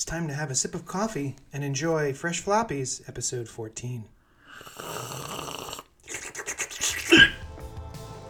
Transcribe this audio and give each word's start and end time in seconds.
It's 0.00 0.06
time 0.06 0.28
to 0.28 0.32
have 0.32 0.50
a 0.50 0.54
sip 0.54 0.74
of 0.74 0.86
coffee 0.86 1.36
and 1.52 1.62
enjoy 1.62 2.14
Fresh 2.14 2.42
Floppies, 2.42 3.06
episode 3.06 3.50
14. 3.50 4.06
I 4.78 5.82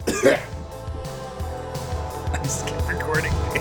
just 2.43 2.67
kept 2.67 2.89
recording. 2.89 3.31
We 3.31 3.59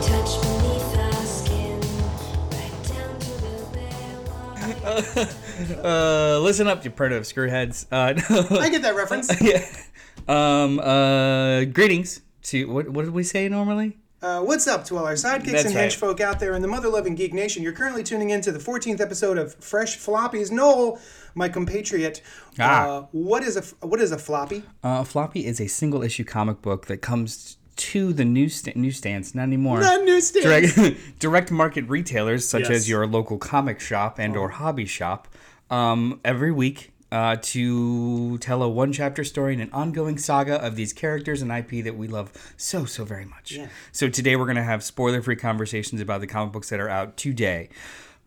touch 0.00 0.40
beneath 0.42 0.96
our 0.96 1.26
skin, 1.26 1.80
right 2.52 2.82
down 2.86 3.18
to 3.18 3.30
the 3.42 3.66
bare 3.72 4.14
Uh, 5.84 6.38
listen 6.38 6.68
up, 6.68 6.84
you 6.84 6.92
primitive 6.92 7.24
screwheads. 7.24 7.86
Uh, 7.90 8.12
no. 8.12 8.46
I 8.60 8.68
get 8.68 8.82
that 8.82 8.94
reference. 8.94 9.28
yeah. 9.40 9.66
Um. 10.28 10.78
Uh. 10.78 11.64
Greetings 11.64 12.20
to 12.44 12.68
what? 12.70 12.88
What 12.88 13.04
did 13.04 13.14
we 13.14 13.22
say 13.24 13.48
normally? 13.48 13.98
Uh, 14.20 14.40
what's 14.40 14.68
up 14.68 14.84
to 14.84 14.96
all 14.96 15.04
our 15.04 15.14
sidekicks 15.14 15.50
That's 15.50 15.64
and 15.64 15.74
right. 15.74 15.90
hench 15.90 15.96
folk 15.96 16.20
out 16.20 16.38
there 16.38 16.54
in 16.54 16.62
the 16.62 16.68
mother 16.68 16.88
loving 16.88 17.16
geek 17.16 17.34
nation? 17.34 17.60
You're 17.60 17.72
currently 17.72 18.04
tuning 18.04 18.30
in 18.30 18.40
to 18.42 18.52
the 18.52 18.60
14th 18.60 19.00
episode 19.00 19.36
of 19.36 19.52
Fresh 19.56 19.98
Floppies. 19.98 20.52
Noel, 20.52 21.00
my 21.34 21.48
compatriot, 21.48 22.22
Ah. 22.60 22.86
uh, 22.86 23.06
what 23.10 23.42
is 23.42 23.56
a 23.56 23.62
what 23.84 24.00
is 24.00 24.12
a 24.12 24.18
floppy? 24.18 24.62
Uh, 24.84 24.98
a 25.00 25.04
floppy 25.04 25.44
is 25.44 25.60
a 25.60 25.66
single 25.66 26.04
issue 26.04 26.22
comic 26.22 26.62
book 26.62 26.86
that 26.86 26.98
comes 26.98 27.56
to 27.74 28.12
the 28.12 28.24
newsstand, 28.24 28.76
newsstands, 28.76 29.34
not 29.34 29.42
anymore. 29.42 29.80
Not 29.80 30.04
newsstands. 30.04 30.46
Direct, 30.76 30.96
direct 31.18 31.50
market 31.50 31.88
retailers 31.88 32.46
such 32.48 32.62
Yes. 32.62 32.70
as 32.70 32.88
your 32.88 33.08
local 33.08 33.38
comic 33.38 33.80
shop 33.80 34.20
and 34.20 34.36
or 34.36 34.50
hobby 34.50 34.86
shop 34.86 35.26
um, 35.68 36.20
every 36.24 36.52
week 36.52 36.91
uh, 37.12 37.36
to 37.42 38.38
tell 38.38 38.62
a 38.62 38.68
one 38.68 38.90
chapter 38.90 39.22
story 39.22 39.52
in 39.52 39.60
an 39.60 39.70
ongoing 39.70 40.16
saga 40.16 40.54
of 40.64 40.76
these 40.76 40.94
characters 40.94 41.42
and 41.42 41.52
IP 41.52 41.84
that 41.84 41.94
we 41.94 42.08
love 42.08 42.32
so 42.56 42.86
so 42.86 43.04
very 43.04 43.26
much. 43.26 43.52
Yeah. 43.52 43.68
So 43.92 44.08
today 44.08 44.34
we're 44.34 44.46
gonna 44.46 44.64
have 44.64 44.82
spoiler 44.82 45.20
free 45.20 45.36
conversations 45.36 46.00
about 46.00 46.22
the 46.22 46.26
comic 46.26 46.54
books 46.54 46.70
that 46.70 46.80
are 46.80 46.88
out 46.88 47.18
today, 47.18 47.68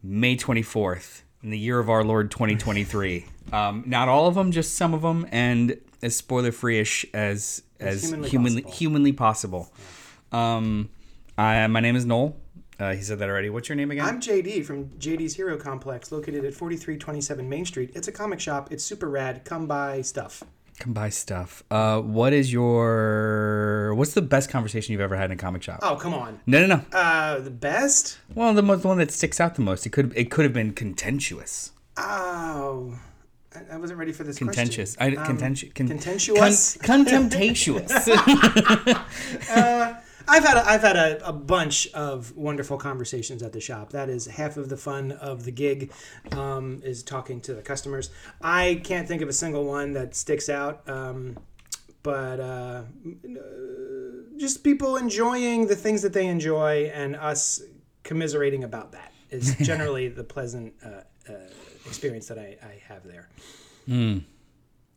May 0.04 0.36
twenty 0.36 0.62
fourth. 0.62 1.24
In 1.42 1.52
the 1.52 1.60
year 1.60 1.78
of 1.78 1.92
our 1.92 2.04
Lord 2.04 2.32
2023, 2.32 3.26
um, 3.54 3.84
not 3.86 4.08
all 4.08 4.28
of 4.28 4.34
them, 4.34 4.52
just 4.52 4.74
some 4.74 4.96
of 4.96 5.04
them, 5.04 5.28
and 5.32 5.80
as 6.02 6.16
spoiler 6.16 6.52
free-ish 6.52 7.06
as 7.14 7.62
as 7.80 8.10
humanly 8.10 8.30
humanly 8.30 8.62
possible. 8.62 8.78
humanly 8.78 9.14
possible. 9.14 9.74
Um, 10.32 10.90
I, 11.38 11.68
my 11.68 11.82
name 11.82 11.96
is 11.96 12.06
Noel. 12.06 12.36
Uh, 12.80 12.94
he 12.94 13.02
said 13.02 13.20
that 13.20 13.30
already. 13.30 13.50
What's 13.50 13.70
your 13.70 13.76
name 13.76 13.92
again? 13.92 14.06
I'm 14.06 14.20
JD 14.20 14.66
from 14.66 14.90
JD's 15.00 15.36
Hero 15.36 15.58
Complex, 15.58 16.12
located 16.12 16.44
at 16.44 16.54
4327 16.54 17.48
Main 17.48 17.66
Street. 17.66 17.92
It's 17.96 18.08
a 18.08 18.12
comic 18.12 18.40
shop. 18.40 18.72
It's 18.72 18.84
super 18.84 19.10
rad. 19.10 19.46
Come 19.46 19.66
buy 19.66 20.02
stuff. 20.02 20.44
Come 20.80 20.92
buy 20.92 21.10
stuff. 21.10 21.64
Uh, 21.72 22.02
what 22.02 22.34
is 22.34 22.52
your? 22.52 23.94
What's 23.96 24.14
the 24.14 24.22
best 24.22 24.50
conversation 24.50 24.92
you've 24.92 25.00
ever 25.00 25.16
had 25.16 25.32
in 25.32 25.38
a 25.38 25.40
comic 25.40 25.64
shop? 25.64 25.80
Oh, 25.82 25.96
come 25.96 26.14
on. 26.14 26.42
No, 26.46 26.66
no, 26.66 26.68
no. 26.68 26.82
Uh, 26.92 27.40
the 27.40 27.50
best? 27.50 28.18
Well, 28.34 28.54
the 28.54 28.62
most 28.62 28.82
the 28.82 28.90
one 28.90 28.98
that 28.98 29.12
sticks 29.12 29.40
out 29.40 29.56
the 29.56 29.62
most. 29.62 29.86
It 29.86 29.92
could 29.92 30.12
it 30.18 30.30
could 30.30 30.44
have 30.44 30.54
been 30.54 30.74
contentious. 30.74 31.72
Oh, 31.96 33.00
I, 33.72 33.78
wasn't 33.78 34.00
ready 34.00 34.12
for 34.12 34.26
this 34.26 34.38
Contentious. 34.38 34.98
I. 35.00 35.16
Um, 35.16 35.26
contentious. 35.26 35.72
Con, 35.74 35.88
contentious? 35.88 36.78
Con, 36.82 37.06
contemptuous. 37.06 37.90
I've 40.28 40.44
had 40.44 40.58
a, 40.58 40.68
I've 40.68 40.82
had 40.82 40.96
a, 40.96 41.28
a 41.28 41.34
bunch 41.34 41.88
of 41.94 42.36
wonderful 42.36 42.78
conversations 42.78 43.44
at 43.44 43.54
the 43.54 43.60
shop. 43.60 43.92
That 43.92 44.10
is 44.10 44.26
half 44.26 44.58
of 44.58 44.70
the 44.70 44.78
fun 44.78 45.12
of 45.14 45.46
the 45.46 45.52
gig, 45.52 45.92
um, 46.32 46.82
is 46.84 47.04
talking 47.04 47.42
to 47.42 47.54
the 47.54 47.62
customers. 47.62 48.10
I 48.42 48.82
can't 48.84 49.08
think 49.08 49.22
of 49.22 49.30
a 49.30 49.34
single 49.34 49.66
one 49.66 49.94
that 49.94 50.16
sticks 50.16 50.50
out, 50.50 50.88
um, 50.90 51.38
but 52.04 52.40
uh, 52.40 52.84
just 54.38 54.64
people 54.64 54.98
enjoying 54.98 55.68
the 55.68 55.76
things 55.76 56.02
that 56.02 56.14
they 56.14 56.28
enjoy 56.28 56.92
and 56.94 57.16
us 57.16 57.62
commiserating 58.04 58.64
about 58.64 58.92
that 58.94 59.12
is 59.30 59.56
generally 59.62 60.08
the 60.08 60.24
pleasant 60.24 60.74
uh, 60.84 61.02
uh, 61.30 61.34
experience 61.86 62.28
that 62.28 62.38
I, 62.40 62.58
I 62.64 62.82
have 62.88 63.04
there. 63.04 63.30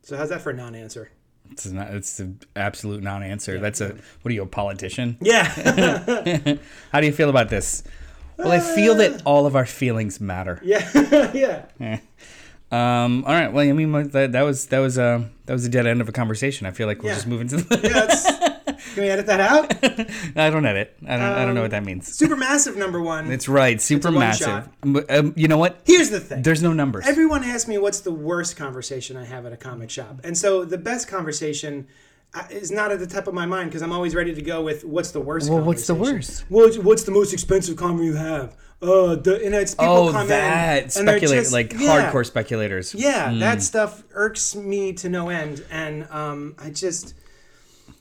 So 0.03 0.17
how's 0.17 0.31
that 0.31 0.41
for 0.41 0.51
a 0.51 0.55
non-answer? 0.55 1.11
It's 1.51 1.67
not. 1.67 1.95
It's 1.95 2.19
an 2.21 2.41
absolute 2.57 3.03
non-answer. 3.03 3.59
That's 3.59 3.81
a. 3.81 3.89
What 4.23 4.31
are 4.31 4.33
you, 4.33 4.43
a 4.43 4.47
politician? 4.47 5.17
Yeah. 5.21 5.45
How 6.93 7.01
do 7.01 7.07
you 7.07 7.13
feel 7.13 7.31
about 7.31 7.49
this? 7.49 7.83
Well, 8.37 8.53
I 8.53 8.61
feel 8.61 8.95
that 8.97 9.23
all 9.25 9.47
of 9.47 9.57
our 9.57 9.67
feelings 9.67 10.21
matter. 10.21 10.61
yeah. 10.65 11.67
yeah. 11.81 11.99
Um. 12.71 13.25
All 13.25 13.33
right. 13.33 13.53
Well, 13.53 13.69
I 13.69 13.73
mean, 13.73 13.91
that, 14.11 14.33
that 14.33 14.43
was 14.43 14.67
that 14.67 14.79
was 14.79 14.99
uh, 14.99 15.25
that 15.47 15.53
was 15.53 15.65
a 15.65 15.69
dead 15.69 15.87
end 15.87 16.01
of 16.01 16.09
a 16.09 16.13
conversation. 16.13 16.67
I 16.67 16.71
feel 16.71 16.87
like 16.87 17.03
we're 17.03 17.09
Yeah. 17.11 17.15
just 17.17 17.27
moving 17.27 17.49
to. 17.49 17.57
The, 17.57 17.81
Yeah, 17.83 18.48
can 18.99 19.07
we 19.07 19.11
edit 19.11 19.27
that 19.27 19.41
out? 19.41 19.73
I 20.37 20.51
don't 20.51 20.67
edit. 20.67 20.97
I 21.07 21.17
don't. 21.17 21.23
I 21.23 21.45
don't 21.45 21.55
know 21.55 21.63
what 21.63 21.71
that 21.71 21.85
means. 21.85 22.19
Supermassive 22.19 22.77
number 22.77 23.01
one. 23.01 23.31
It's 23.31 23.49
right. 23.49 23.81
Super 23.81 24.11
massive. 24.11 24.69
Um, 24.83 25.33
you 25.37 25.47
know 25.47 25.59
what? 25.59 25.81
Here's 25.85 26.11
the 26.11 26.19
thing. 26.19 26.43
There's 26.43 26.63
no 26.63 26.73
numbers. 26.73 27.07
Everyone 27.07 27.45
asks 27.45 27.69
me 27.69 27.79
what's 27.79 28.01
the 28.01 28.11
worst 28.13 28.57
conversation 28.57 29.17
I 29.17 29.25
have 29.25 29.47
at 29.47 29.53
a 29.53 29.57
comic 29.57 29.91
shop. 29.91 30.21
And 30.25 30.37
so 30.37 30.65
the 30.65 30.79
best 30.79 31.07
conversation 31.07 31.87
uh, 32.35 32.43
is 32.51 32.73
not 32.73 32.91
at 32.91 32.99
the 32.99 33.07
top 33.07 33.29
of 33.29 33.35
my 33.35 33.47
mind 33.47 33.71
because 33.71 33.83
I'm 33.83 33.93
always 33.93 34.15
ready 34.17 34.35
to 34.35 34.43
go 34.43 34.63
with 34.63 34.85
what's 34.85 35.13
the 35.13 35.21
worst 35.21 35.49
Well, 35.49 35.63
what's 35.63 35.87
the 35.87 35.95
worst? 35.95 36.45
What's, 36.49 36.77
what's 36.77 37.05
the 37.05 37.13
most 37.13 37.33
expensive 37.33 37.77
convo 37.77 38.05
you 38.05 38.17
have? 38.17 38.57
Uh, 38.83 39.15
the, 39.17 39.41
and 39.45 39.55
it's 39.55 39.75
people 39.75 40.09
oh, 40.09 40.13
come 40.13 40.29
that 40.29 40.91
they're 40.91 40.91
speculate 40.91 41.39
just- 41.41 41.53
like 41.53 41.73
yeah. 41.73 42.11
hardcore 42.11 42.27
speculators. 42.27 42.95
Yeah, 42.95 43.31
Hmm. 43.31 43.39
that 43.41 43.63
stuff 43.63 44.03
irks 44.13 44.55
me 44.57 44.93
to 44.95 45.09
no 45.09 45.29
end, 45.31 45.65
and 45.71 46.07
um, 46.11 46.55
I 46.59 46.71
just, 46.71 47.15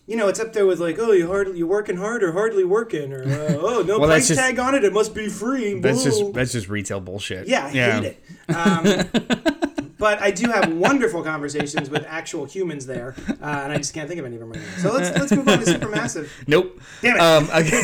you 0.07 0.15
know, 0.15 0.29
it's 0.29 0.39
up 0.39 0.53
there 0.53 0.65
with 0.65 0.79
like, 0.79 0.97
oh, 0.99 1.11
you 1.11 1.27
hardly 1.27 1.57
you 1.57 1.67
working 1.67 1.97
hard 1.97 2.23
or 2.23 2.31
hardly 2.31 2.63
working, 2.63 3.13
or 3.13 3.23
uh, 3.23 3.57
oh, 3.61 3.83
no 3.85 3.99
Well, 3.99 4.09
price 4.09 4.27
just- 4.29 4.39
tag 4.39 4.57
on 4.57 4.73
it, 4.73 4.83
it 4.83 4.93
must 4.93 5.13
be 5.13 5.27
free. 5.27 5.79
That's 5.79 6.03
just 6.03 6.33
that's 6.33 6.53
just 6.53 6.69
retail 6.69 6.99
bullshit. 7.01 7.47
yeah, 7.47 7.65
I 7.65 7.69
hate 7.69 8.03
it. 8.05 8.23
Um, 8.49 9.83
but 9.97 10.21
I 10.21 10.31
do 10.31 10.47
have 10.49 10.71
wonderful 10.73 11.23
conversations 11.23 11.89
with 11.89 12.05
actual 12.07 12.45
humans 12.45 12.85
there, 12.85 13.15
uh, 13.29 13.33
and 13.41 13.73
I 13.73 13.77
just 13.77 13.93
can't 13.93 14.07
think 14.07 14.19
of 14.19 14.25
any 14.25 14.35
of 14.35 14.39
them 14.39 14.51
right 14.51 14.61
now. 14.61 14.81
So 14.81 14.93
let's 14.93 15.17
let's 15.17 15.31
move 15.33 15.47
on 15.49 15.59
to 15.59 15.65
Supermassive. 15.65 16.29
Nope. 16.47 16.79
Damn 17.01 17.15
it. 17.17 17.21
Um, 17.21 17.43
okay. 17.45 17.81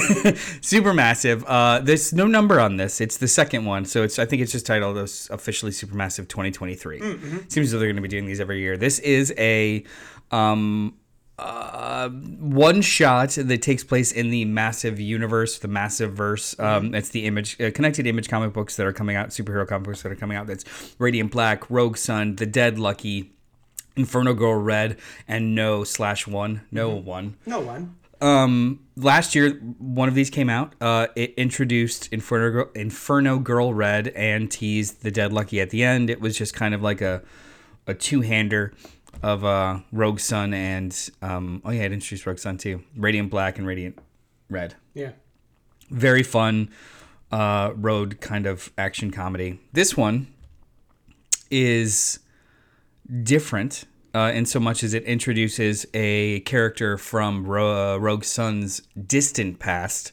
Supermassive. 0.62 1.44
Uh, 1.46 1.80
there's 1.80 2.14
no 2.14 2.26
number 2.28 2.60
on 2.60 2.78
this. 2.78 3.02
It's 3.02 3.18
the 3.18 3.28
second 3.28 3.66
one, 3.66 3.84
so 3.84 4.04
it's 4.04 4.18
I 4.18 4.26
think 4.26 4.42
it's 4.42 4.52
just 4.54 4.66
titled 4.66 4.98
as 4.98 5.28
officially 5.30 5.72
Supermassive 5.74 6.30
2023. 6.30 7.00
Mm-hmm. 7.00 7.38
Seems 7.50 7.58
as 7.68 7.72
though 7.74 7.80
they're 7.80 7.88
going 7.88 7.98
to 7.98 8.02
be 8.02 8.08
doing 8.08 8.26
these 8.26 8.40
every 8.40 8.60
year. 8.62 8.78
This 8.78 9.00
is 9.00 9.34
a 9.38 9.84
um, 10.32 10.94
uh, 11.40 12.10
one 12.10 12.82
shot 12.82 13.32
that 13.32 13.62
takes 13.62 13.84
place 13.84 14.12
in 14.12 14.30
the 14.30 14.46
massive 14.46 15.00
universe, 15.00 15.60
the 15.60 15.68
massive 15.68 16.14
verse. 16.14 16.58
Um, 16.60 16.94
it's 16.94 17.10
the 17.10 17.26
image 17.26 17.60
uh, 17.60 17.72
connected 17.72 18.06
image 18.08 18.30
comic 18.30 18.54
books 18.54 18.76
that 18.76 18.86
are 18.86 18.94
coming 18.94 19.16
out, 19.16 19.30
superhero 19.30 19.68
comic 19.68 19.86
books 19.86 20.02
that 20.04 20.12
are 20.12 20.16
coming 20.16 20.38
out. 20.38 20.48
That's 20.48 20.64
Radiant 21.00 21.32
Black, 21.32 21.70
Rogue 21.70 21.98
Sun, 21.98 22.36
The 22.36 22.46
Dead 22.46 22.78
Lucky. 22.80 23.32
Inferno 23.96 24.34
Girl 24.34 24.56
Red 24.56 24.98
and 25.28 25.54
No 25.54 25.84
slash 25.84 26.26
one, 26.26 26.62
no 26.72 26.90
one 26.96 27.38
No 27.46 27.60
one. 27.60 27.96
um 28.22 28.80
last 28.96 29.36
year 29.36 29.52
one 29.78 30.10
of 30.10 30.16
these 30.16 30.32
came 30.32 30.50
out 30.50 30.74
uh 30.82 31.06
it 31.16 31.36
introduced 31.36 32.12
inferno 32.12 32.50
girl, 32.52 32.70
inferno 32.74 33.38
girl 33.38 33.72
red 33.72 34.08
and 34.10 34.50
teased 34.50 35.04
the 35.04 35.12
dead 35.12 35.32
lucky 35.32 35.62
at 35.62 35.70
the 35.70 35.84
end 35.84 36.10
it 36.10 36.20
was 36.20 36.36
just 36.36 36.56
kind 36.56 36.74
of 36.74 36.82
like 36.82 37.02
a 37.02 37.22
a 37.86 37.94
two-hander 37.94 38.74
of 39.24 39.44
uh 39.46 39.80
rogue 39.92 40.20
sun 40.20 40.54
and 40.54 41.10
um 41.22 41.62
oh 41.66 41.72
yeah 41.72 41.84
it 41.84 41.92
introduced 41.94 42.26
rogue 42.26 42.38
sun 42.38 42.58
too 42.58 42.84
radiant 42.96 43.30
black 43.32 43.58
and 43.58 43.66
radiant 43.66 43.98
red 44.50 44.76
Yeah. 44.94 45.12
very 45.90 46.24
fun 46.24 46.70
uh 47.32 47.72
road 47.76 48.20
kind 48.22 48.46
of 48.46 48.72
action 48.78 49.10
comedy 49.12 49.60
this 49.72 49.96
one 49.98 50.28
is 51.50 52.20
different 53.24 53.86
uh, 54.16 54.32
in 54.34 54.46
so 54.46 54.60
much 54.60 54.84
as 54.84 54.94
it 54.94 55.04
introduces 55.06 55.88
a 55.96 56.40
character 56.42 57.00
from 57.00 57.46
Ro- 57.48 57.96
uh, 57.96 57.98
Rogue 57.98 58.24
Sun's 58.24 58.82
distant 59.08 59.58
past, 59.58 60.12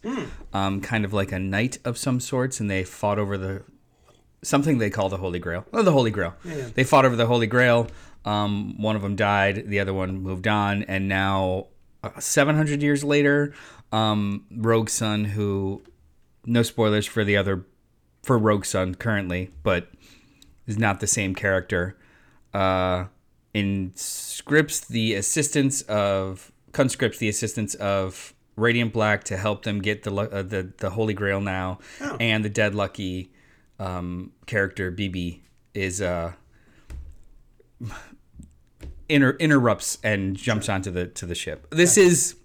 um, 0.54 0.80
kind 0.80 1.04
of 1.04 1.12
like 1.12 1.32
a 1.32 1.38
knight 1.38 1.76
of 1.84 1.98
some 1.98 2.18
sorts, 2.18 2.60
and 2.60 2.70
they 2.70 2.82
fought 2.82 3.18
over 3.18 3.36
the 3.36 3.62
something 4.42 4.78
they 4.78 4.88
call 4.88 5.10
the 5.10 5.18
Holy 5.18 5.38
Grail. 5.38 5.66
Oh, 5.74 5.82
the 5.82 5.92
Holy 5.92 6.10
Grail. 6.10 6.34
They 6.74 6.82
fought 6.82 7.04
over 7.04 7.14
the 7.14 7.26
Holy 7.26 7.46
Grail. 7.46 7.88
Um, 8.24 8.80
one 8.80 8.96
of 8.96 9.02
them 9.02 9.16
died, 9.16 9.64
the 9.66 9.80
other 9.80 9.94
one 9.94 10.20
moved 10.22 10.46
on, 10.46 10.82
and 10.84 11.08
now 11.08 11.68
uh, 12.02 12.18
700 12.20 12.82
years 12.82 13.02
later, 13.02 13.54
um, 13.92 14.44
Rogue 14.54 14.88
Sun, 14.90 15.24
who 15.26 15.82
no 16.44 16.62
spoilers 16.62 17.06
for 17.06 17.24
the 17.24 17.36
other 17.36 17.64
for 18.22 18.36
Rogue 18.38 18.64
Sun 18.66 18.96
currently, 18.96 19.50
but 19.62 19.88
is 20.66 20.78
not 20.78 21.00
the 21.00 21.06
same 21.06 21.34
character. 21.34 21.96
Uh, 22.52 23.06
in 23.54 23.92
scripts 23.94 24.80
the 24.80 25.14
assistance 25.14 25.82
of 25.82 26.52
conscripts 26.72 27.18
the 27.18 27.28
assistance 27.28 27.74
of 27.76 28.34
Radiant 28.56 28.92
Black 28.92 29.24
to 29.24 29.36
help 29.36 29.62
them 29.64 29.80
get 29.80 30.02
the 30.02 30.14
uh, 30.14 30.42
the 30.42 30.72
the 30.78 30.90
Holy 30.90 31.14
Grail 31.14 31.40
now, 31.40 31.78
Oh. 32.00 32.16
and 32.20 32.44
the 32.44 32.48
Dead 32.50 32.74
Lucky 32.74 33.32
um, 33.78 34.32
character 34.46 34.92
BB 34.92 35.40
is 35.74 36.02
uh 36.02 36.32
inter- 39.08 39.36
interrupts 39.38 39.98
and 40.02 40.36
jumps 40.36 40.68
onto 40.68 40.90
the 40.90 41.06
to 41.06 41.26
the 41.26 41.34
ship. 41.34 41.66
This 41.70 41.96
is 41.96 42.36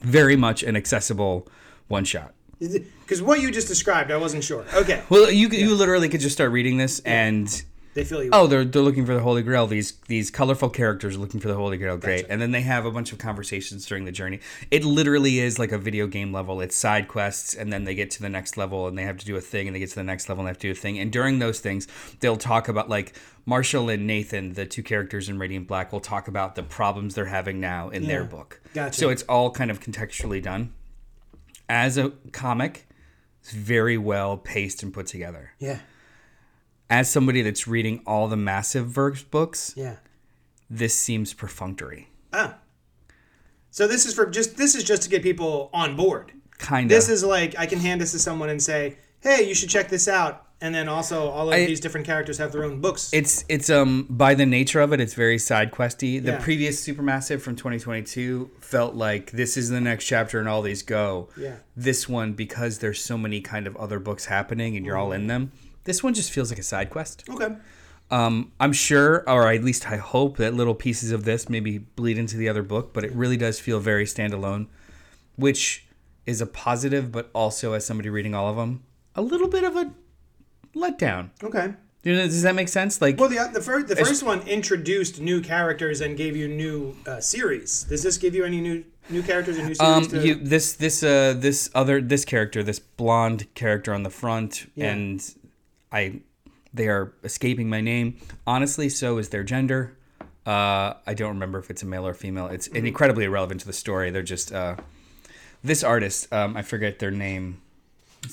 very 0.00 0.36
much 0.36 0.62
an 0.62 0.76
accessible 0.76 1.48
one 1.88 2.04
shot. 2.04 2.34
Because 2.58 3.20
what 3.22 3.40
you 3.40 3.50
just 3.50 3.68
described, 3.68 4.10
I 4.10 4.16
wasn't 4.16 4.42
sure. 4.42 4.64
Okay, 4.74 5.02
Well, 5.08 5.30
you 5.30 5.48
you 5.48 5.74
literally 5.74 6.08
could 6.08 6.20
just 6.20 6.34
start 6.34 6.50
reading 6.50 6.78
this 6.78 7.00
and 7.00 7.62
they 7.96 8.04
feel 8.04 8.22
you. 8.22 8.30
oh, 8.32 8.46
they're 8.46 8.64
they're 8.64 8.82
looking 8.82 9.06
for 9.06 9.14
the 9.14 9.20
Holy 9.20 9.42
Grail. 9.42 9.66
These 9.66 9.92
these 10.06 10.30
colorful 10.30 10.68
characters 10.68 11.16
are 11.16 11.18
looking 11.18 11.40
for 11.40 11.48
the 11.48 11.54
Holy 11.54 11.78
Grail. 11.78 11.96
Great, 11.96 12.26
and 12.28 12.40
then 12.40 12.52
they 12.52 12.60
have 12.60 12.84
a 12.84 12.90
bunch 12.90 13.10
of 13.10 13.18
conversations 13.18 13.86
during 13.86 14.04
the 14.04 14.12
journey. 14.12 14.40
It 14.70 14.84
literally 14.84 15.38
is 15.40 15.58
like 15.58 15.72
a 15.72 15.78
video 15.78 16.06
game 16.06 16.32
level. 16.32 16.60
It's 16.60 16.76
side 16.76 17.08
quests, 17.08 17.54
and 17.54 17.72
then 17.72 17.84
they 17.84 17.94
get 17.94 18.10
to 18.12 18.22
the 18.22 18.28
next 18.28 18.56
level, 18.56 18.86
and 18.86 18.96
they 18.96 19.02
have 19.02 19.16
to 19.16 19.26
do 19.26 19.34
a 19.36 19.40
thing, 19.40 19.66
and 19.66 19.74
they 19.74 19.80
get 19.80 19.88
to 19.88 19.96
the 19.96 20.04
next 20.04 20.28
level, 20.28 20.42
and 20.42 20.46
they 20.46 20.50
have 20.50 20.58
to 20.58 20.68
do 20.68 20.72
a 20.72 20.74
thing. 20.74 20.98
And 20.98 21.10
during 21.10 21.38
those 21.38 21.58
things, 21.58 21.88
they'll 22.20 22.36
talk 22.36 22.68
about 22.68 22.90
like 22.90 23.14
Marshall 23.46 23.88
and 23.88 24.06
Nathan, 24.06 24.52
the 24.52 24.66
two 24.66 24.82
characters 24.82 25.28
in 25.28 25.38
Radiant 25.38 25.66
Black, 25.66 25.90
will 25.90 26.00
talk 26.00 26.28
about 26.28 26.54
the 26.54 26.62
problems 26.62 27.14
they're 27.14 27.24
having 27.24 27.60
now 27.60 27.88
in 27.88 28.06
their 28.06 28.24
book. 28.24 28.60
Gotcha. 28.74 28.98
So 28.98 29.08
it's 29.08 29.22
all 29.22 29.50
kind 29.50 29.70
of 29.70 29.80
contextually 29.80 30.42
done. 30.42 30.74
As 31.68 31.96
a 31.96 32.10
comic, 32.32 32.86
it's 33.40 33.52
very 33.52 33.96
well 33.96 34.36
paced 34.36 34.82
and 34.82 34.92
put 34.92 35.06
together 35.06 35.52
yeah, 35.58 35.78
as 36.88 37.10
somebody 37.10 37.42
that's 37.42 37.66
reading 37.66 38.00
all 38.06 38.28
the 38.28 38.36
massive 38.36 38.86
verse 38.86 39.22
books, 39.22 39.74
yeah. 39.76 39.96
this 40.70 40.94
seems 40.94 41.34
perfunctory. 41.34 42.08
Ah. 42.32 42.56
So 43.70 43.86
this 43.86 44.06
is 44.06 44.14
for 44.14 44.26
just 44.26 44.56
this 44.56 44.74
is 44.74 44.84
just 44.84 45.02
to 45.02 45.08
get 45.08 45.22
people 45.22 45.70
on 45.72 45.96
board. 45.96 46.32
Kind 46.58 46.86
of. 46.86 46.96
This 46.96 47.08
is 47.08 47.22
like 47.22 47.54
I 47.58 47.66
can 47.66 47.78
hand 47.80 48.00
this 48.00 48.12
to 48.12 48.18
someone 48.18 48.48
and 48.48 48.62
say, 48.62 48.96
"Hey, 49.20 49.46
you 49.46 49.54
should 49.54 49.68
check 49.68 49.88
this 49.88 50.08
out." 50.08 50.42
And 50.58 50.74
then 50.74 50.88
also 50.88 51.28
all 51.28 51.48
of 51.48 51.54
I- 51.54 51.66
these 51.66 51.80
different 51.80 52.06
characters 52.06 52.38
have 52.38 52.50
their 52.52 52.64
own 52.64 52.80
books. 52.80 53.10
it's 53.12 53.44
it's 53.50 53.68
um 53.68 54.06
by 54.08 54.32
the 54.34 54.46
nature 54.46 54.80
of 54.80 54.94
it, 54.94 55.00
it's 55.00 55.12
very 55.12 55.36
side 55.38 55.70
questy. 55.70 56.22
The 56.22 56.32
Yeah. 56.32 56.38
previous 56.40 56.82
Supermassive 56.86 57.42
from 57.42 57.56
2022 57.56 58.50
felt 58.60 58.94
like 58.94 59.32
this 59.32 59.58
is 59.58 59.68
the 59.68 59.82
next 59.82 60.06
chapter 60.06 60.38
and 60.40 60.48
all 60.48 60.62
these 60.62 60.82
go. 60.82 61.28
Yeah. 61.36 61.56
This 61.76 62.08
one 62.08 62.32
because 62.32 62.78
there's 62.78 63.02
so 63.04 63.18
many 63.18 63.42
kind 63.42 63.66
of 63.66 63.76
other 63.76 63.98
books 63.98 64.24
happening 64.24 64.76
and 64.78 64.86
you're 64.86 64.96
all 64.96 65.12
in 65.12 65.26
them. 65.26 65.52
This 65.86 66.02
one 66.02 66.12
just 66.14 66.30
feels 66.30 66.50
like 66.50 66.58
a 66.58 66.62
side 66.62 66.90
quest. 66.90 67.24
okay. 67.30 67.56
Um, 68.08 68.52
I'm 68.60 68.72
sure, 68.72 69.28
or 69.28 69.50
at 69.52 69.64
least 69.64 69.90
I 69.90 69.96
hope, 69.96 70.36
that 70.36 70.54
little 70.54 70.74
pieces 70.76 71.10
of 71.10 71.24
this 71.24 71.48
maybe 71.48 71.78
bleed 71.78 72.18
into 72.18 72.36
the 72.36 72.48
other 72.48 72.62
book, 72.62 72.92
but 72.92 73.02
it 73.04 73.12
really 73.12 73.36
does 73.36 73.58
feel 73.58 73.80
very 73.80 74.04
standalone, 74.04 74.68
which 75.34 75.86
is 76.24 76.40
a 76.40 76.46
positive, 76.46 77.10
but 77.10 77.30
also, 77.34 77.72
as 77.72 77.84
somebody 77.84 78.08
reading 78.08 78.32
all 78.32 78.48
of 78.48 78.56
them, 78.56 78.84
a 79.16 79.22
little 79.22 79.48
bit 79.48 79.64
of 79.64 79.74
a 79.74 79.92
letdown. 80.76 81.30
Okay. 81.42 81.74
You 82.04 82.14
know, 82.14 82.22
Does 82.26 82.42
that 82.42 82.54
make 82.54 82.68
sense? 82.68 83.00
Like, 83.02 83.18
Well, 83.18 83.28
the 83.28 83.50
the 83.52 83.60
first 83.60 83.88
the 83.88 83.96
first 83.96 84.22
one 84.22 84.40
introduced 84.46 85.20
new 85.20 85.40
characters 85.40 86.00
and 86.00 86.16
gave 86.16 86.36
you 86.36 86.46
new 86.46 86.94
uh, 87.08 87.20
series. 87.20 87.82
Does 87.84 88.04
this 88.04 88.16
give 88.18 88.32
you 88.36 88.44
any 88.44 88.60
new 88.60 88.84
new 89.10 89.22
characters 89.24 89.56
and 89.58 89.66
new 89.66 89.74
series? 89.74 89.96
um, 89.96 90.06
to, 90.06 90.24
you 90.24 90.34
this 90.36 90.74
this 90.74 91.02
uh 91.02 91.34
this 91.36 91.68
other 91.74 92.00
this 92.00 92.24
character, 92.24 92.62
this 92.62 92.78
blonde 92.78 93.52
character 93.54 93.92
on 93.92 94.04
the 94.04 94.10
front, 94.10 94.70
Yeah. 94.76 94.92
and 94.92 95.34
I, 95.92 96.20
they 96.74 96.88
are 96.88 97.12
escaping 97.24 97.68
my 97.68 97.80
name. 97.80 98.18
Honestly, 98.46 98.88
so 98.88 99.18
is 99.18 99.28
their 99.30 99.44
gender. 99.44 99.96
Uh, 100.46 100.94
I 101.06 101.14
don't 101.14 101.30
remember 101.30 101.58
if 101.58 101.70
it's 101.70 101.82
a 101.82 101.86
male 101.86 102.06
or 102.06 102.14
female. 102.14 102.46
It's 102.48 102.68
Mm-hmm. 102.68 102.86
incredibly 102.86 103.24
irrelevant 103.24 103.60
to 103.62 103.66
the 103.66 103.72
story. 103.72 104.10
They're 104.10 104.22
just 104.22 104.52
uh, 104.52 104.76
this 105.64 105.82
artist. 105.82 106.32
Um, 106.32 106.56
I 106.56 106.62
forget 106.62 106.98
their 106.98 107.10
name. 107.10 107.60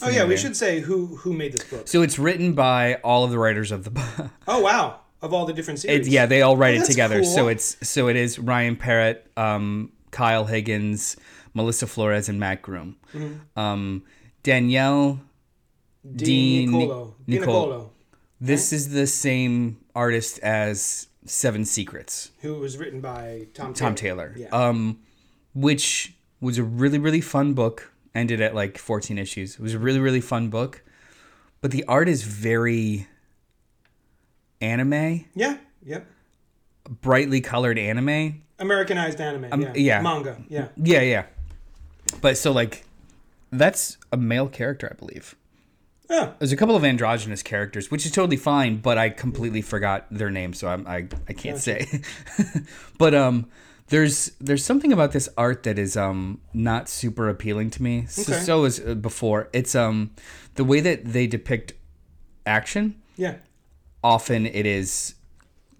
oh 0.01 0.09
yeah, 0.09 0.23
we 0.25 0.37
should 0.37 0.55
say 0.55 0.79
who 0.79 1.17
who 1.17 1.33
made 1.33 1.53
this 1.53 1.63
book. 1.63 1.87
So 1.87 2.01
it's 2.01 2.17
written 2.19 2.53
by 2.53 2.95
all 3.03 3.23
of 3.23 3.31
the 3.31 3.37
writers 3.39 3.71
of 3.71 3.83
the 3.83 3.89
book. 3.91 4.29
Oh 4.47 4.59
wow, 4.61 4.99
of 5.21 5.33
all 5.33 5.45
the 5.45 5.53
different 5.53 5.79
series. 5.79 6.07
It, 6.07 6.11
yeah, 6.11 6.25
they 6.25 6.41
all 6.41 6.55
write 6.57 6.77
Oh, 6.77 6.81
it 6.81 6.85
together. 6.85 7.23
So 7.23 7.47
it's 7.47 7.77
so 7.87 8.07
it 8.09 8.15
is 8.15 8.37
Ryan 8.39 8.75
Parrott, 8.75 9.25
um, 9.37 9.91
Kyle 10.11 10.45
Higgins, 10.45 11.17
Melissa 11.53 11.87
Flores, 11.87 12.29
and 12.29 12.39
Matt 12.39 12.61
Groom. 12.61 12.95
Mm-hmm. 13.13 13.59
Um, 13.59 14.03
Daniele 14.43 15.19
Di 16.15 16.65
Nicuolo. 16.67 17.13
Nicuolo, 17.27 17.89
This 18.41 18.73
is 18.73 18.89
the 18.89 19.07
same 19.07 19.77
artist 19.95 20.39
as 20.39 21.07
Seven 21.25 21.63
Secrets, 21.65 22.31
who 22.41 22.55
was 22.55 22.77
written 22.77 22.99
by 22.99 23.47
Tom 23.53 23.73
Taylor. 23.73 23.89
Tom 23.89 23.95
Taylor. 23.95 24.33
Yeah. 24.37 24.49
Um, 24.49 24.99
which 25.55 26.13
was 26.41 26.57
a 26.57 26.63
really 26.63 26.99
really 26.99 27.21
fun 27.21 27.53
book. 27.53 27.91
Ended 28.15 28.41
at 28.41 28.53
like 28.53 28.77
14 28.77 29.17
issues. 29.17 29.55
It 29.55 29.59
was 29.61 29.73
a 29.73 29.79
really 29.79 29.99
really 29.99 30.21
fun 30.21 30.49
book, 30.49 30.83
but 31.61 31.71
the 31.71 31.83
art 31.85 32.07
is 32.09 32.23
very 32.23 33.07
anime, 34.61 35.25
yeah. 35.35 35.57
Yep. 35.85 36.05
brightly 37.01 37.41
colored 37.41 37.77
anime. 37.79 38.41
Americanized 38.59 39.19
anime. 39.19 39.43
yeah. 39.45 39.51
Um, 39.51 39.75
yeah. 39.75 40.01
Manga. 40.01 40.37
Yeah. 40.47 40.67
Yeah, 40.77 41.01
yeah. 41.01 41.25
But 42.21 42.37
so 42.37 42.51
like 42.51 42.85
that's 43.51 43.97
a 44.11 44.17
male 44.17 44.47
character, 44.47 44.89
I 44.91 44.95
believe. 44.97 45.35
Oh. 46.09 46.33
There's 46.37 46.51
a 46.51 46.57
couple 46.57 46.75
of 46.75 46.83
androgynous 46.83 47.41
characters, 47.41 47.89
which 47.89 48.05
is 48.05 48.11
totally 48.11 48.37
fine, 48.37 48.77
but 48.77 48.97
I 48.97 49.09
completely 49.09 49.61
forgot 49.61 50.05
their 50.11 50.29
names, 50.29 50.59
so 50.59 50.67
I'm, 50.67 50.85
I 50.85 51.07
I 51.29 51.33
can't 51.33 51.57
say. 51.57 52.01
but 52.97 53.15
um, 53.15 53.47
there's 53.87 54.31
there's 54.41 54.63
something 54.65 54.91
about 54.91 55.11
this 55.13 55.29
art 55.37 55.63
that 55.63 55.79
is 55.79 55.95
um 55.97 56.41
not 56.53 56.89
super 56.89 57.29
appealing 57.29 57.69
to 57.71 57.83
me. 57.83 58.05
So, 58.07 58.33
Okay. 58.33 58.41
so 58.43 58.65
as 58.65 58.79
uh, 58.85 58.95
before, 58.95 59.49
it's 59.53 59.75
um 59.75 60.11
the 60.55 60.63
way 60.65 60.81
that 60.81 61.05
they 61.05 61.25
depict 61.25 61.73
action. 62.45 63.01
Yeah. 63.15 63.35
Often 64.03 64.47
it 64.47 64.65
is 64.65 65.15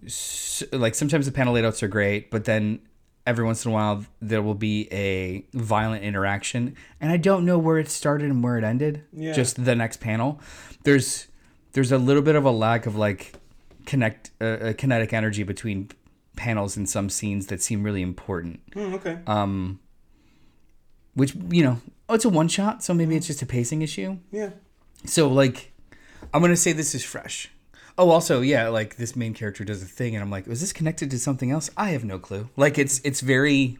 s- 0.06 0.62
like 0.72 0.94
sometimes 0.94 1.26
the 1.26 1.32
panel 1.32 1.52
layouts 1.54 1.82
are 1.82 1.88
great, 1.88 2.30
but 2.30 2.44
then 2.44 2.80
every 3.26 3.44
once 3.44 3.64
in 3.64 3.70
a 3.70 3.74
while 3.74 4.04
there 4.20 4.42
will 4.42 4.54
be 4.54 4.88
a 4.92 5.44
violent 5.54 6.04
interaction, 6.04 6.76
and 7.00 7.10
I 7.10 7.16
don't 7.16 7.44
know 7.44 7.58
where 7.58 7.78
it 7.78 7.88
started 7.88 8.30
and 8.30 8.42
where 8.42 8.58
it 8.58 8.64
ended. 8.64 9.04
Yeah. 9.12 9.32
Just 9.32 9.64
the 9.64 9.74
next 9.74 9.98
panel, 10.00 10.40
there's 10.84 11.26
there's 11.72 11.92
a 11.92 11.98
little 11.98 12.22
bit 12.22 12.36
of 12.36 12.44
a 12.44 12.50
lack 12.50 12.86
of 12.86 12.96
like 12.96 13.34
connect 13.86 14.30
uh, 14.40 14.72
kinetic 14.76 15.12
energy 15.12 15.42
between 15.42 15.90
panels 16.36 16.76
in 16.76 16.86
some 16.86 17.08
scenes 17.08 17.46
that 17.46 17.62
seem 17.62 17.82
really 17.82 18.02
important. 18.02 18.60
Hmm, 18.72 18.94
okay. 18.94 19.18
Um, 19.26 19.80
which 21.14 21.34
you 21.50 21.62
know, 21.62 21.80
oh, 22.08 22.14
it's 22.14 22.24
a 22.24 22.28
one 22.28 22.48
shot, 22.48 22.82
so 22.82 22.94
maybe 22.94 23.16
it's 23.16 23.26
just 23.26 23.42
a 23.42 23.46
pacing 23.46 23.82
issue. 23.82 24.18
yeah. 24.30 24.50
So 25.06 25.28
like, 25.28 25.72
I'm 26.32 26.40
gonna 26.40 26.56
say 26.56 26.72
this 26.72 26.94
is 26.94 27.04
fresh. 27.04 27.50
Oh, 27.96 28.10
also, 28.10 28.40
yeah, 28.40 28.68
like 28.68 28.96
this 28.96 29.14
main 29.14 29.34
character 29.34 29.64
does 29.64 29.80
a 29.82 29.86
thing, 29.86 30.16
and 30.16 30.22
I'm 30.22 30.30
like, 30.30 30.46
was 30.48 30.60
this 30.60 30.72
connected 30.72 31.10
to 31.12 31.18
something 31.18 31.50
else? 31.52 31.70
I 31.76 31.90
have 31.90 32.04
no 32.04 32.18
clue. 32.18 32.48
Like, 32.56 32.76
it's 32.78 33.00
it's 33.04 33.20
very. 33.20 33.78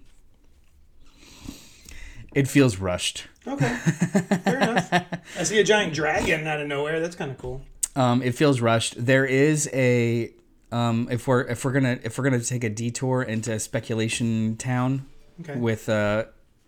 It 2.35 2.49
feels 2.49 2.79
rushed. 2.79 3.27
Okay. 3.47 3.69
Fair 3.77 4.57
enough. 4.61 4.89
I 5.39 5.43
see 5.45 5.59
a 5.61 5.65
giant 5.65 5.95
dragon 5.95 6.47
out 6.47 6.61
of 6.61 6.67
nowhere. 6.67 6.99
That's 7.01 7.15
kind 7.17 7.31
of 7.31 7.39
cool. 7.39 7.63
Um, 7.95 8.23
it 8.23 8.35
feels 8.35 8.61
rushed. 8.61 8.95
There 9.05 9.25
is 9.25 9.69
a 9.73 10.33
um, 10.73 11.07
if 11.11 11.29
we're 11.29 11.43
if 11.43 11.65
we're 11.65 11.73
gonna 11.73 11.99
if 12.03 12.19
we're 12.19 12.25
gonna 12.25 12.41
take 12.41 12.65
a 12.65 12.71
detour 12.71 13.23
into 13.23 13.59
speculation 13.61 14.57
town 14.57 15.07
Okay. 15.41 15.57
with 15.59 15.89
uh, 15.89 16.25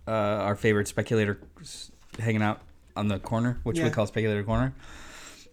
uh, 0.07 0.11
our 0.11 0.55
favorite 0.57 0.87
speculator 0.89 1.41
hanging 2.19 2.43
out 2.43 2.61
on 2.97 3.09
the 3.09 3.19
corner, 3.19 3.59
which 3.65 3.79
we 3.79 3.85
Yeah. 3.85 3.91
call 3.91 4.07
speculator 4.07 4.45
corner. 4.45 4.73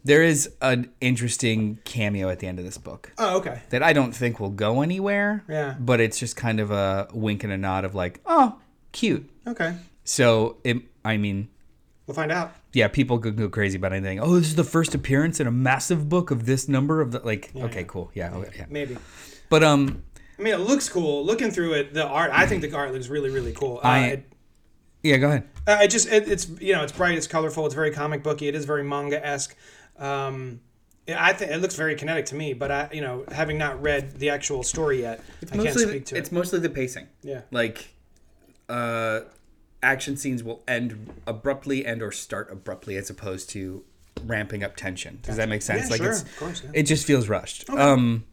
There 0.05 0.21
is 0.21 0.49
an 0.61 0.91
interesting 0.99 1.79
cameo 1.85 2.27
at 2.29 2.39
the 2.39 2.47
end 2.47 2.59
of 2.59 2.65
this 2.65 2.77
book. 2.77 3.11
Oh, 3.17 3.37
okay. 3.37 3.61
that 3.69 3.81
I 3.81 3.93
don't 3.93 4.13
think 4.13 4.39
will 4.39 4.49
go 4.49 4.81
anywhere. 4.81 5.43
Yeah. 5.47 5.75
But 5.79 6.01
it's 6.01 6.19
just 6.19 6.35
kind 6.35 6.59
of 6.59 6.71
a 6.71 7.07
wink 7.13 7.43
and 7.45 7.53
a 7.53 7.57
nod 7.57 7.85
of 7.85 7.95
like, 7.95 8.19
oh, 8.25 8.59
cute. 8.91 9.29
Okay. 9.47 9.75
So 10.03 10.57
it, 10.65 10.77
I 11.05 11.15
mean, 11.17 11.47
We'll 12.05 12.15
find 12.15 12.33
out. 12.33 12.53
yeah, 12.73 12.89
people 12.89 13.17
could 13.17 13.37
go 13.37 13.47
crazy 13.47 13.77
about 13.77 13.93
anything. 13.93 14.19
Oh, 14.19 14.35
this 14.35 14.47
is 14.47 14.55
the 14.55 14.65
first 14.65 14.93
appearance 14.93 15.39
in 15.39 15.47
a 15.47 15.51
massive 15.51 16.09
book 16.09 16.31
of 16.31 16.45
this 16.45 16.67
number 16.67 16.99
of 16.99 17.13
the 17.13 17.19
like. 17.19 17.51
okay, 17.55 17.79
yeah. 17.79 17.85
cool. 17.87 18.11
Yeah, 18.13 18.33
okay, 18.35 18.51
yeah. 18.57 18.65
Maybe. 18.69 18.97
But 19.49 19.63
um, 19.63 20.03
I 20.37 20.41
mean, 20.41 20.53
it 20.53 20.57
looks 20.59 20.89
cool. 20.89 21.23
Looking 21.25 21.49
through 21.49 21.73
it, 21.75 21.93
the 21.93 22.05
art. 22.05 22.31
I 22.33 22.45
think 22.45 22.61
the 22.61 22.75
art 22.75 22.91
looks 22.91 23.07
really, 23.07 23.29
really 23.29 23.53
cool. 23.53 23.77
Uh, 23.77 23.87
I- 23.87 23.99
it, 24.07 24.33
yeah, 25.01 25.15
go 25.17 25.27
ahead. 25.27 25.47
uh, 25.65 25.79
it 25.81 25.87
just 25.89 26.09
it, 26.11 26.27
it's 26.29 26.49
you 26.59 26.73
know 26.73 26.83
it's 26.83 26.91
bright, 26.91 27.17
it's 27.17 27.27
colorful, 27.27 27.65
it's 27.65 27.75
very 27.75 27.91
comic 27.91 28.21
booky. 28.21 28.49
It 28.49 28.55
is 28.55 28.65
very 28.65 28.83
manga 28.83 29.25
esque. 29.25 29.55
Um, 29.97 30.59
I 31.07 31.33
think 31.33 31.51
it 31.51 31.57
looks 31.57 31.75
very 31.75 31.95
kinetic 31.95 32.27
to 32.27 32.35
me. 32.35 32.53
But 32.53 32.71
I, 32.71 32.89
you 32.93 33.01
know, 33.01 33.25
having 33.31 33.57
not 33.57 33.81
read 33.81 34.19
the 34.19 34.29
actual 34.29 34.63
story 34.63 35.01
yet, 35.01 35.21
I 35.51 35.57
can't 35.57 35.77
speak 35.77 36.05
to 36.07 36.17
it's 36.17 36.29
it. 36.29 36.31
mostly 36.31 36.59
the 36.59 36.69
pacing. 36.69 37.07
Yeah. 37.21 37.41
Like, 37.51 37.89
uh, 38.69 39.21
action 39.81 40.15
scenes 40.15 40.43
will 40.43 40.63
end 40.67 41.11
abruptly 41.27 41.85
and 41.85 42.01
or 42.01 42.11
start 42.11 42.49
abruptly 42.51 42.95
as 42.95 43.09
opposed 43.09 43.49
to 43.51 43.83
ramping 44.25 44.63
up 44.63 44.75
tension. 44.77 45.19
Does 45.23 45.35
that 45.37 45.49
make 45.49 45.61
sense? 45.61 45.83
Yeah, 45.85 45.89
like 45.89 46.01
sure, 46.01 46.11
it's 46.11 46.21
of 46.21 46.37
course, 46.37 46.61
yeah. 46.63 46.71
it 46.73 46.83
just 46.83 47.05
feels 47.05 47.27
rushed. 47.27 47.69
Um, 47.69 48.23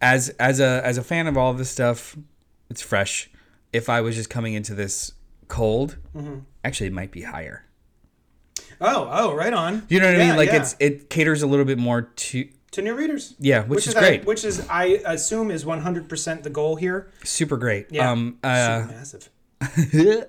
as 0.00 0.30
as 0.40 0.58
a 0.60 0.80
as 0.84 0.98
a 0.98 1.02
fan 1.04 1.26
of 1.28 1.36
all 1.36 1.50
of 1.52 1.58
this 1.58 1.70
stuff, 1.70 2.16
it's 2.68 2.82
fresh. 2.82 3.30
If 3.72 3.88
I 3.88 4.00
was 4.00 4.16
just 4.16 4.28
coming 4.30 4.54
into 4.54 4.74
this 4.74 5.12
cold, 5.46 5.96
Mm-hmm. 6.16 6.38
actually, 6.64 6.88
it 6.88 6.92
might 6.92 7.12
be 7.12 7.22
higher. 7.22 7.64
Oh, 8.80 9.08
oh, 9.10 9.34
right 9.34 9.52
on. 9.52 9.84
You 9.88 10.00
know 10.00 10.06
what 10.06 10.20
I 10.20 10.26
mean? 10.26 10.36
Like 10.36 10.50
yeah. 10.50 10.60
it's 10.60 10.76
it 10.78 11.10
caters 11.10 11.42
a 11.42 11.46
little 11.46 11.64
bit 11.64 11.78
more 11.78 12.02
to 12.02 12.48
to 12.72 12.82
new 12.82 12.94
readers. 12.94 13.34
Yeah, 13.38 13.64
which 13.64 13.86
is 13.86 13.96
I- 13.96 14.00
great. 14.00 14.24
which 14.24 14.44
is 14.44 14.66
I 14.68 15.00
assume 15.06 15.50
is 15.50 15.64
100% 15.64 16.42
the 16.42 16.50
goal 16.50 16.76
here. 16.76 17.10
Super 17.24 17.56
great. 17.56 17.86
Yeah, 17.90 18.10
Um, 18.10 18.38
uh, 18.44 18.82
Super 18.82 18.94
massive. 18.94 19.30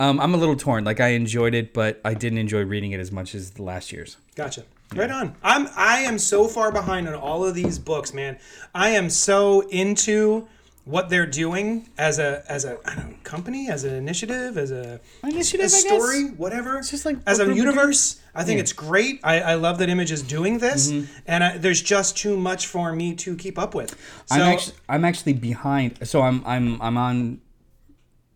um, 0.00 0.20
I'm 0.20 0.34
a 0.34 0.36
little 0.36 0.56
torn. 0.56 0.84
Like 0.84 1.00
I 1.00 1.08
enjoyed 1.08 1.54
it, 1.54 1.72
but 1.72 2.00
I 2.04 2.14
didn't 2.14 2.38
enjoy 2.38 2.64
reading 2.64 2.92
it 2.92 3.00
as 3.00 3.12
much 3.12 3.34
as 3.34 3.52
the 3.52 3.62
last 3.62 3.92
year's. 3.92 4.16
Gotcha. 4.34 4.64
Right 4.94 5.10
on. 5.10 5.36
I'm 5.42 5.68
I 5.76 5.98
am 6.00 6.18
so 6.18 6.48
far 6.48 6.70
behind 6.72 7.08
on 7.08 7.14
all 7.14 7.44
of 7.44 7.54
these 7.54 7.78
books, 7.78 8.12
man. 8.12 8.38
I 8.74 8.90
am 8.90 9.08
so 9.08 9.60
into 9.68 10.48
what 10.84 11.08
they're 11.10 11.26
doing 11.26 11.88
as 11.96 12.18
a 12.18 12.42
as 12.48 12.64
a 12.64 12.76
I 12.84 12.96
don't 12.96 13.10
know, 13.10 13.16
company, 13.22 13.68
as 13.68 13.84
an 13.84 13.94
initiative, 13.94 14.58
as 14.58 14.70
a 14.72 15.00
Initiative, 15.22 15.60
a 15.60 15.64
I 15.66 15.68
guess? 15.68 15.80
story, 15.82 16.24
whatever. 16.30 16.78
It's 16.78 16.90
just 16.90 17.04
like 17.06 17.18
as 17.26 17.38
a 17.38 17.54
universe. 17.54 18.20
I 18.34 18.42
think 18.44 18.58
it's 18.60 18.72
great. 18.72 19.20
I, 19.22 19.40
I 19.40 19.54
love 19.54 19.78
that 19.78 19.88
Image 19.90 20.10
is 20.10 20.22
doing 20.22 20.58
this, 20.58 20.90
Mm-hmm. 20.90 21.12
and 21.26 21.44
I, 21.44 21.58
there's 21.58 21.80
just 21.82 22.16
too 22.16 22.36
much 22.36 22.66
for 22.66 22.92
me 22.94 23.14
to 23.16 23.36
keep 23.36 23.58
up 23.58 23.74
with. 23.74 23.90
So 24.26 24.34
I'm 24.36 24.40
actually 24.42 24.76
I'm 24.88 25.04
actually 25.04 25.32
behind. 25.34 26.06
So 26.08 26.22
I'm 26.22 26.42
I'm 26.46 26.80
I'm 26.82 26.96
on 26.96 27.40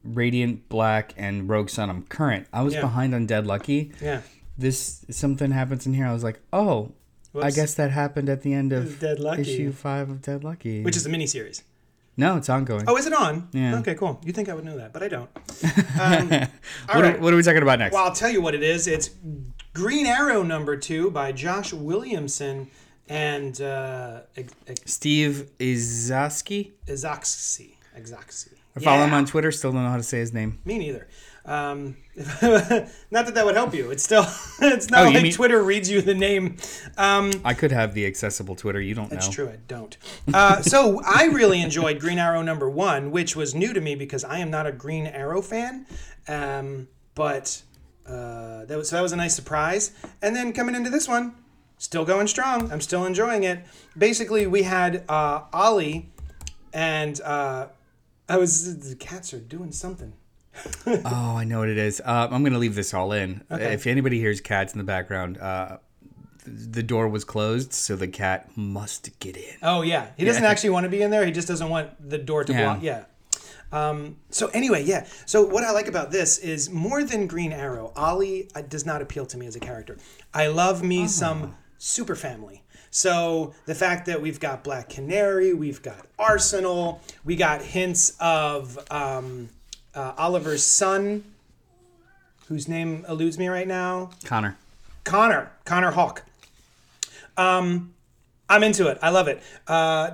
Radiant 0.05 0.69
Black 0.69 1.15
and 1.17 1.49
Rogue 1.49 1.69
Sun. 1.69 1.91
I'm 1.91 2.03
current. 2.05 2.47
I 2.53 2.62
was 2.62 2.75
Yeah. 2.75 2.83
behind 2.83 3.15
on 3.15 3.26
Dead 3.26 3.47
Lucky. 3.47 3.93
yeah, 4.00 4.21
This 4.57 5.05
something 5.11 5.50
happens 5.50 5.87
in 5.87 5.95
here. 5.95 6.07
I 6.07 6.12
was 6.12 6.23
like, 6.23 6.41
oh, 6.53 6.93
I 7.35 7.50
guess 7.50 7.75
that 7.75 7.91
happened 7.91 8.29
at 8.29 8.43
the 8.43 8.53
end 8.55 8.73
of 8.73 9.00
Dead 9.00 9.19
Lucky. 9.19 9.43
issue 9.43 9.73
five 9.73 10.09
of 10.11 10.23
Dead 10.23 10.45
Lucky. 10.45 10.83
which 10.83 10.97
is 10.97 11.05
a 11.07 11.11
miniseries. 11.11 11.62
No, 12.18 12.37
it's 12.37 12.49
ongoing. 12.49 12.85
Oh, 12.87 12.96
is 12.96 13.06
it 13.06 13.12
on? 13.12 13.49
Yeah. 13.52 13.78
Okay, 13.78 13.94
cool. 13.94 14.20
You 14.25 14.32
think 14.32 14.49
I 14.49 14.54
would 14.54 14.64
know 14.64 14.78
that, 14.78 14.92
but 14.92 15.02
I 15.02 15.08
don't. 15.08 15.30
Um, 15.99 16.28
what, 16.28 16.50
right. 16.88 17.16
are, 17.16 17.18
what 17.20 17.32
are 17.32 17.37
we 17.37 17.42
talking 17.42 17.62
about 17.62 17.78
next? 17.78 17.94
Well, 17.94 18.04
I'll 18.04 18.14
tell 18.14 18.28
you 18.28 18.42
what 18.42 18.54
it 18.54 18.62
is. 18.62 18.87
It's 18.87 19.11
Green 19.73 20.04
Arrow 20.06 20.42
number 20.42 20.76
two 20.76 21.11
by 21.11 21.32
Josh 21.32 21.73
Williamson 21.73 22.70
and 23.08 23.58
uh, 23.62 24.20
Ex- 24.37 24.52
Ex- 24.66 24.92
Steve 24.92 25.50
Izaski. 25.58 26.73
Izaakse. 26.87 27.70
Izaakse. 27.99 28.52
I 28.76 28.80
follow 28.80 29.04
him 29.04 29.14
on 29.14 29.25
Twitter. 29.25 29.50
Still 29.52 29.73
don't 29.73 29.85
know 29.85 29.90
how 29.90 29.96
to 29.96 30.02
say 30.02 30.18
his 30.18 30.35
name. 30.35 30.58
Me 30.66 30.78
neither. 30.78 31.08
Um, 31.47 31.97
not 32.17 33.26
that 33.26 33.35
that 33.35 33.45
would 33.47 33.55
help 33.55 33.73
you. 33.73 33.91
It's 33.93 34.03
still 34.03 34.26
it's 34.61 34.91
not 34.91 35.07
Oh, 35.07 35.11
like 35.11 35.23
mean- 35.23 35.33
Twitter 35.33 35.62
reads 35.62 35.88
you 35.88 36.03
the 36.03 36.15
name. 36.15 36.57
Um, 36.99 37.31
I 37.45 37.55
could 37.55 37.71
have 37.73 37.95
the 37.95 38.05
accessible 38.05 38.57
Twitter. 38.57 38.81
You 38.81 38.95
don't 38.95 39.05
know. 39.05 39.11
That's 39.11 39.29
know. 39.29 39.33
true. 39.33 39.49
I 39.50 39.57
don't. 39.69 39.97
Uh, 40.35 40.61
so 40.62 41.00
I 41.07 41.26
really 41.26 41.62
enjoyed 41.62 42.00
Green 42.00 42.19
Arrow 42.19 42.43
number 42.43 42.69
one, 42.69 43.12
which 43.12 43.37
was 43.37 43.55
new 43.55 43.73
to 43.73 43.81
me 43.81 43.95
because 43.95 44.25
I 44.25 44.38
am 44.38 44.50
not 44.50 44.67
a 44.67 44.73
Green 44.73 45.07
Arrow 45.07 45.41
fan. 45.41 45.87
Um, 46.26 46.88
but 47.15 47.62
uh, 48.07 48.65
that 48.65 48.76
was 48.76 48.88
so 48.88 48.97
that 48.97 49.03
was 49.03 49.12
a 49.12 49.17
nice 49.17 49.35
surprise. 49.35 49.93
And 50.23 50.35
then 50.35 50.53
coming 50.53 50.75
into 50.75 50.91
this 50.91 51.07
one, 51.09 51.35
still 51.79 52.05
going 52.05 52.26
strong. 52.26 52.73
I'm 52.73 52.81
still 52.81 53.05
enjoying 53.05 53.45
it. 53.45 53.61
Basically, 53.97 54.47
we 54.49 54.65
had 54.65 55.05
uh, 55.09 55.43
Ollie, 55.53 56.11
and 56.73 57.21
uh, 57.21 57.69
I 58.29 58.37
was 58.37 58.88
the 58.91 58.97
cats 58.97 59.33
are 59.33 59.38
doing 59.38 59.71
something. 59.71 60.12
Oh, 60.86 61.36
I 61.36 61.44
know 61.44 61.58
what 61.60 61.68
it 61.68 61.78
is. 61.78 62.00
Uh, 62.00 62.28
I'm 62.30 62.42
going 62.42 62.52
to 62.52 62.58
leave 62.58 62.75
this 62.75 62.94
all 62.94 63.12
in. 63.12 63.42
Okay. 63.50 63.72
If 63.75 63.86
anybody 63.86 64.18
hears 64.18 64.40
cats 64.40 64.72
in 64.72 64.78
the 64.78 64.84
background, 64.84 65.38
uh, 65.38 65.78
the 66.46 66.82
door 66.82 67.08
was 67.08 67.25
closed, 67.25 67.72
so 67.72 67.96
the 67.96 68.06
cat 68.08 68.56
must 68.56 69.18
get 69.18 69.36
in. 69.36 69.56
Oh 69.62 69.82
yeah, 69.82 70.08
he 70.16 70.25
doesn't 70.25 70.44
actually 70.44 70.70
want 70.70 70.84
to 70.84 70.90
be 70.90 71.02
in 71.02 71.10
there. 71.10 71.26
He 71.26 71.32
just 71.32 71.48
doesn't 71.48 71.68
want 71.68 71.90
the 72.08 72.18
door 72.18 72.44
to 72.44 72.52
Yeah. 72.52 72.62
block. 72.62 72.82
Yeah. 72.82 73.04
Um, 73.72 74.16
so 74.30 74.46
anyway, 74.48 74.84
yeah. 74.84 75.06
So 75.26 75.44
what 75.44 75.64
I 75.64 75.72
like 75.72 75.88
about 75.88 76.12
this 76.12 76.38
is 76.38 76.70
more 76.70 77.02
than 77.02 77.26
Green 77.26 77.52
Arrow. 77.52 77.92
Ollie 77.96 78.48
uh, 78.54 78.62
does 78.62 78.86
not 78.86 79.02
appeal 79.02 79.26
to 79.26 79.36
me 79.36 79.46
as 79.46 79.56
a 79.56 79.60
character. 79.60 79.98
I 80.32 80.46
love 80.46 80.84
me 80.84 81.08
some 81.08 81.56
super 81.78 82.14
family. 82.14 82.62
So 82.92 83.52
the 83.66 83.75
fact 83.75 84.06
that 84.06 84.22
we've 84.22 84.38
got 84.38 84.62
Black 84.62 84.88
Canary, 84.88 85.52
we've 85.52 85.82
got 85.82 86.06
Arsenal, 86.16 87.02
we 87.25 87.34
got 87.34 87.60
hints 87.60 88.16
of 88.20 88.78
um, 88.90 89.48
uh, 89.97 90.12
Oliver's 90.19 90.62
son, 90.62 91.25
whose 92.49 92.69
name 92.69 93.05
eludes 93.09 93.38
me 93.38 93.49
right 93.49 93.67
now. 93.67 94.11
Connor. 94.25 94.57
Connor, 95.05 95.50
Connor 95.65 95.91
Hawke. 95.91 96.23
Um, 97.37 97.95
I'm 98.49 98.62
into 98.62 98.87
it. 98.88 98.99
I 99.03 99.11
love 99.11 99.26
it. 99.29 99.43
Uh, 99.67 100.11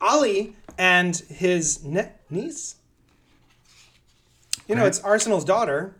Ollie 0.00 0.54
and 0.78 1.16
his 1.16 1.82
ne- 1.84 2.12
niece. 2.30 2.76
You 4.68 4.74
know, 4.76 4.86
it's 4.86 5.00
Arsenal's 5.00 5.44
daughter. 5.44 5.94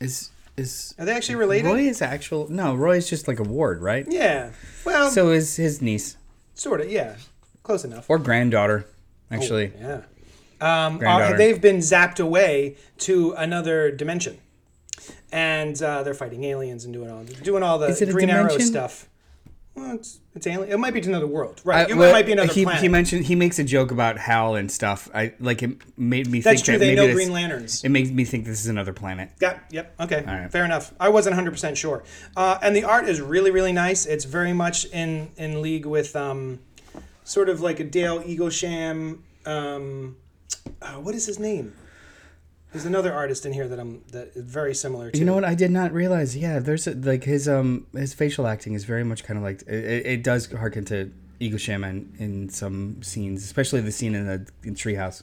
Is 0.00 0.30
is 0.56 0.94
Are 0.98 1.04
they 1.04 1.12
actually 1.12 1.36
related? 1.36 1.68
Roy 1.68 1.80
is 1.80 2.02
actual? 2.02 2.50
No, 2.50 2.74
Roy 2.74 2.96
is 2.96 3.08
just 3.08 3.26
like 3.28 3.38
a 3.38 3.42
ward, 3.42 3.80
right? 3.80 4.06
Yeah. 4.08 4.50
Well, 4.84 5.10
So 5.10 5.30
is 5.30 5.56
his 5.56 5.80
niece 5.82 6.16
sort 6.54 6.80
of. 6.80 6.90
Yeah. 6.90 7.16
Close 7.62 7.84
enough. 7.84 8.08
or 8.08 8.18
granddaughter, 8.18 8.86
actually. 9.30 9.72
Yeah. 9.78 10.02
Um, 10.60 11.04
are- 11.04 11.36
they've 11.36 11.60
been 11.60 11.78
zapped 11.78 12.20
away 12.20 12.76
to 12.98 13.32
another 13.32 13.90
dimension, 13.90 14.38
and 15.32 15.80
uh, 15.82 16.02
they're 16.02 16.14
fighting 16.14 16.44
aliens 16.44 16.84
and 16.84 16.92
doing 16.92 17.10
all 17.10 17.24
doing 17.24 17.62
all 17.62 17.78
the 17.78 17.88
it 17.88 18.10
Green 18.10 18.30
Arrow 18.30 18.58
stuff. 18.58 19.08
Well, 19.74 19.94
it's 19.94 20.18
it's 20.34 20.46
alien. 20.46 20.72
It 20.72 20.78
might 20.78 20.92
be 20.92 21.00
to 21.00 21.08
another 21.08 21.26
world, 21.28 21.60
right? 21.64 21.88
I- 21.88 21.94
well, 21.94 22.12
might 22.12 22.26
be 22.26 22.32
another 22.32 22.52
he, 22.52 22.64
planet. 22.64 22.82
he 22.82 22.88
mentioned 22.88 23.26
he 23.26 23.36
makes 23.36 23.58
a 23.60 23.64
joke 23.64 23.92
about 23.92 24.18
Hal 24.18 24.56
and 24.56 24.70
stuff. 24.70 25.08
I 25.14 25.34
like 25.38 25.62
it 25.62 25.78
made 25.96 26.28
me 26.28 26.40
That's 26.40 26.56
think 26.62 26.64
true. 26.64 26.78
that 26.78 26.84
They 26.84 26.94
know 26.96 27.06
this- 27.06 27.14
Green 27.14 27.32
Lanterns. 27.32 27.84
It 27.84 27.90
makes 27.90 28.10
me 28.10 28.24
think 28.24 28.44
this 28.44 28.60
is 28.60 28.66
another 28.66 28.92
planet. 28.92 29.30
Yeah. 29.40 29.58
Yep. 29.70 29.94
Okay. 30.00 30.24
right. 30.26 30.50
Fair 30.50 30.64
enough. 30.64 30.92
I 30.98 31.08
wasn't 31.10 31.34
100 31.34 31.52
percent 31.52 31.78
sure. 31.78 32.02
Uh, 32.36 32.58
and 32.60 32.74
the 32.74 32.82
art 32.84 33.08
is 33.08 33.20
really, 33.20 33.52
really 33.52 33.72
nice. 33.72 34.04
It's 34.06 34.24
very 34.24 34.52
much 34.52 34.84
in 34.86 35.30
in 35.36 35.62
league 35.62 35.86
with 35.86 36.16
um, 36.16 36.58
sort 37.22 37.48
of 37.48 37.60
like 37.60 37.78
a 37.78 37.84
Dale 37.84 38.20
Eaglesham. 38.22 39.18
Um, 39.46 40.16
uh, 40.82 40.94
what 40.94 41.14
is 41.14 41.26
his 41.26 41.38
name? 41.38 41.74
There's 42.72 42.84
another 42.84 43.14
artist 43.14 43.46
in 43.46 43.52
here 43.54 43.66
that 43.66 43.80
I'm 43.80 44.02
that 44.12 44.32
is 44.34 44.44
very 44.44 44.74
similar 44.74 45.10
to. 45.10 45.18
You 45.18 45.24
know 45.24 45.34
what? 45.34 45.44
I 45.44 45.54
did 45.54 45.70
not 45.70 45.92
realize. 45.92 46.36
Yeah, 46.36 46.58
there's 46.58 46.86
a, 46.86 46.94
like 46.94 47.24
his 47.24 47.48
um 47.48 47.86
his 47.94 48.12
facial 48.12 48.46
acting 48.46 48.74
is 48.74 48.84
very 48.84 49.04
much 49.04 49.24
kind 49.24 49.38
of 49.38 49.44
like 49.44 49.62
it, 49.62 50.06
it, 50.06 50.22
does 50.22 50.52
harken 50.52 50.84
to 50.86 51.10
Eaglesham 51.40 52.20
in 52.20 52.50
some 52.50 53.02
scenes, 53.02 53.42
especially 53.42 53.80
the 53.80 53.92
scene 53.92 54.14
in 54.14 54.26
the 54.26 54.46
in 54.64 54.74
Treehouse. 54.74 55.22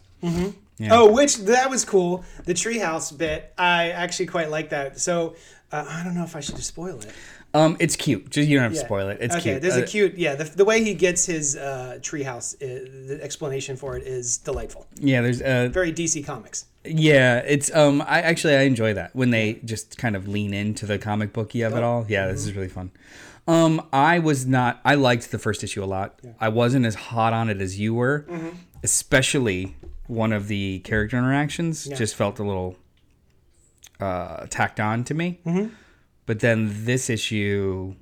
Oh, 0.89 1.12
which 1.12 1.38
that 1.38 1.70
was 1.70 1.86
cool. 1.86 2.25
The 2.46 2.53
treehouse 2.53 3.15
bit, 3.15 3.53
I 3.58 3.91
actually 3.91 4.25
quite 4.25 4.50
like 4.50 4.70
that. 4.70 5.00
So 5.00 5.36
uh, 5.72 5.86
I 5.88 6.03
don't 6.03 6.15
know 6.15 6.24
if 6.24 6.36
I 6.36 6.41
should 6.41 6.55
just 6.55 6.70
spoil 6.70 7.00
it. 7.00 7.13
Um, 7.55 7.77
it's 7.79 7.95
cute. 7.95 8.29
Just 8.29 8.47
you 8.50 8.55
don't 8.57 8.63
have 8.63 8.74
to 8.74 8.79
Yeah. 8.79 8.85
spoil 8.85 9.07
it. 9.09 9.17
It's 9.21 9.33
cute. 9.35 9.41
okay, 9.41 9.50
cute. 9.53 9.62
there's 9.63 9.77
Uh, 9.77 9.83
a 9.83 9.88
cute, 9.88 10.17
yeah. 10.17 10.35
The, 10.35 10.43
the 10.43 10.65
way 10.65 10.83
he 10.83 10.93
gets 10.93 11.25
his 11.25 11.55
uh, 11.55 11.97
treehouse, 12.01 12.55
uh, 12.55 13.07
the 13.07 13.19
explanation 13.24 13.75
for 13.77 13.95
it 13.97 14.03
is 14.05 14.38
delightful. 14.38 14.85
yeah, 15.00 15.21
there's 15.21 15.41
uh 15.41 15.69
Very 15.71 15.91
DC 15.93 16.24
Comics. 16.25 16.65
yeah, 16.83 17.38
it's 17.39 17.74
um 17.74 18.01
I 18.01 18.21
actually 18.21 18.55
I 18.55 18.62
enjoy 18.63 18.93
that 18.93 19.15
when 19.15 19.29
they 19.31 19.53
just 19.63 19.97
kind 19.97 20.15
of 20.15 20.27
lean 20.27 20.53
into 20.53 20.85
the 20.85 20.97
comic 21.00 21.31
booky 21.33 21.62
of 21.62 21.74
it 21.75 21.83
all. 21.83 22.05
Yeah, 22.09 22.27
this 22.27 22.41
is 22.41 22.50
Mm-hmm. 22.50 22.57
really 22.59 22.69
fun. 22.69 22.91
Um, 23.47 23.74
I 23.93 24.17
was 24.19 24.45
not. 24.47 24.81
I 24.83 24.95
liked 24.95 25.29
the 25.31 25.38
first 25.39 25.63
issue 25.63 25.83
a 25.83 25.85
lot. 25.97 26.19
I 26.41 26.50
wasn't 26.50 26.85
as 26.85 26.95
hot 26.95 27.31
on 27.31 27.50
it 27.50 27.62
as 27.62 27.79
you 27.79 27.93
were, 27.93 28.25
Mm-hmm. 28.29 28.50
especially 28.83 29.75
one 30.07 30.33
of 30.33 30.47
the 30.47 30.79
character 30.79 31.17
interactions 31.17 31.85
just 31.85 32.15
felt 32.15 32.38
a 32.39 32.43
little 32.43 32.75
uh, 34.00 34.45
tacked 34.50 34.79
on 34.79 35.03
to 35.05 35.13
me. 35.13 35.39
Mm-hmm. 35.45 35.67
But 36.25 36.39
then 36.39 36.86
this 36.86 37.10
issue 37.10 37.96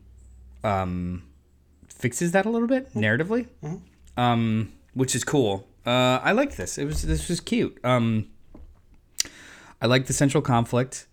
um, 0.64 1.24
fixes 1.90 2.32
that 2.32 2.46
a 2.46 2.50
little 2.50 2.68
bit 2.68 2.94
narratively, 2.94 3.48
Mm-hmm. 3.64 4.20
um, 4.20 4.72
which 4.94 5.16
is 5.16 5.24
cool. 5.24 5.68
Uh, 5.86 6.20
I 6.24 6.32
like 6.32 6.56
this. 6.56 6.78
It 6.78 6.86
was 6.86 7.02
this 7.02 7.28
was 7.28 7.40
cute. 7.42 7.78
Um, 7.84 8.28
I 9.82 9.88
like 9.88 10.06
the 10.06 10.14
central 10.14 10.42
conflict. 10.42 11.08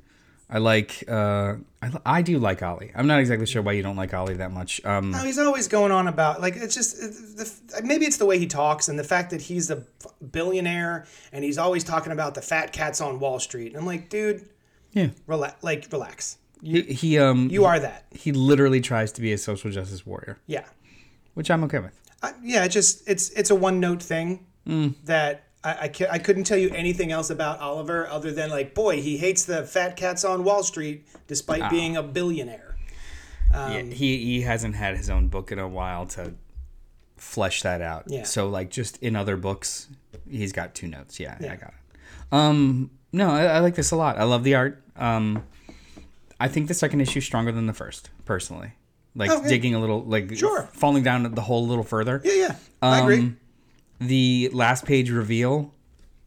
I 0.49 0.59
like. 0.59 1.05
Uh, 1.09 1.57
I, 1.83 1.91
I 2.05 2.23
do 2.23 2.39
like 2.39 2.63
Ollie. 2.63 2.93
I'm 2.95 3.07
not 3.07 3.19
exactly 3.21 3.47
sure 3.47 3.63
why 3.63 3.73
you 3.73 3.83
don't 3.83 3.97
like 3.97 4.13
Ollie 4.15 4.35
that 4.35 4.53
much. 4.53 4.85
Um, 4.85 5.11
No, 5.13 5.19
he's 5.19 5.39
always 5.39 5.67
going 5.69 5.91
on 5.93 6.07
about 6.09 6.41
like 6.41 6.55
it's 6.57 6.75
just 6.75 6.97
the, 7.01 7.81
maybe 7.85 8.05
it's 8.05 8.19
the 8.19 8.27
way 8.27 8.39
he 8.39 8.47
talks 8.47 8.89
and 8.89 8.99
the 8.99 9.05
fact 9.05 9.31
that 9.31 9.41
he's 9.43 9.71
a 9.71 9.83
billionaire 10.31 11.07
and 11.33 11.43
he's 11.45 11.59
always 11.59 11.83
talking 11.85 12.13
about 12.13 12.35
the 12.35 12.43
fat 12.43 12.73
cats 12.73 13.01
on 13.01 13.19
Wall 13.21 13.41
Street. 13.41 13.69
And 13.69 13.77
I'm 13.79 13.87
like, 13.87 14.09
dude, 14.09 14.49
yeah. 14.93 15.09
relax, 15.27 15.63
like 15.63 15.89
relax. 15.91 16.37
He, 16.63 16.83
he 16.83 17.19
um 17.19 17.49
You 17.51 17.65
are 17.65 17.79
that. 17.81 18.07
he 18.13 18.33
literally 18.33 18.81
tries 18.81 19.13
to 19.13 19.21
be 19.21 19.33
a 19.33 19.39
social 19.39 19.71
justice 19.71 20.05
warrior, 20.05 20.39
Yeah. 20.47 20.65
which 21.35 21.51
I'm 21.51 21.65
okay 21.65 21.79
with. 21.79 21.99
I, 22.23 22.33
yeah, 22.43 22.65
it 22.65 22.69
just 22.71 23.09
it's 23.09 23.31
it's 23.31 23.51
a 23.51 23.55
one 23.55 23.81
note 23.81 24.03
thing 24.03 24.47
Mm. 24.67 24.95
that 25.05 25.45
I 25.65 25.77
I, 25.85 25.89
ca- 25.89 26.09
I 26.11 26.19
couldn't 26.19 26.45
tell 26.45 26.59
you 26.59 26.69
anything 26.75 27.11
else 27.13 27.31
about 27.31 27.61
Oliver 27.61 28.07
other 28.09 28.31
than 28.31 28.51
like 28.51 28.75
boy 28.75 29.01
he 29.01 29.17
hates 29.17 29.45
the 29.45 29.65
fat 29.65 29.97
cats 29.97 30.23
on 30.25 30.45
Wall 30.45 30.63
Street 30.63 31.07
despite 31.27 31.63
Ah. 31.63 31.71
being 31.71 31.97
a 31.97 32.03
billionaire. 32.03 32.77
yeah, 33.53 33.83
he 33.83 34.19
he 34.25 34.41
hasn't 34.43 34.75
had 34.77 34.97
his 34.97 35.09
own 35.11 35.29
book 35.29 35.51
in 35.51 35.59
a 35.59 35.67
while 35.69 36.07
to 36.07 36.35
flesh 37.17 37.63
that 37.63 37.81
out. 37.81 38.05
Yeah. 38.07 38.25
So 38.25 38.49
like 38.49 38.71
just 38.71 38.99
in 39.03 39.17
other 39.17 39.37
books, 39.37 39.89
he's 40.29 40.53
got 40.53 40.75
two 40.75 40.87
notes. 40.89 41.19
Yeah, 41.19 41.37
I 41.41 41.57
got 41.57 41.71
it. 41.75 41.99
Um, 42.33 42.91
no, 43.13 43.31
I, 43.31 43.45
I 43.45 43.59
like 43.61 43.75
this 43.75 43.91
a 43.91 43.97
lot. 43.97 44.19
I 44.19 44.25
love 44.25 44.45
the 44.45 44.55
art. 44.55 44.83
Um, 44.97 45.43
I 46.41 46.49
think 46.49 46.67
the 46.69 46.75
second 46.75 47.01
issue 47.03 47.19
is 47.19 47.25
stronger 47.25 47.53
than 47.53 47.67
the 47.67 47.75
first, 47.75 48.11
personally. 48.25 48.73
like 49.15 49.31
Okay. 49.31 49.49
digging 49.49 49.75
a 49.75 49.81
little, 49.81 50.03
like 50.05 50.37
Sure. 50.37 50.69
falling 50.73 51.03
down 51.03 51.35
the 51.35 51.41
hole 51.43 51.65
a 51.65 51.69
little 51.69 51.83
further. 51.85 52.21
Yeah, 52.25 52.33
yeah. 52.33 52.57
I 52.81 53.01
agree. 53.01 53.19
Um, 53.19 53.37
The 54.01 54.49
last 54.53 54.85
page 54.87 55.11
reveal 55.11 55.75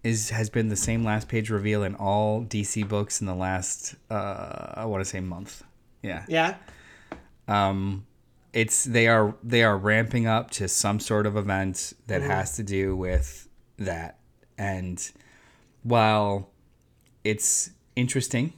is 0.04 0.30
has 0.32 0.50
been 0.50 0.68
the 0.68 0.76
same 0.76 1.04
last 1.04 1.28
page 1.30 1.50
reveal 1.50 1.82
in 1.84 1.96
all 1.96 2.44
DC 2.44 2.84
books 2.88 3.22
in 3.22 3.26
the 3.28 3.34
last 3.34 3.96
uh, 4.12 4.74
I 4.76 4.86
want 4.86 5.02
to 5.04 5.10
say 5.10 5.20
month. 5.22 5.64
Yeah. 6.02 6.26
Yeah. 6.28 6.56
Um, 7.48 8.06
it's 8.52 8.84
they 8.84 9.08
are 9.08 9.34
they 9.44 9.64
are 9.64 9.78
ramping 9.78 10.28
up 10.28 10.52
to 10.52 10.68
some 10.68 11.00
sort 11.00 11.26
of 11.26 11.36
event 11.38 11.94
that 12.08 12.22
Mm-hmm. 12.22 12.30
has 12.32 12.56
to 12.58 12.64
do 12.64 12.96
with 12.96 13.48
that, 13.80 14.20
and 14.58 15.10
while 15.84 16.50
it's 17.24 17.72
interesting, 17.96 18.54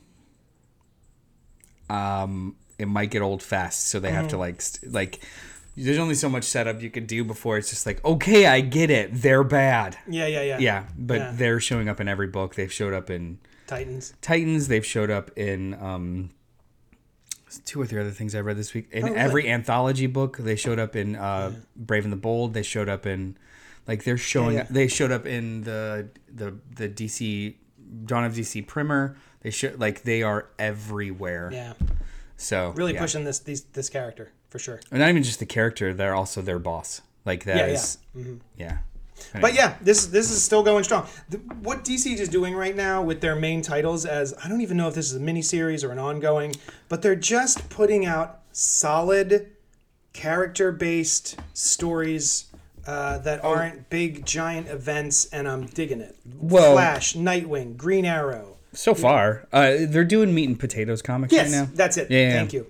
um, 1.90 2.56
it 2.80 2.88
might 2.88 3.12
get 3.12 3.22
old 3.22 3.42
fast. 3.44 3.88
So 3.88 4.00
they 4.00 4.12
have 4.12 4.24
Mm-hmm. 4.26 4.30
to 4.30 4.38
like 4.38 4.62
st- 4.62 4.94
like. 4.94 5.20
There's 5.78 5.98
only 6.00 6.16
so 6.16 6.30
much 6.30 6.46
setup 6.46 6.82
you 6.82 6.90
can 6.90 7.06
do 7.06 7.26
before 7.26 7.58
it's 7.58 7.70
just 7.70 7.86
like, 7.86 8.02
okay, 8.06 8.46
I 8.46 8.62
get 8.62 8.90
it. 8.90 9.10
They're 9.12 9.44
bad. 9.44 9.98
Yeah, 10.08 10.26
yeah, 10.26 10.42
yeah. 10.42 10.58
Yeah, 10.58 10.86
but 10.98 11.18
Yeah. 11.18 11.32
they're 11.34 11.60
showing 11.60 11.90
up 11.90 12.00
in 12.00 12.08
every 12.08 12.28
book. 12.28 12.56
They've 12.56 12.72
showed 12.72 12.94
up 12.94 13.10
in 13.10 13.40
Titans. 13.68 14.14
Titans. 14.22 14.70
They've 14.70 14.86
showed 14.86 15.10
up 15.10 15.38
in 15.38 15.74
um, 15.74 16.30
two 17.66 17.82
or 17.82 17.86
three 17.86 18.00
other 18.00 18.12
things 18.12 18.36
I 18.36 18.40
read 18.40 18.56
this 18.58 18.74
week. 18.74 18.88
In 18.92 19.04
Oh, 19.04 19.08
really? 19.08 19.20
every 19.20 19.50
anthology 19.50 20.08
book, 20.08 20.38
they 20.38 20.56
showed 20.56 20.80
up 20.80 20.96
in 20.96 21.16
uh, 21.18 21.52
Brave 21.76 22.04
and 22.06 22.14
the 22.14 22.18
Bold. 22.18 22.54
They 22.54 22.64
showed 22.64 22.88
up 22.90 23.06
in 23.06 23.38
like 23.88 24.04
they're 24.06 24.18
showing. 24.18 24.56
yeah. 24.56 24.68
They 24.70 24.88
showed 24.88 25.12
up 25.12 25.26
in 25.26 25.62
the 25.64 26.10
the 26.34 26.58
the 26.76 26.88
DC 26.90 27.56
Dawn 28.06 28.24
of 28.24 28.34
DC 28.34 28.66
primer. 28.66 29.18
They 29.46 29.52
should 29.52 29.80
like 29.80 30.02
they 30.02 30.24
are 30.24 30.48
everywhere. 30.58 31.52
Yeah. 31.54 31.74
So 32.36 32.72
Really 32.72 32.96
yeah. 32.96 33.00
pushing 33.02 33.26
this 33.26 33.38
these 33.38 33.62
this 33.74 33.90
character 33.92 34.32
for 34.50 34.58
sure. 34.58 34.80
And 34.90 35.00
not 35.02 35.10
even 35.10 35.22
just 35.22 35.38
the 35.38 35.46
character; 35.46 35.94
they're 35.94 36.16
also 36.16 36.42
their 36.42 36.58
boss. 36.58 37.02
Like 37.26 37.44
that 37.44 37.58
Yeah, 37.58 37.66
is- 37.68 38.00
yeah. 38.16 38.22
Mm-hmm. 38.24 38.36
yeah. 38.58 38.78
But 39.40 39.54
yeah, 39.54 39.76
this 39.84 40.08
this 40.08 40.32
is 40.32 40.44
still 40.44 40.64
going 40.64 40.84
strong. 40.84 41.06
The, 41.30 41.38
what 41.62 41.84
DC 41.86 42.18
is 42.18 42.28
doing 42.28 42.56
right 42.56 42.76
now 42.76 43.04
with 43.04 43.22
their 43.22 43.36
main 43.36 43.62
titles, 43.62 44.04
as 44.04 44.34
I 44.44 44.50
don't 44.50 44.62
even 44.62 44.78
know 44.78 44.88
if 44.88 44.96
this 44.96 45.12
is 45.12 45.16
a 45.16 45.20
miniseries 45.24 45.88
or 45.88 45.92
an 45.92 46.00
ongoing, 46.00 46.56
but 46.90 47.04
they're 47.04 47.16
just 47.16 47.70
putting 47.70 48.04
out 48.04 48.40
solid, 48.52 49.52
character-based 50.14 51.38
stories 51.54 52.46
uh, 52.88 53.20
that 53.20 53.44
aren't 53.44 53.92
big 53.92 54.26
giant 54.26 54.70
events, 54.70 55.26
and 55.28 55.48
I'm 55.48 55.68
digging 55.68 56.02
it. 56.02 56.16
Well- 56.40 56.74
Flash, 56.74 57.14
Nightwing, 57.14 57.78
Green 57.78 58.06
Arrow. 58.06 58.55
So 58.76 58.94
far, 58.94 59.48
uh, 59.52 59.78
they're 59.88 60.04
doing 60.04 60.34
meat 60.36 60.48
and 60.50 60.60
potatoes 60.60 61.02
comics 61.02 61.34
Yes, 61.34 61.52
right 61.52 61.62
now. 61.66 61.70
that's 61.74 61.98
it. 61.98 62.12
Yeah, 62.12 62.20
yeah. 62.20 62.34
Thank 62.34 62.54
you. 62.54 62.68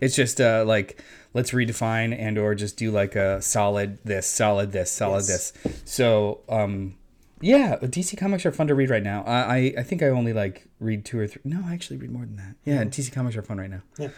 It's 0.00 0.14
just 0.14 0.40
uh, 0.40 0.64
like 0.66 1.02
let's 1.34 1.50
redefine 1.50 2.16
and 2.18 2.38
or 2.38 2.54
just 2.54 2.76
do 2.76 2.90
like 2.90 3.16
a 3.16 3.42
solid 3.42 3.98
this, 4.04 4.26
solid 4.26 4.72
this, 4.72 4.90
solid 4.90 5.24
Yes. 5.28 5.50
this. 5.50 5.82
So 5.84 6.40
um, 6.48 6.94
yeah, 7.40 7.76
DC 7.82 8.16
comics 8.16 8.46
are 8.46 8.52
fun 8.52 8.66
to 8.68 8.74
read 8.74 8.90
right 8.90 9.02
now. 9.02 9.22
I, 9.24 9.56
I 9.56 9.74
I 9.78 9.82
think 9.82 10.02
I 10.02 10.08
only 10.08 10.32
like 10.32 10.66
read 10.80 11.04
two 11.04 11.18
or 11.18 11.26
three. 11.26 11.42
No, 11.44 11.62
I 11.66 11.74
actually 11.74 11.96
read 11.98 12.10
more 12.10 12.24
than 12.24 12.36
that. 12.36 12.54
Yeah, 12.64 12.84
DC 12.84 13.12
comics 13.12 13.36
are 13.36 13.42
fun 13.42 13.58
right 13.58 13.70
now. 13.70 13.82
Yeah. 13.98 14.08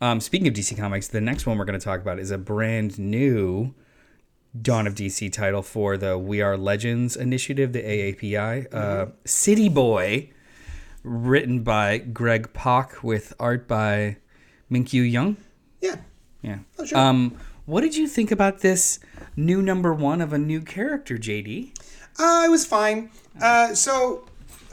Um, 0.00 0.20
speaking 0.20 0.48
of 0.48 0.54
DC 0.54 0.76
comics, 0.76 1.08
the 1.08 1.20
next 1.20 1.46
one 1.46 1.58
we're 1.58 1.64
going 1.66 1.78
to 1.78 1.84
talk 1.84 2.00
about 2.00 2.18
is 2.18 2.30
a 2.30 2.38
brand 2.38 2.98
new 2.98 3.74
Dawn 4.60 4.86
of 4.86 4.94
DC 4.94 5.32
title 5.32 5.62
for 5.62 5.96
the 5.96 6.16
We 6.16 6.40
Are 6.40 6.56
Legends 6.56 7.16
initiative, 7.16 7.72
the 7.72 7.82
AAPI. 7.82 8.72
Uh, 8.72 9.06
City 9.24 9.68
Boy, 9.68 10.30
written 11.04 11.62
by 11.62 11.98
Greg 11.98 12.52
Pak 12.52 13.04
with 13.04 13.34
art 13.38 13.68
by 13.68 14.16
Minkyu 14.70 15.08
Jung. 15.08 15.36
Yeah. 15.80 15.96
Yeah. 16.42 16.58
Oh, 16.78 16.84
sure. 16.84 16.98
Um, 16.98 17.38
what 17.66 17.82
did 17.82 17.94
you 17.96 18.08
think 18.08 18.30
about 18.30 18.60
this 18.60 18.98
new 19.36 19.62
number 19.62 19.94
one 19.94 20.20
of 20.20 20.32
a 20.32 20.38
new 20.38 20.60
character, 20.60 21.16
JD? 21.16 21.78
Uh, 22.18 22.44
it 22.46 22.50
was 22.50 22.66
fine. 22.66 23.10
Uh, 23.40 23.74
so, 23.74 24.26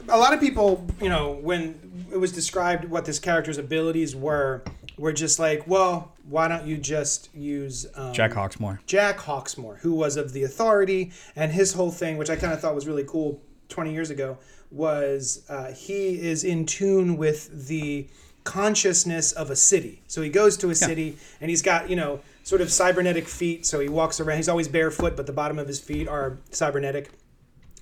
a 0.08 0.18
lot 0.18 0.32
of 0.32 0.40
people, 0.40 0.86
you 1.00 1.08
know, 1.08 1.32
when 1.32 2.08
it 2.12 2.16
was 2.16 2.32
described 2.32 2.84
what 2.86 3.04
this 3.04 3.18
character's 3.18 3.58
abilities 3.58 4.14
were, 4.16 4.62
were 4.98 5.12
just 5.12 5.38
like, 5.38 5.66
well, 5.66 6.12
why 6.28 6.48
don't 6.48 6.66
you 6.66 6.76
just 6.76 7.34
use 7.34 7.86
um, 7.94 8.12
Jack 8.12 8.32
Hawksmoor. 8.32 8.78
Jack 8.86 9.18
Hawksmoor, 9.18 9.78
who 9.78 9.94
was 9.94 10.16
of 10.16 10.32
the 10.32 10.44
Authority, 10.44 11.12
and 11.34 11.52
his 11.52 11.72
whole 11.72 11.90
thing, 11.90 12.18
which 12.18 12.30
I 12.30 12.36
kind 12.36 12.52
of 12.52 12.60
thought 12.60 12.74
was 12.74 12.86
really 12.86 13.04
cool 13.04 13.40
20 13.68 13.92
years 13.92 14.10
ago, 14.10 14.38
was 14.72 15.44
uh, 15.48 15.72
he 15.72 16.20
is 16.20 16.44
in 16.44 16.66
tune 16.66 17.16
with 17.16 17.68
the 17.68 18.08
consciousness 18.44 19.32
of 19.32 19.50
a 19.50 19.56
city. 19.56 20.02
So 20.08 20.22
he 20.22 20.28
goes 20.28 20.56
to 20.58 20.70
a 20.70 20.74
city, 20.74 21.16
and 21.40 21.50
he's 21.50 21.62
got, 21.62 21.88
you 21.88 21.96
know, 21.96 22.20
sort 22.42 22.60
of 22.60 22.72
cybernetic 22.72 23.28
feet. 23.28 23.66
So 23.66 23.80
he 23.80 23.88
walks 23.88 24.18
around. 24.20 24.38
He's 24.38 24.48
always 24.48 24.68
barefoot, 24.68 25.16
but 25.16 25.26
the 25.26 25.32
bottom 25.32 25.58
of 25.58 25.68
his 25.68 25.78
feet 25.78 26.08
are 26.08 26.38
cybernetic. 26.50 27.10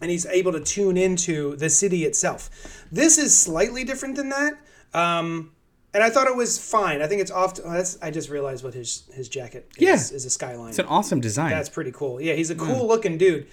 And 0.02 0.10
he's 0.10 0.26
able 0.26 0.52
to 0.52 0.60
tune 0.60 0.96
into 0.96 1.56
the 1.56 1.68
city 1.68 2.04
itself. 2.04 2.50
This 2.90 3.18
is 3.18 3.38
slightly 3.38 3.84
different 3.84 4.16
than 4.16 4.30
that. 4.30 4.54
Um, 4.92 5.52
and 5.94 6.02
I 6.02 6.10
thought 6.10 6.26
it 6.26 6.36
was 6.36 6.58
fine. 6.58 7.02
I 7.02 7.06
think 7.06 7.20
it's 7.20 7.30
off. 7.30 7.54
To, 7.54 7.62
oh, 7.64 7.72
that's, 7.72 7.98
I 8.02 8.10
just 8.10 8.28
realized 8.30 8.62
what 8.64 8.74
his 8.74 9.04
his 9.14 9.28
jacket 9.28 9.68
is, 9.76 9.82
Yeah. 9.82 9.94
is 10.16 10.24
a 10.24 10.30
skyline. 10.30 10.70
It's 10.70 10.78
an 10.78 10.86
awesome 10.86 11.20
design. 11.20 11.50
That's 11.50 11.68
pretty 11.68 11.92
cool. 11.92 12.20
Yeah, 12.20 12.34
he's 12.34 12.50
a 12.50 12.54
cool 12.54 12.86
looking 12.86 13.18
dude. 13.18 13.46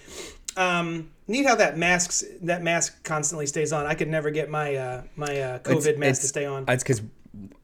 Um, 0.56 1.10
neat 1.28 1.46
how 1.46 1.54
that 1.56 1.76
masks 1.78 2.24
that 2.42 2.62
mask 2.62 3.04
constantly 3.04 3.46
stays 3.46 3.72
on. 3.72 3.86
I 3.86 3.94
could 3.94 4.08
never 4.08 4.30
get 4.30 4.50
my 4.50 4.74
uh, 4.76 5.02
my 5.16 5.40
uh, 5.40 5.58
COVID 5.60 5.76
It's- 5.78 5.98
mask 5.98 6.00
it's- 6.00 6.18
to 6.20 6.26
stay 6.28 6.46
on. 6.46 6.64
It's 6.68 6.82
because 6.82 7.02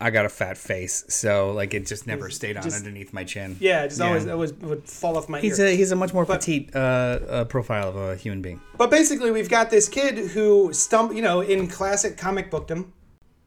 I 0.00 0.10
got 0.10 0.24
a 0.24 0.28
fat 0.28 0.56
face, 0.56 1.04
so 1.08 1.50
like 1.52 1.74
it 1.74 1.86
just 1.86 2.06
never 2.06 2.30
stayed 2.30 2.56
on 2.56 2.62
just- 2.62 2.76
underneath 2.76 3.12
my 3.12 3.24
chin. 3.24 3.56
yeah, 3.58 3.82
it 3.84 3.88
just 3.88 4.00
always 4.00 4.28
always 4.28 4.52
would 4.54 4.88
fall 4.88 5.16
off 5.16 5.28
my 5.28 5.40
He's 5.40 5.58
ear. 5.58 5.66
a 5.66 5.70
he's 5.76 5.90
a 5.90 5.96
much 5.96 6.12
more 6.14 6.24
petite 6.26 6.70
uh, 6.76 6.78
uh, 6.78 7.44
profile 7.46 7.88
of 7.88 7.96
a 7.96 8.14
human 8.14 8.42
being. 8.42 8.60
But 8.78 8.90
basically, 8.90 9.30
we've 9.32 9.48
got 9.48 9.70
this 9.70 9.88
kid 9.88 10.18
who 10.18 10.72
stump, 10.72 11.14
you 11.14 11.22
know, 11.22 11.40
in 11.40 11.66
classic 11.66 12.16
comic 12.16 12.50
bookdom. 12.50 12.92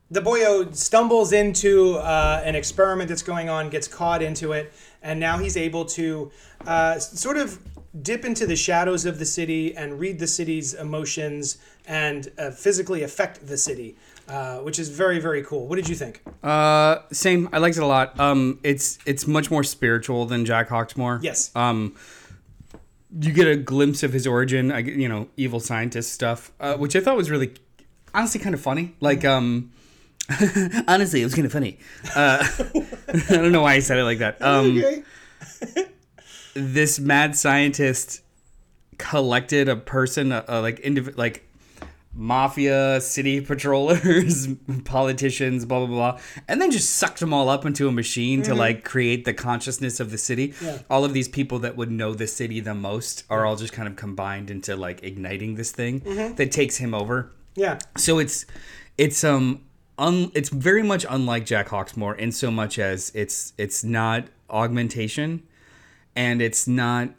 The 0.09 0.21
boyo 0.21 0.73
stumbles 0.73 1.33
into 1.33 1.95
uh, 1.95 2.41
an 2.45 2.55
experiment 2.55 3.09
that's 3.09 3.23
going 3.23 3.49
on, 3.49 3.69
gets 3.69 3.89
caught 3.89 4.21
into 4.21 4.53
it, 4.53 4.73
and 5.01 5.19
now 5.19 5.37
he's 5.37 5.57
able 5.57 5.83
to 5.85 6.31
uh, 6.65 6.97
sort 6.97 7.35
of 7.35 7.59
dip 8.01 8.23
into 8.23 8.45
the 8.45 8.55
shadows 8.55 9.05
of 9.05 9.19
the 9.19 9.25
city 9.25 9.75
and 9.75 9.99
read 9.99 10.19
the 10.19 10.27
city's 10.27 10.73
emotions 10.73 11.57
and 11.87 12.31
uh, 12.37 12.51
physically 12.51 13.03
affect 13.03 13.45
the 13.47 13.57
city, 13.57 13.97
uh, 14.29 14.59
which 14.59 14.79
is 14.79 14.87
very 14.87 15.19
very 15.19 15.43
cool. 15.43 15.67
What 15.67 15.75
did 15.75 15.89
you 15.89 15.95
think? 15.95 16.21
Uh, 16.41 16.99
same. 17.11 17.49
I 17.51 17.57
liked 17.57 17.75
it 17.75 17.83
a 17.83 17.87
lot. 17.87 18.17
Um, 18.17 18.59
it's 18.63 18.99
it's 19.05 19.27
much 19.27 19.51
more 19.51 19.63
spiritual 19.63 20.25
than 20.25 20.45
Jack 20.45 20.69
Hawksmoor. 20.69 21.21
Yes. 21.21 21.53
Um, 21.53 21.95
you 23.19 23.33
get 23.33 23.47
a 23.47 23.57
glimpse 23.57 24.03
of 24.03 24.13
his 24.13 24.25
origin. 24.25 24.69
You 24.85 25.09
know 25.09 25.27
evil 25.35 25.59
scientist 25.59 26.13
stuff, 26.13 26.53
uh, 26.61 26.75
which 26.75 26.95
I 26.95 27.01
thought 27.01 27.17
was 27.17 27.29
really 27.29 27.55
honestly 28.13 28.39
kind 28.39 28.55
of 28.55 28.61
funny. 28.61 28.95
Like 29.01 29.25
um. 29.25 29.73
honestly, 30.87 31.21
it 31.21 31.23
was 31.23 31.33
kind 31.33 31.45
of 31.45 31.51
funny. 31.53 31.79
Uh, 32.15 32.45
I 33.13 33.23
don't 33.29 33.51
know 33.51 33.61
why 33.61 33.73
I 33.73 33.79
said 33.79 33.97
it 33.97 34.03
like 34.03 34.19
that. 34.19 34.41
Um, 34.41 34.77
okay. 34.77 35.03
this 36.53 36.99
mad 36.99 37.35
scientist 37.35 38.21
collected 38.97 39.69
a 39.69 39.75
person, 39.75 40.31
uh, 40.31 40.43
uh, 40.49 40.61
like 40.61 40.81
indiv- 40.81 41.17
like 41.17 41.43
mafia, 42.13 42.99
city 42.99 43.39
patrollers, 43.41 44.47
politicians, 44.85 45.65
blah 45.65 45.85
blah 45.85 45.87
blah, 45.87 46.19
and 46.47 46.59
then 46.61 46.71
just 46.71 46.95
sucked 46.95 47.19
them 47.19 47.31
all 47.33 47.47
up 47.47 47.65
into 47.65 47.87
a 47.87 47.91
machine 47.91 48.41
to 48.41 48.55
like 48.55 48.83
create 48.83 49.23
the 49.23 49.33
consciousness 49.33 49.99
of 49.99 50.11
the 50.11 50.17
city. 50.17 50.53
Yeah. 50.61 50.79
All 50.89 51.05
of 51.05 51.13
these 51.13 51.27
people 51.27 51.59
that 51.59 51.77
would 51.77 51.91
know 51.91 52.13
the 52.13 52.27
city 52.27 52.59
the 52.59 52.73
most 52.73 53.23
are 53.29 53.45
all 53.45 53.55
just 53.55 53.71
kind 53.71 53.87
of 53.87 53.95
combined 53.95 54.49
into 54.49 54.75
like 54.75 55.03
igniting 55.03 55.55
this 55.55 55.71
thing 55.71 55.99
that 56.35 56.51
takes 56.51 56.77
him 56.77 56.93
over 56.93 57.31
Yeah. 57.55 57.77
so 57.97 58.17
it's 58.19 58.45
it's 58.97 59.23
um 59.23 59.61
un, 59.97 60.31
it's 60.33 60.49
very 60.49 60.83
much 60.83 61.05
unlike 61.09 61.45
Jack 61.45 61.67
Hawksmoor 61.69 62.17
in 62.17 62.31
so 62.31 62.51
much 62.51 62.77
as 62.79 63.11
it's 63.15 63.53
it's 63.57 63.83
not 63.83 64.25
augmentation 64.49 65.43
and 66.15 66.41
it's 66.41 66.67
not 66.67 67.09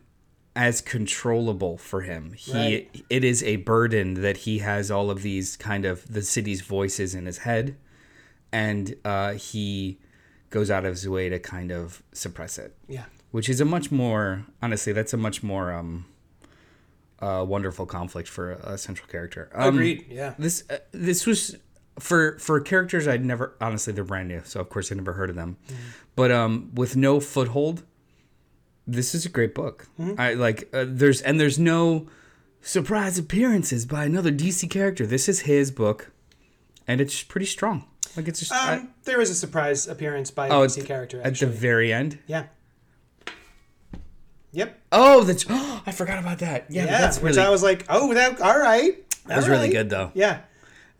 as 0.57 0.81
controllable 0.81 1.79
for 1.79 2.01
him. 2.03 2.33
He 2.33 2.53
Right. 2.53 3.05
it 3.09 3.23
is 3.25 3.43
a 3.43 3.57
burden 3.57 4.15
that 4.23 4.39
he 4.39 4.59
has 4.59 4.91
all 4.91 5.11
of 5.11 5.23
these 5.23 5.57
kind 5.57 5.85
of 5.85 6.11
the 6.13 6.23
city's 6.23 6.63
voices 6.63 7.15
in 7.15 7.27
his 7.27 7.39
head 7.39 7.77
and 8.51 8.97
uh, 9.05 9.35
he 9.35 9.99
goes 10.51 10.71
out 10.71 10.85
of 10.87 10.95
his 10.95 11.09
way 11.09 11.29
to 11.29 11.39
kind 11.39 11.71
of 11.71 12.03
suppress 12.13 12.57
it 12.59 12.75
Yeah. 12.89 13.05
which 13.31 13.49
is 13.49 13.61
a 13.61 13.65
much 13.67 13.93
more 13.93 14.47
honestly 14.63 14.93
that's 14.95 15.13
a 15.13 15.19
much 15.19 15.43
more 15.43 15.71
um 15.73 16.07
uh, 17.21 17.45
wonderful 17.47 17.85
conflict 17.85 18.29
for 18.29 18.53
a, 18.53 18.79
central 18.79 19.07
character 19.09 19.51
um, 19.55 19.75
Agreed. 19.75 20.07
Yeah. 20.09 20.35
this 20.39 20.65
uh, 20.71 20.79
this 20.93 21.27
was 21.27 21.57
for 21.99 22.39
for 22.39 22.61
characters 22.61 23.07
I'd 23.09 23.25
never 23.25 23.55
honestly 23.61 23.93
they're 23.93 24.05
brand 24.05 24.29
new 24.29 24.43
so 24.45 24.61
of 24.61 24.69
course 24.69 24.91
I 24.93 24.95
never 24.95 25.13
heard 25.15 25.31
of 25.31 25.37
them 25.37 25.57
but 26.17 26.31
um 26.31 26.71
with 26.75 26.97
no 26.97 27.21
foothold 27.21 27.83
this 28.87 29.15
is 29.15 29.27
a 29.27 29.29
great 29.29 29.55
book 29.55 29.87
I 30.17 30.35
like 30.35 30.69
uh, 30.73 30.85
there's 30.89 31.21
and 31.23 31.39
there's 31.41 31.59
no 31.59 32.07
surprise 32.61 33.19
appearances 33.19 33.85
by 33.87 34.05
another 34.05 34.31
DC 34.33 34.69
character 34.71 35.07
this 35.07 35.29
is 35.29 35.41
his 35.41 35.71
book 35.71 36.11
and 36.87 37.01
it's 37.01 37.23
pretty 37.23 37.47
strong 37.47 37.87
Like 38.17 38.29
it's 38.29 38.41
just 38.41 38.53
I- 38.53 38.77
Um, 38.77 38.91
there 39.05 39.21
is 39.21 39.31
a 39.31 39.35
surprise 39.35 39.87
appearance 39.87 40.31
by 40.31 40.47
a 40.49 40.51
oh, 40.53 40.67
DC 40.67 40.85
character. 40.87 41.21
at 41.23 41.35
the 41.39 41.47
very 41.47 41.93
end. 41.93 42.19
yeah. 42.27 42.45
Yep. 44.53 44.81
Oh, 44.93 45.25
that's 45.25 45.45
I 45.51 45.93
forgot 45.93 46.19
about 46.19 46.39
that. 46.39 46.67
Yeah, 46.71 46.85
Yeah. 46.85 46.99
that's 47.01 47.21
which 47.21 47.37
really 47.37 47.47
I 47.47 47.51
was 47.51 47.63
like, 47.63 47.85
oh, 47.89 48.13
that 48.15 48.41
all 48.41 48.59
right. 48.59 48.97
that 49.27 49.37
was 49.37 49.45
all 49.45 49.51
really 49.51 49.69
good 49.69 49.91
though. 49.91 50.11
Yeah. 50.15 50.41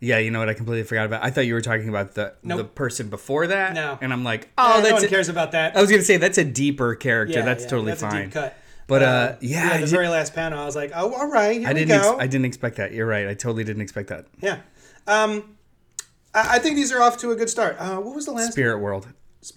Yeah, 0.01 0.17
you 0.19 0.31
know 0.31 0.39
what? 0.39 0.47
I 0.49 0.53
completely 0.53 0.83
forgot 0.83 1.05
about. 1.07 1.23
I 1.23 1.29
thought 1.29 1.45
you 1.45 1.53
were 1.53 1.61
talking 1.61 1.89
about 1.89 2.15
the 2.15 2.33
the 2.43 2.63
person 2.63 3.09
before 3.09 3.47
that. 3.47 3.73
No. 3.73 3.97
and 4.01 4.13
I'm 4.13 4.23
like, 4.23 4.49
Oh, 4.57 4.75
oh, 4.77 4.81
no 4.81 4.93
one 4.93 5.03
a- 5.03 5.07
cares 5.07 5.27
about 5.29 5.51
that. 5.51 5.75
I 5.75 5.81
was 5.81 5.89
gonna 5.91 6.03
say 6.03 6.17
that's 6.17 6.37
a 6.37 6.45
deeper 6.45 6.95
character. 6.95 7.39
yeah, 7.39 7.45
that's 7.45 7.63
yeah, 7.65 7.69
totally 7.69 7.91
that's 7.91 8.01
fine. 8.01 8.15
A 8.21 8.23
deep 8.25 8.33
cut. 8.33 8.57
But 8.87 9.03
uh, 9.03 9.35
yeah, 9.41 9.69
I, 9.73 9.77
the 9.81 9.85
very 9.87 10.07
last 10.07 10.33
panel, 10.33 10.57
I 10.59 10.65
was 10.65 10.75
like, 10.75 10.91
oh, 10.95 11.13
all 11.13 11.29
right, 11.29 11.59
here 11.59 11.67
I 11.69 11.73
we 11.73 11.79
didn't. 11.81 12.01
go. 12.01 12.13
Ex- 12.13 12.23
I 12.23 12.27
didn't 12.27 12.45
expect 12.45 12.77
that. 12.77 12.91
You're 12.91 13.05
right. 13.05 13.27
I 13.27 13.33
totally 13.35 13.63
didn't 13.63 13.81
expect 13.83 14.09
that. 14.09 14.25
yeah. 14.41 14.59
Um, 15.05 15.57
I, 16.33 16.55
I 16.55 16.59
think 16.59 16.75
these 16.75 16.91
are 16.91 17.01
off 17.01 17.17
to 17.17 17.31
a 17.31 17.35
good 17.35 17.49
start. 17.49 17.75
Uh, 17.79 17.97
what 17.97 18.15
was 18.15 18.25
the 18.25 18.31
last? 18.31 18.53
Spirit 18.53 18.79
World, 18.79 19.07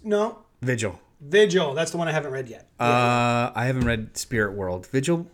No, 0.04 0.40
Vigil. 0.60 1.00
Vigil. 1.20 1.72
That's 1.72 1.92
the 1.92 1.98
one 1.98 2.08
I 2.08 2.12
haven't 2.12 2.32
read 2.32 2.48
yet. 2.48 2.68
Uh, 2.80 3.52
I 3.54 3.64
haven't 3.66 3.84
read 3.86 4.16
Spirit 4.18 4.52
World. 4.54 4.86
Vigil. 4.88 5.26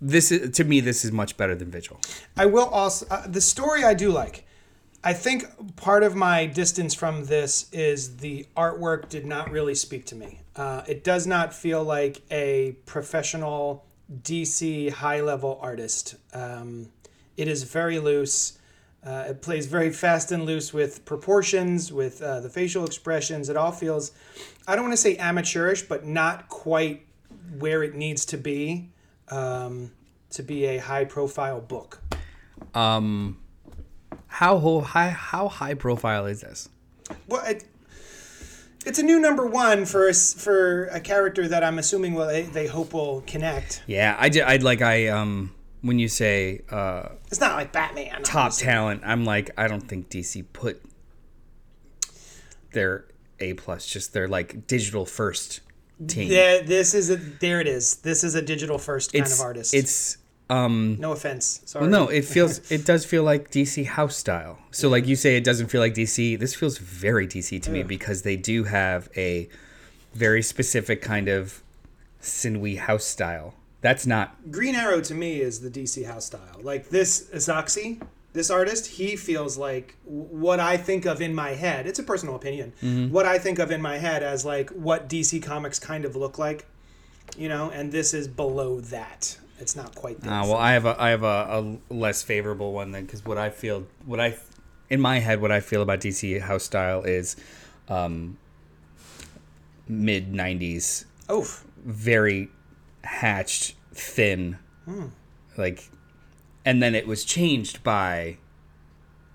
This 0.00 0.32
is 0.32 0.56
to 0.56 0.64
me. 0.64 0.80
This 0.80 1.04
is 1.04 1.12
much 1.12 1.36
better 1.36 1.54
than 1.54 1.70
Vigil. 1.70 2.00
I 2.36 2.46
will 2.46 2.66
also 2.66 3.06
uh, 3.10 3.26
the 3.26 3.40
story 3.40 3.84
I 3.84 3.94
do 3.94 4.10
like. 4.10 4.46
I 5.02 5.14
think 5.14 5.76
part 5.76 6.02
of 6.02 6.14
my 6.14 6.44
distance 6.44 6.94
from 6.94 7.24
this 7.24 7.70
is 7.72 8.18
the 8.18 8.46
artwork 8.54 9.08
did 9.08 9.24
not 9.24 9.50
really 9.50 9.74
speak 9.74 10.04
to 10.06 10.14
me. 10.14 10.40
Uh, 10.56 10.82
it 10.86 11.04
does 11.04 11.26
not 11.26 11.54
feel 11.54 11.82
like 11.82 12.20
a 12.30 12.76
professional 12.84 13.86
DC 14.22 14.90
high 14.90 15.22
level 15.22 15.58
artist. 15.62 16.16
Um, 16.34 16.90
it 17.38 17.48
is 17.48 17.62
very 17.62 17.98
loose. 17.98 18.58
Uh, 19.02 19.24
it 19.28 19.40
plays 19.40 19.64
very 19.64 19.90
fast 19.90 20.32
and 20.32 20.44
loose 20.44 20.74
with 20.74 21.02
proportions, 21.06 21.90
with 21.90 22.20
uh, 22.20 22.40
the 22.40 22.50
facial 22.50 22.84
expressions. 22.84 23.48
It 23.48 23.56
all 23.56 23.72
feels, 23.72 24.12
I 24.66 24.74
don't 24.74 24.84
want 24.84 24.92
to 24.92 24.98
say 24.98 25.16
amateurish, 25.16 25.82
but 25.82 26.04
not 26.04 26.50
quite 26.50 27.06
where 27.58 27.82
it 27.82 27.94
needs 27.94 28.26
to 28.26 28.36
be 28.36 28.90
um, 29.30 29.92
to 30.30 30.42
be 30.42 30.64
a 30.66 30.78
high 30.78 31.04
profile 31.04 31.60
book. 31.60 32.02
Um, 32.74 33.38
how 34.26 34.58
ho- 34.58 34.80
high 34.80 35.10
how 35.10 35.48
high 35.48 35.74
profile 35.74 36.26
is 36.26 36.40
this? 36.42 36.68
Well, 37.26 37.44
it, 37.44 37.64
it's 38.86 38.98
a 38.98 39.02
new 39.02 39.18
number 39.20 39.44
one 39.46 39.84
for 39.84 40.08
a, 40.08 40.14
for 40.14 40.86
a 40.86 41.00
character 41.00 41.48
that 41.48 41.64
I'm 41.64 41.78
assuming 41.78 42.14
will 42.14 42.26
they, 42.26 42.42
they 42.42 42.66
hope 42.66 42.92
will 42.92 43.22
connect. 43.26 43.82
Yeah, 43.86 44.16
I 44.18 44.28
did. 44.28 44.42
I'd 44.42 44.62
like 44.62 44.82
I 44.82 45.08
um 45.08 45.52
when 45.82 45.98
you 45.98 46.08
say 46.08 46.62
uh 46.70 47.08
It's 47.28 47.40
not 47.40 47.56
like 47.56 47.72
Batman. 47.72 48.22
top 48.22 48.46
obviously. 48.46 48.66
talent, 48.66 49.02
I'm 49.04 49.24
like 49.24 49.50
I 49.56 49.66
don't 49.68 49.86
think 49.86 50.08
DC 50.10 50.44
put 50.52 50.82
their 52.72 53.06
A 53.40 53.54
plus 53.54 53.86
just 53.86 54.12
their 54.12 54.28
like 54.28 54.66
digital 54.66 55.04
first 55.06 55.60
team. 56.06 56.30
Yeah, 56.30 56.62
this 56.62 56.94
is 56.94 57.10
a 57.10 57.16
there 57.16 57.60
it 57.60 57.66
is. 57.66 57.96
This 57.96 58.24
is 58.24 58.34
a 58.34 58.42
digital 58.42 58.78
first 58.78 59.12
kind 59.12 59.24
it's 59.24 59.38
of 59.38 59.44
artist. 59.44 59.74
it's 59.74 60.18
um 60.48 60.96
no 60.98 61.12
offense. 61.12 61.60
Sorry. 61.64 61.82
well 61.82 61.90
no 61.90 62.08
it 62.08 62.24
feels 62.34 62.70
it 62.70 62.84
does 62.84 63.04
feel 63.04 63.22
like 63.22 63.50
DC 63.50 63.86
house 63.86 64.16
style. 64.16 64.58
So 64.70 64.88
like 64.88 65.06
you 65.06 65.16
say 65.16 65.36
it 65.36 65.44
doesn't 65.44 65.68
feel 65.68 65.80
like 65.80 65.94
DC. 65.94 66.38
This 66.38 66.54
feels 66.54 66.78
very 66.78 67.26
DC 67.26 67.62
to 67.62 67.70
me 67.70 67.82
because 67.82 68.22
they 68.22 68.36
do 68.36 68.64
have 68.64 69.08
a 69.16 69.48
very 70.14 70.42
specific 70.42 71.02
kind 71.02 71.28
of 71.28 71.62
sinewy 72.20 72.76
house 72.76 73.04
style. 73.04 73.54
That's 73.80 74.06
not 74.06 74.50
Green 74.50 74.74
Arrow 74.74 75.00
to 75.00 75.14
me 75.14 75.40
is 75.40 75.60
the 75.60 75.70
DC 75.70 76.04
house 76.06 76.26
style. 76.26 76.60
Like 76.62 76.90
this 76.90 77.28
Izaakse, 77.30 78.00
this 78.32 78.50
artist, 78.50 78.86
he 78.86 79.16
feels 79.16 79.56
like 79.56 79.96
what 80.04 80.60
I 80.60 80.76
think 80.76 81.04
of 81.04 81.20
in 81.20 81.34
my 81.34 81.50
head. 81.50 81.86
It's 81.86 81.98
a 81.98 82.02
personal 82.02 82.36
opinion. 82.36 82.72
Mm-hmm. 82.82 83.12
What 83.12 83.26
I 83.26 83.38
think 83.38 83.58
of 83.58 83.70
in 83.70 83.82
my 83.82 83.98
head 83.98 84.22
as 84.22 84.44
like 84.44 84.70
what 84.70 85.08
DC 85.08 85.42
comics 85.42 85.78
kind 85.78 86.04
of 86.04 86.14
look 86.16 86.38
like, 86.38 86.66
you 87.36 87.48
know. 87.48 87.70
And 87.70 87.90
this 87.90 88.14
is 88.14 88.28
below 88.28 88.80
that. 88.82 89.36
It's 89.58 89.76
not 89.76 89.94
quite 89.94 90.20
there. 90.20 90.32
Uh, 90.32 90.46
well, 90.46 90.56
I 90.56 90.72
have 90.72 90.86
a 90.86 90.96
I 90.98 91.10
have 91.10 91.22
a, 91.22 91.78
a 91.90 91.94
less 91.94 92.22
favorable 92.22 92.72
one 92.72 92.92
then 92.92 93.04
because 93.04 93.24
what 93.24 93.36
I 93.36 93.50
feel 93.50 93.86
what 94.06 94.20
I 94.20 94.36
in 94.88 95.00
my 95.00 95.18
head 95.18 95.40
what 95.40 95.52
I 95.52 95.60
feel 95.60 95.82
about 95.82 96.00
DC 96.00 96.40
house 96.40 96.64
style 96.64 97.02
is 97.02 97.36
um, 97.88 98.38
mid 99.88 100.32
'90s, 100.32 101.04
Oof. 101.30 101.64
very 101.84 102.48
hatched, 103.04 103.74
thin, 103.92 104.58
like, 105.56 105.90
and 106.64 106.82
then 106.82 106.94
it 106.94 107.06
was 107.06 107.24
changed 107.24 107.82
by 107.82 108.36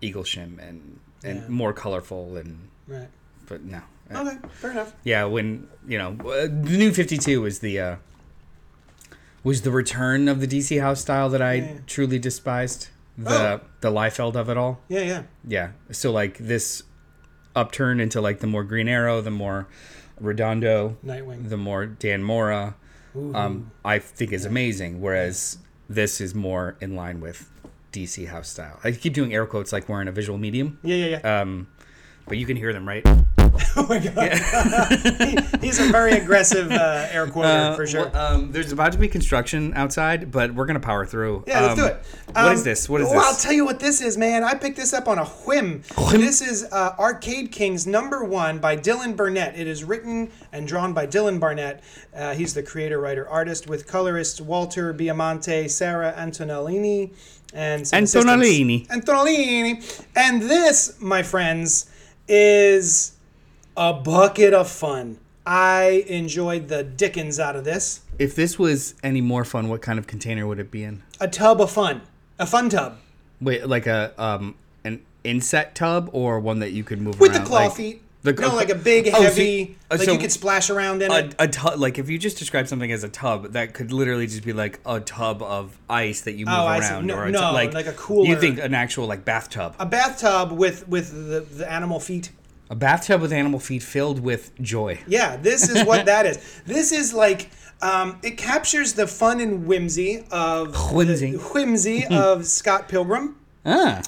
Eaglesham 0.01 0.59
and 0.59 0.99
and 1.23 1.39
Yeah. 1.41 1.47
more 1.47 1.73
colorful 1.73 2.37
and 2.37 2.69
Right. 2.87 3.07
but 3.47 3.63
no. 3.63 3.81
Okay. 4.13 4.37
Fair 4.49 4.71
enough. 4.71 4.93
Yeah, 5.03 5.23
when 5.25 5.67
you 5.87 5.97
know 5.97 6.15
uh, 6.21 6.41
the 6.47 6.77
new 6.77 6.91
Fifty 6.93 7.17
Two 7.17 7.41
was 7.41 7.59
the 7.59 7.79
uh, 7.79 7.95
was 9.43 9.61
the 9.61 9.71
return 9.71 10.27
of 10.27 10.39
the 10.41 10.47
DC 10.47 10.79
house 10.81 11.01
style 11.01 11.29
that 11.29 11.41
I 11.41 11.53
Yeah. 11.55 11.71
truly 11.87 12.19
despised. 12.19 12.89
The 13.17 13.29
Oh. 13.53 13.61
the 13.81 13.91
Liefeld 13.91 14.35
of 14.35 14.49
it 14.49 14.57
all. 14.57 14.81
Yeah. 14.89 15.01
Yeah. 15.01 15.23
Yeah. 15.47 15.69
So 15.91 16.11
like 16.11 16.37
this 16.37 16.83
upturn 17.55 17.99
into 17.99 18.19
like 18.21 18.39
the 18.39 18.47
more 18.47 18.63
Green 18.63 18.87
Arrow, 18.89 19.21
the 19.21 19.31
more 19.31 19.67
Redondo, 20.19 20.97
Nightwing. 21.05 21.49
the 21.49 21.57
more 21.57 21.85
Dan 21.85 22.23
Mora, 22.23 22.75
um, 23.33 23.71
I 23.83 23.99
think 23.99 24.31
is 24.33 24.45
amazing. 24.45 25.01
Whereas 25.01 25.57
this 25.89 26.19
is 26.21 26.33
more 26.35 26.75
in 26.81 26.95
line 26.95 27.19
with 27.21 27.49
DC 27.91 28.27
house 28.27 28.49
style. 28.49 28.79
I 28.83 28.91
keep 28.91 29.13
doing 29.13 29.33
air 29.33 29.45
quotes 29.45 29.71
like 29.71 29.87
we're 29.89 30.01
in 30.01 30.07
a 30.07 30.11
visual 30.11 30.37
medium, 30.37 30.79
Yeah. 30.83 30.95
Yeah. 30.95 31.19
Yeah. 31.23 31.41
um, 31.41 31.67
but 32.27 32.37
you 32.37 32.45
can 32.45 32.57
hear 32.57 32.73
them, 32.73 32.87
right? 32.87 33.05
oh 33.75 33.85
my 33.87 33.99
god. 33.99 34.31
He- 35.61 35.67
he's 35.67 35.79
a 35.79 35.91
very 35.91 36.13
aggressive 36.13 36.71
uh, 36.71 37.07
air 37.11 37.27
quoter 37.27 37.47
Uh, 37.47 37.75
for 37.75 37.87
sure. 37.87 38.09
well, 38.09 38.35
um, 38.35 38.51
there's 38.51 38.71
about 38.71 38.91
to 38.91 38.97
be 38.97 39.07
construction 39.07 39.73
outside, 39.75 40.31
but 40.31 40.53
we're 40.53 40.65
gonna 40.65 40.79
power 40.79 41.05
through. 41.05 41.43
Yeah, 41.47 41.61
let's 41.61 41.79
Um, 41.79 41.87
do 41.87 41.93
it. 41.93 42.03
what 42.33 42.51
is 42.53 42.59
Um, 42.59 42.63
this? 42.65 42.89
What 42.89 43.01
is 43.01 43.09
well, 43.09 43.19
I'll 43.19 43.35
tell 43.35 43.53
you 43.53 43.65
what 43.65 43.79
this 43.79 44.01
is, 44.01 44.17
man. 44.17 44.43
I 44.43 44.53
picked 44.53 44.77
this 44.77 44.93
up 44.93 45.07
on 45.07 45.17
a 45.17 45.25
whim. 45.25 45.83
This 46.11 46.41
is 46.41 46.65
uh, 46.71 46.93
Arcade 46.99 47.51
Kings 47.51 47.87
number 47.87 48.23
one 48.23 48.59
by 48.59 48.75
Dylan 48.77 49.15
Burnett. 49.15 49.57
It 49.57 49.67
is 49.67 49.83
written 49.83 50.31
and 50.51 50.67
drawn 50.67 50.93
by 50.93 51.07
Dylan 51.07 51.39
Burnett. 51.39 51.83
Uh, 52.15 52.33
he's 52.33 52.53
the 52.53 52.63
creator, 52.63 52.99
writer, 52.99 53.27
artist 53.27 53.67
with 53.67 53.87
colorists 53.87 54.39
Walter 54.41 54.93
Baiamonte, 54.93 55.69
Sarah 55.69 56.13
Antonellini, 56.17 57.11
and. 57.53 57.83
Antonellini. 57.85 58.87
Antonellini. 58.87 60.03
And 60.15 60.41
this, 60.41 60.95
my 60.99 61.23
friends, 61.23 61.87
is 62.27 63.13
a 63.77 63.93
bucket 63.93 64.53
of 64.53 64.69
fun. 64.69 65.17
I 65.45 66.03
enjoyed 66.07 66.69
the 66.69 66.83
dickens 66.83 67.39
out 67.39 67.55
of 67.55 67.65
this. 67.65 68.01
If 68.17 68.35
this 68.35 68.57
was 68.57 68.95
any 69.03 69.21
more 69.21 69.45
fun, 69.45 69.69
what 69.69 69.81
kind 69.81 69.99
of 69.99 70.07
container 70.07 70.47
would 70.47 70.59
it 70.59 70.71
be 70.71 70.83
in? 70.83 71.03
A 71.19 71.27
tub 71.27 71.61
of 71.61 71.71
fun. 71.71 72.01
A 72.39 72.45
fun 72.47 72.69
tub. 72.69 72.97
Wait, 73.41 73.67
like 73.67 73.85
a 73.85 74.13
um 74.21 74.55
an 74.83 75.01
inset 75.23 75.75
tub 75.75 76.09
or 76.13 76.39
one 76.39 76.59
that 76.59 76.71
you 76.71 76.83
could 76.83 77.01
move 77.01 77.19
with 77.19 77.33
the 77.33 77.39
claw 77.41 77.65
like, 77.65 77.73
feet. 77.73 78.01
The, 78.23 78.33
no, 78.33 78.55
like 78.55 78.69
a 78.71 78.75
big, 78.75 79.07
Oh, 79.09 79.11
so- 79.11 79.21
heavy, 79.21 79.77
uh, 79.91 79.97
like 79.97 80.05
so 80.07 80.13
you 80.13 80.17
could 80.17 80.31
splash 80.31 80.71
around 80.71 81.03
in 81.03 81.11
a, 81.11 81.15
it. 81.15 81.35
a 81.37 81.47
tub. 81.47 81.77
Like 81.77 81.99
if 81.99 82.09
you 82.09 82.17
just 82.17 82.39
describe 82.39 82.67
something 82.67 82.91
as 82.91 83.03
a 83.03 83.09
tub, 83.09 83.51
that 83.53 83.75
could 83.75 83.91
literally 83.91 84.25
just 84.25 84.43
be 84.43 84.51
like 84.51 84.79
a 84.83 84.99
tub 84.99 85.43
of 85.43 85.77
ice 85.87 86.21
that 86.21 86.31
you 86.33 86.47
move 86.47 86.55
Oh, 86.57 86.67
around, 86.67 87.05
No- 87.05 87.17
or 87.17 87.25
a 87.25 87.31
no, 87.31 87.51
like 87.53 87.73
like 87.75 87.85
a 87.85 87.93
cooler. 87.93 88.25
You 88.27 88.35
think 88.39 88.57
an 88.59 88.73
actual 88.73 89.05
like 89.05 89.25
bathtub? 89.25 89.75
A 89.77 89.85
bathtub 89.85 90.51
with 90.53 90.87
with 90.87 91.11
the, 91.11 91.41
the 91.41 91.71
animal 91.71 91.99
feet. 91.99 92.31
A 92.69 92.75
bathtub 92.75 93.21
with 93.21 93.31
animal 93.31 93.59
feet 93.59 93.83
filled 93.83 94.19
with 94.19 94.51
joy. 94.61 94.99
Yeah, 95.07 95.37
this 95.37 95.69
is 95.69 95.85
what 95.85 96.05
that 96.07 96.25
is. 96.25 96.61
This 96.65 96.91
is 96.91 97.13
like 97.13 97.49
um, 97.81 98.19
it 98.23 98.37
captures 98.37 98.93
the 98.93 99.05
fun 99.07 99.39
and 99.39 99.65
whimsy 99.67 100.25
of 100.31 100.91
Whimsy. 100.91 101.31
the 101.31 101.37
whimsy 101.37 102.05
of 102.07 102.45
Scott 102.45 102.87
Pilgrim. 102.89 103.35
Ah, 103.65 104.01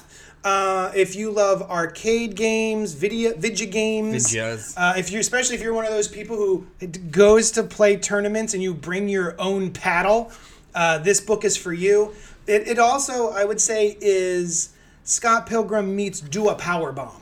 Uh, 0.44 0.90
if 0.94 1.14
you 1.16 1.30
love 1.30 1.62
arcade 1.62 2.34
games, 2.36 2.92
video, 2.94 3.36
video 3.36 3.68
games, 3.68 4.34
uh, 4.76 4.94
if 4.96 5.10
you, 5.12 5.18
especially 5.18 5.56
if 5.56 5.60
you're 5.62 5.74
one 5.74 5.84
of 5.84 5.90
those 5.90 6.08
people 6.08 6.36
who 6.36 6.64
goes 7.10 7.50
to 7.50 7.62
play 7.64 7.96
tournaments 7.96 8.54
and 8.54 8.62
you 8.62 8.72
bring 8.72 9.08
your 9.08 9.34
own 9.40 9.70
paddle, 9.72 10.30
uh, 10.74 10.96
this 10.98 11.20
book 11.20 11.44
is 11.44 11.56
for 11.56 11.72
you. 11.72 12.14
It, 12.46 12.66
it 12.68 12.78
also, 12.78 13.30
I 13.30 13.44
would 13.44 13.60
say, 13.60 13.98
is 14.00 14.70
Scott 15.02 15.46
Pilgrim 15.46 15.94
meets 15.94 16.20
Do 16.20 16.48
a 16.48 16.54
Power 16.54 16.92
Bomb, 16.92 17.20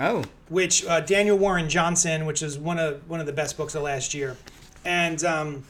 oh, 0.00 0.24
which 0.54 0.86
uh, 0.86 1.00
Daniel 1.00 1.36
Warren 1.36 1.68
Johnson, 1.68 2.24
which 2.26 2.42
is 2.42 2.56
one 2.58 2.78
of 2.78 3.08
one 3.10 3.20
of 3.20 3.26
the 3.26 3.32
best 3.32 3.56
books 3.56 3.74
of 3.74 3.82
last 3.82 4.14
year, 4.14 4.36
and 4.84 5.22
um, 5.24 5.64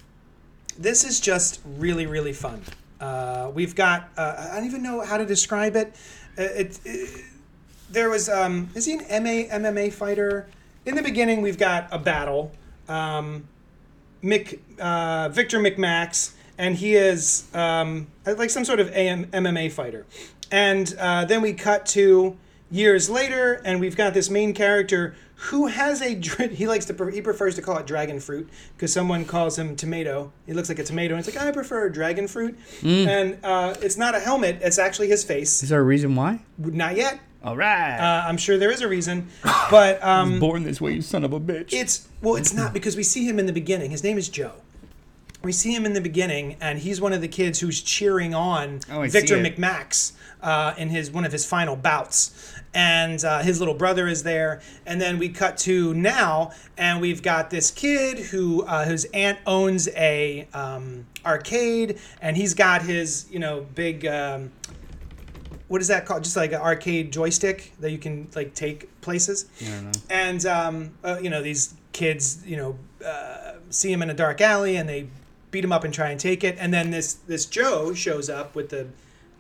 this 0.79 1.05
is 1.05 1.21
just 1.21 1.61
really 1.65 2.07
really 2.07 2.35
fun. 2.35 2.63
Uh, 3.01 3.51
we've 3.53 3.75
got 3.75 4.11
uh, 4.17 4.51
I 4.53 4.57
don't 4.57 4.67
even 4.67 4.83
know 4.83 5.01
how 5.01 5.17
to 5.17 5.27
describe 5.27 5.75
it. 5.75 5.95
Uh, 6.39 6.43
It, 6.43 6.81
it 6.85 7.25
there 7.91 8.11
was 8.11 8.29
um, 8.29 8.69
is 8.75 8.85
he 8.85 8.95
an 8.95 9.25
MA 9.25 9.49
MMA 9.51 9.93
fighter? 9.93 10.47
In 10.85 10.95
the 10.95 11.03
beginning, 11.03 11.41
we've 11.41 11.59
got 11.59 11.89
a 11.91 11.99
battle. 11.99 12.53
Um, 12.89 13.49
Mick 14.23 14.59
uh, 14.79 15.31
Victor 15.31 15.59
McMax, 15.59 16.35
and 16.59 16.77
he 16.77 16.95
is 16.95 17.45
um, 17.55 18.07
like 18.27 18.51
some 18.51 18.65
sort 18.65 18.81
of 18.81 18.91
AM, 18.91 19.27
MMA 19.27 19.73
fighter. 19.73 20.05
And 20.51 20.95
uh, 20.99 21.25
then 21.25 21.41
we 21.41 21.53
cut 21.55 21.87
to 21.87 22.37
years 22.75 23.09
later, 23.09 23.63
and 23.65 23.81
we've 23.81 23.97
got 23.97 24.13
this 24.15 24.29
main 24.29 24.53
character 24.53 25.15
who 25.37 25.67
has 25.67 26.03
a 26.03 26.15
he 26.53 26.67
likes 26.67 26.85
to 26.87 27.11
he 27.11 27.21
prefers 27.21 27.55
to 27.55 27.63
call 27.63 27.79
it 27.79 27.87
dragon 27.87 28.19
fruit 28.21 28.49
because 28.77 28.93
someone 28.93 29.25
calls 29.25 29.59
him 29.59 29.77
tomato. 29.77 30.33
He 30.47 30.53
looks 30.53 30.69
like 30.69 30.79
a 30.79 30.85
tomato, 30.85 31.15
and 31.15 31.25
it's 31.25 31.35
like 31.35 31.43
I 31.45 31.51
prefer 31.53 31.89
dragon 31.89 32.27
fruit, 32.29 32.59
and 32.83 33.39
uh, 33.45 33.75
it's 33.81 33.97
not 33.97 34.15
a 34.15 34.21
helmet; 34.21 34.59
it's 34.63 34.79
actually 34.79 35.09
his 35.09 35.25
face. 35.25 35.63
Is 35.63 35.69
there 35.69 35.81
a 35.81 35.85
reason 35.85 36.15
why? 36.17 36.41
Not 36.59 36.97
yet. 36.97 37.21
All 37.43 37.57
right. 37.57 37.99
Uh, 37.99 38.27
I'm 38.27 38.39
sure 38.39 38.57
there 38.57 38.71
is 38.71 38.81
a 38.81 38.89
reason, 38.89 39.29
but 39.71 40.03
um, 40.05 40.41
Born 40.41 40.63
this 40.65 40.81
way, 40.81 40.95
you 40.95 41.03
son 41.03 41.25
of 41.25 41.33
a 41.33 41.41
bitch. 41.41 41.73
it's 41.73 42.09
well, 42.23 42.37
it's 42.37 42.55
not 42.55 42.73
because 42.73 42.97
we 42.97 43.03
see 43.03 43.25
him 43.29 43.39
in 43.39 43.47
the 43.47 43.53
beginning. 43.53 43.91
His 43.91 44.03
name 44.03 44.19
is 44.19 44.29
Joe. 44.29 44.53
We 45.43 45.53
see 45.53 45.75
him 45.75 45.85
in 45.85 45.93
the 45.93 46.01
beginning, 46.01 46.57
and 46.59 46.79
he's 46.79 47.03
one 47.03 47.13
of 47.13 47.21
the 47.21 47.29
kids 47.29 47.61
who's 47.61 47.83
cheering 47.83 48.33
on 48.35 48.81
Oh, 48.91 49.03
Victor. 49.07 49.37
McMax 49.37 50.13
uh, 50.45 50.75
in 50.77 50.91
his 50.91 51.11
one 51.11 51.25
of 51.25 51.33
his 51.33 51.45
final 51.45 51.75
bouts, 51.75 52.55
and 52.75 53.25
uh, 53.25 53.41
his 53.41 53.59
little 53.59 53.75
brother 53.75 54.07
is 54.07 54.23
there. 54.23 54.61
And 54.87 55.01
then 55.01 55.19
we 55.19 55.31
cut 55.31 55.57
to 55.59 55.95
now, 55.95 56.53
and 56.77 57.01
we've 57.01 57.23
got 57.23 57.51
this 57.51 57.71
kid 57.71 58.19
who 58.19 58.63
uh, 58.65 58.85
whose 58.85 59.07
aunt 59.07 59.39
owns 59.47 59.89
a 59.89 60.47
um, 60.53 61.07
arcade, 61.25 61.99
and 62.21 62.37
he's 62.37 62.55
got 62.55 62.83
his 62.83 63.27
you 63.31 63.39
know 63.39 63.67
big. 63.75 64.07
Um, 64.07 64.53
what 65.67 65.81
is 65.81 65.89
that 65.89 66.05
called? 66.05 66.23
Just 66.23 66.37
like 66.37 66.53
an 66.53 66.61
arcade 66.61 67.11
joystick 67.11 67.73
that 67.81 67.91
you 67.91 67.99
can 67.99 68.29
like 68.37 68.55
take 68.55 69.01
places. 69.01 69.47
I 69.61 69.65
don't 69.65 69.85
know. 69.85 69.93
And 70.11 70.47
um, 70.47 70.91
uh, 71.03 71.19
you 71.23 71.31
know 71.31 71.43
these 71.43 71.75
kids, 71.93 72.45
you 72.45 72.59
know, 72.59 72.79
uh, 73.05 73.55
see 73.71 73.91
him 73.91 74.03
in 74.03 74.11
a 74.11 74.15
dark 74.15 74.43
alley 74.43 74.77
and 74.77 74.87
they 74.87 75.09
beat 75.51 75.65
him 75.65 75.73
up 75.73 75.85
and 75.85 75.95
try 75.95 76.11
and 76.11 76.21
take 76.21 76.45
it. 76.45 76.57
And 76.59 76.75
then 76.75 76.91
this 76.91 77.15
this 77.15 77.47
Joe 77.47 77.95
shows 77.95 78.29
up 78.29 78.55
with 78.55 78.69
the 78.69 78.89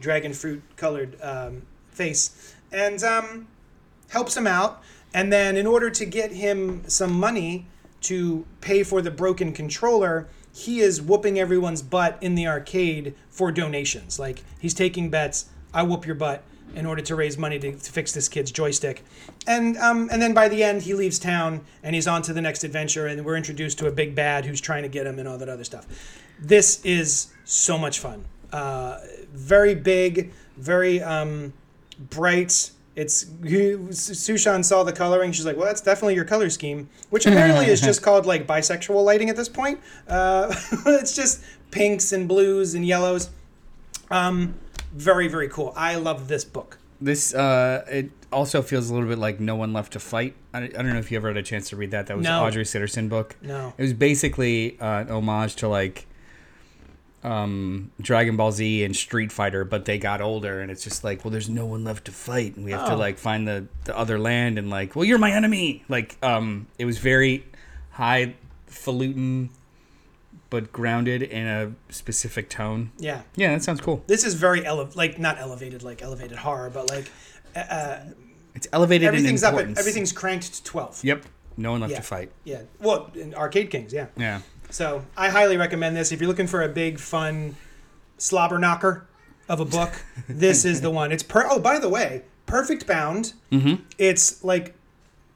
dragon 0.04 0.32
fruit 0.32 0.62
colored 0.76 1.20
um, 1.20 1.62
face 1.90 2.54
and 2.70 3.02
um, 3.02 3.48
helps 4.08 4.36
him 4.36 4.46
out. 4.46 4.82
And 5.12 5.32
then 5.32 5.56
in 5.56 5.66
order 5.66 5.90
to 5.90 6.04
get 6.04 6.32
him 6.32 6.88
some 6.88 7.12
money 7.12 7.66
to 8.02 8.44
pay 8.60 8.82
for 8.82 9.00
the 9.00 9.10
broken 9.10 9.52
controller, 9.52 10.28
he 10.52 10.80
is 10.80 11.00
whooping 11.00 11.38
everyone's 11.38 11.82
butt 11.82 12.18
in 12.20 12.34
the 12.34 12.46
arcade 12.46 13.14
for 13.30 13.50
donations. 13.50 14.18
Like 14.18 14.44
he's 14.60 14.74
taking 14.74 15.10
bets. 15.10 15.46
I 15.72 15.82
whoop 15.82 16.06
your 16.06 16.14
butt 16.14 16.42
in 16.74 16.86
order 16.86 17.02
to 17.02 17.14
raise 17.14 17.38
money 17.38 17.58
to, 17.58 17.72
to 17.72 17.92
fix 17.92 18.12
this 18.12 18.28
kid's 18.28 18.50
joystick. 18.50 19.04
And 19.46 19.76
um, 19.78 20.08
and 20.12 20.20
then 20.20 20.34
by 20.34 20.48
the 20.48 20.62
end, 20.62 20.82
he 20.82 20.94
leaves 20.94 21.18
town 21.18 21.62
and 21.82 21.94
he's 21.94 22.06
on 22.06 22.22
to 22.22 22.32
the 22.32 22.40
next 22.40 22.64
adventure. 22.64 23.06
And 23.06 23.24
we're 23.24 23.36
introduced 23.36 23.78
to 23.78 23.86
a 23.86 23.92
big 23.92 24.14
bad 24.14 24.44
who's 24.44 24.60
trying 24.60 24.82
to 24.82 24.88
get 24.88 25.06
him 25.06 25.18
and 25.18 25.28
all 25.28 25.38
that 25.38 25.48
other 25.48 25.64
stuff. 25.64 25.86
This 26.40 26.84
is 26.84 27.28
so 27.44 27.78
much 27.78 28.00
fun. 28.00 28.24
Uh, 28.54 29.00
very 29.32 29.74
big, 29.74 30.32
very 30.56 31.02
um, 31.02 31.52
bright. 31.98 32.70
It's 32.94 33.24
Sushan 33.24 34.64
saw 34.64 34.84
the 34.84 34.92
coloring. 34.92 35.32
She's 35.32 35.44
like, 35.44 35.56
"Well, 35.56 35.66
that's 35.66 35.80
definitely 35.80 36.14
your 36.14 36.24
color 36.24 36.48
scheme," 36.48 36.88
which 37.10 37.26
apparently 37.26 37.66
is 37.66 37.80
just 37.80 38.02
called 38.06 38.26
like 38.26 38.46
bisexual 38.46 39.04
lighting 39.04 39.28
at 39.28 39.34
this 39.34 39.48
point. 39.48 39.80
Uh, 40.06 40.54
it's 40.86 41.16
just 41.16 41.42
pinks 41.72 42.12
and 42.12 42.28
blues 42.28 42.74
and 42.74 42.86
yellows. 42.86 43.30
Um, 44.12 44.54
very 44.92 45.26
very 45.26 45.48
cool. 45.48 45.72
I 45.76 45.96
love 45.96 46.28
this 46.28 46.44
book. 46.44 46.78
This 47.00 47.34
uh, 47.34 47.84
it 47.90 48.12
also 48.32 48.62
feels 48.62 48.88
a 48.88 48.94
little 48.94 49.08
bit 49.08 49.18
like 49.18 49.40
No 49.40 49.56
One 49.56 49.72
Left 49.72 49.94
to 49.94 49.98
Fight. 49.98 50.36
I, 50.52 50.58
I 50.62 50.68
don't 50.68 50.92
know 50.92 50.98
if 50.98 51.10
you 51.10 51.16
ever 51.16 51.26
had 51.26 51.36
a 51.36 51.42
chance 51.42 51.70
to 51.70 51.76
read 51.76 51.90
that. 51.90 52.06
That 52.06 52.16
was 52.16 52.24
No. 52.24 52.44
Aubrey 52.44 52.62
Sitterson 52.62 53.08
book. 53.08 53.34
No. 53.42 53.74
It 53.76 53.82
was 53.82 53.92
basically 53.92 54.78
uh, 54.78 55.00
an 55.00 55.10
homage 55.10 55.56
to 55.56 55.66
like 55.66 56.06
um, 57.24 57.90
Dragon 58.00 58.36
Ball 58.36 58.52
Z 58.52 58.84
and 58.84 58.94
Street 58.94 59.32
Fighter, 59.32 59.64
but 59.64 59.84
they 59.86 59.98
got 59.98 60.20
older, 60.20 60.60
and 60.60 60.70
it's 60.70 60.84
just 60.84 61.02
like, 61.04 61.24
well, 61.24 61.30
there's 61.32 61.48
no 61.48 61.64
one 61.66 61.82
left 61.82 62.04
to 62.04 62.12
fight, 62.12 62.54
and 62.56 62.64
we 62.64 62.70
have 62.72 62.86
to 62.86 62.92
Oh. 62.94 62.96
like 62.98 63.18
find 63.18 63.48
the 63.48 63.66
the 63.84 63.96
other 63.96 64.18
land, 64.18 64.58
and 64.58 64.68
like, 64.70 64.94
well, 64.94 65.04
you're 65.04 65.18
my 65.18 65.32
enemy. 65.32 65.84
Like, 65.88 66.16
um, 66.22 66.66
it 66.78 66.84
was 66.84 66.98
very 66.98 67.44
highfalutin, 67.92 69.50
but 70.50 70.72
grounded 70.72 71.22
in 71.22 71.46
a 71.46 71.72
specific 71.92 72.48
tone. 72.48 72.92
Yeah, 72.98 73.22
Yeah, 73.36 73.52
that 73.52 73.62
sounds 73.62 73.80
cool. 73.80 74.02
this 74.06 74.24
is 74.24 74.34
very 74.34 74.64
ele- 74.64 74.90
like 74.94 75.18
not 75.18 75.38
elevated 75.38 75.82
like 75.82 76.02
elevated 76.02 76.38
horror, 76.38 76.70
but 76.70 76.88
like 76.90 77.10
uh, 77.56 77.98
It's 78.54 78.68
elevated 78.72 79.08
everything's 79.08 79.42
in 79.42 79.48
up. 79.54 79.60
At, 79.60 79.78
everything's 79.78 80.12
cranked 80.12 80.52
to 80.54 80.62
twelve. 80.64 81.02
Yep. 81.02 81.24
No 81.56 81.70
one 81.72 81.80
left 81.80 81.92
Yeah. 81.92 81.96
to 81.98 82.02
fight. 82.02 82.30
Yeah. 82.44 82.62
Well, 82.80 83.10
in 83.14 83.32
Arcade 83.34 83.70
Kings, 83.70 83.92
yeah. 83.92 84.06
Yeah. 84.16 84.40
So 84.74 85.04
I 85.16 85.28
highly 85.28 85.56
recommend 85.56 85.96
this 85.96 86.10
if 86.10 86.20
you're 86.20 86.26
looking 86.26 86.48
for 86.48 86.60
a 86.64 86.68
big, 86.68 86.98
fun 86.98 87.54
slobber 88.18 88.58
knocker 88.58 89.06
of 89.48 89.60
a 89.60 89.64
book. 89.64 89.92
this 90.28 90.64
is 90.64 90.80
the 90.80 90.90
one. 90.90 91.12
It's 91.12 91.22
per. 91.22 91.46
Oh, 91.48 91.60
by 91.60 91.78
the 91.78 91.88
way, 91.88 92.22
perfect 92.46 92.84
bound. 92.84 93.34
Mm-hmm. 93.52 93.84
It's 93.98 94.42
like 94.42 94.74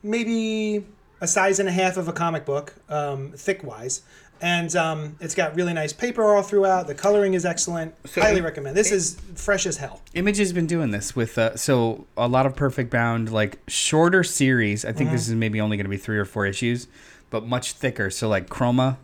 maybe 0.03 0.85
a 1.21 1.29
size 1.29 1.61
and 1.61 1.69
a 1.69 1.73
half 1.73 1.97
of 1.97 2.09
a 2.09 2.13
comic 2.13 2.45
book, 2.45 2.75
um, 2.89 3.31
thick 3.37 3.63
wise, 3.63 4.03
and 4.41 4.75
um, 4.75 5.17
it's 5.21 5.37
got 5.37 5.55
really 5.55 5.73
nice 5.73 5.93
paper 5.93 6.25
all 6.35 6.43
throughout. 6.43 6.89
The 6.89 6.97
coloring 6.97 7.35
is 7.35 7.45
excellent. 7.47 7.95
So 8.09 8.21
highly 8.21 8.41
it- 8.41 8.43
recommend. 8.43 8.77
This 8.77 8.91
is 8.91 9.21
fresh 9.37 9.67
as 9.67 9.77
hell. 9.77 10.03
Image 10.15 10.39
has 10.39 10.53
been 10.53 10.67
doing 10.67 10.91
this 10.91 11.15
with 11.15 11.39
uh, 11.39 11.55
so 11.57 12.07
a 12.17 12.27
lot 12.27 12.45
of 12.45 12.57
Perfect 12.57 12.91
Bound 12.91 13.31
like 13.31 13.61
shorter 13.69 14.25
series. 14.25 14.85
I 14.85 14.89
think 14.93 15.09
Mm-hmm. 15.11 15.13
this 15.17 15.29
is 15.29 15.35
maybe 15.37 15.61
only 15.61 15.77
going 15.77 15.85
to 15.87 15.91
be 15.91 15.97
three 15.97 16.19
or 16.19 16.25
four 16.25 16.45
issues, 16.45 16.89
but 17.31 17.47
much 17.47 17.75
thicker. 17.75 18.11
So 18.11 18.29
like 18.29 18.49
Chroma 18.49 18.97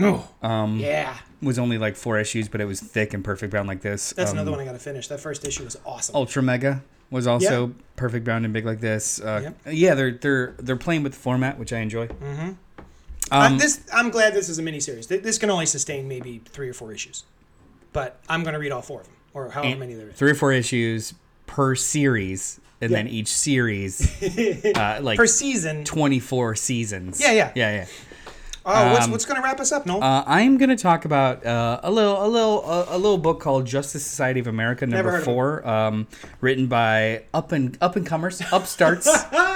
Oh, 0.00 0.28
um, 0.42 0.78
yeah. 0.78 1.16
was 1.42 1.58
only 1.58 1.78
like 1.78 1.96
four 1.96 2.18
issues, 2.18 2.48
but 2.48 2.60
it 2.60 2.64
was 2.64 2.80
thick 2.80 3.14
and 3.14 3.22
Perfect 3.24 3.52
Bound 3.52 3.68
like 3.68 3.80
this. 3.82 4.12
That's 4.16 4.30
Um, 4.30 4.38
another 4.38 4.50
one 4.50 4.60
I 4.60 4.64
got 4.64 4.72
to 4.72 4.78
finish. 4.78 5.08
That 5.08 5.20
first 5.20 5.46
issue 5.46 5.64
was 5.64 5.76
awesome. 5.84 6.16
Ultra 6.16 6.42
Mega 6.42 6.82
was 7.10 7.26
also 7.26 7.74
Perfect 7.96 8.24
Bound 8.24 8.44
and 8.44 8.52
big 8.54 8.64
like 8.64 8.80
this. 8.80 9.20
Uh, 9.20 9.52
Yeah, 9.66 9.94
they're 9.94 10.12
they're 10.12 10.54
they're 10.58 10.76
playing 10.76 11.02
with 11.02 11.12
the 11.12 11.18
format, 11.18 11.58
which 11.58 11.72
I 11.72 11.78
enjoy. 11.80 12.06
Mm-hmm. 12.08 12.50
Uh, 13.30 13.36
Um, 13.36 13.58
this 13.58 13.80
I'm 13.92 14.10
glad 14.10 14.34
this 14.34 14.48
is 14.48 14.58
a 14.58 14.62
miniseries. 14.62 15.08
Th- 15.08 15.22
This 15.22 15.38
can 15.38 15.50
only 15.50 15.66
sustain 15.66 16.08
maybe 16.08 16.40
three 16.46 16.68
or 16.68 16.74
four 16.74 16.92
issues, 16.92 17.24
but 17.92 18.20
I'm 18.28 18.42
going 18.42 18.54
to 18.54 18.58
read 18.60 18.72
all 18.72 18.82
four 18.82 19.00
of 19.00 19.06
them 19.06 19.14
or 19.32 19.50
however 19.50 19.76
many 19.76 19.94
there 19.94 20.08
is 20.08 20.16
three 20.16 20.30
or 20.30 20.34
four 20.34 20.52
issues 20.52 21.14
per 21.46 21.74
series, 21.74 22.58
and 22.80 22.90
Yeah. 22.90 22.96
then 22.98 23.08
each 23.08 23.28
series 23.32 24.00
uh, 24.76 24.98
like 25.02 25.16
per 25.18 25.26
season. 25.26 25.84
twenty 25.84 26.18
four 26.20 26.54
seasons. 26.56 27.20
Yeah, 27.20 27.32
yeah. 27.32 27.52
yeah, 27.54 27.70
yeah. 27.76 27.86
Oh, 28.66 28.92
what's 28.92 29.04
um, 29.04 29.10
what's 29.10 29.24
going 29.26 29.36
to 29.40 29.42
wrap 29.42 29.60
us 29.60 29.72
up, 29.72 29.84
Noel? 29.84 30.02
Uh, 30.02 30.24
I'm 30.26 30.56
going 30.56 30.70
to 30.70 30.76
talk 30.76 31.04
about 31.04 31.44
uh, 31.44 31.80
a 31.82 31.90
little, 31.90 32.24
a 32.24 32.28
little, 32.28 32.64
a, 32.64 32.96
a 32.96 32.98
little 32.98 33.18
book 33.18 33.38
called 33.40 33.66
Justice 33.66 34.04
Society 34.06 34.40
of 34.40 34.46
America, 34.46 34.86
number 34.86 35.20
four, 35.20 35.66
um, 35.68 36.06
written 36.40 36.66
by 36.66 37.24
up 37.34 37.52
and 37.52 37.76
up 37.82 37.94
and 37.96 38.06
comers, 38.06 38.40
upstarts, 38.52 39.06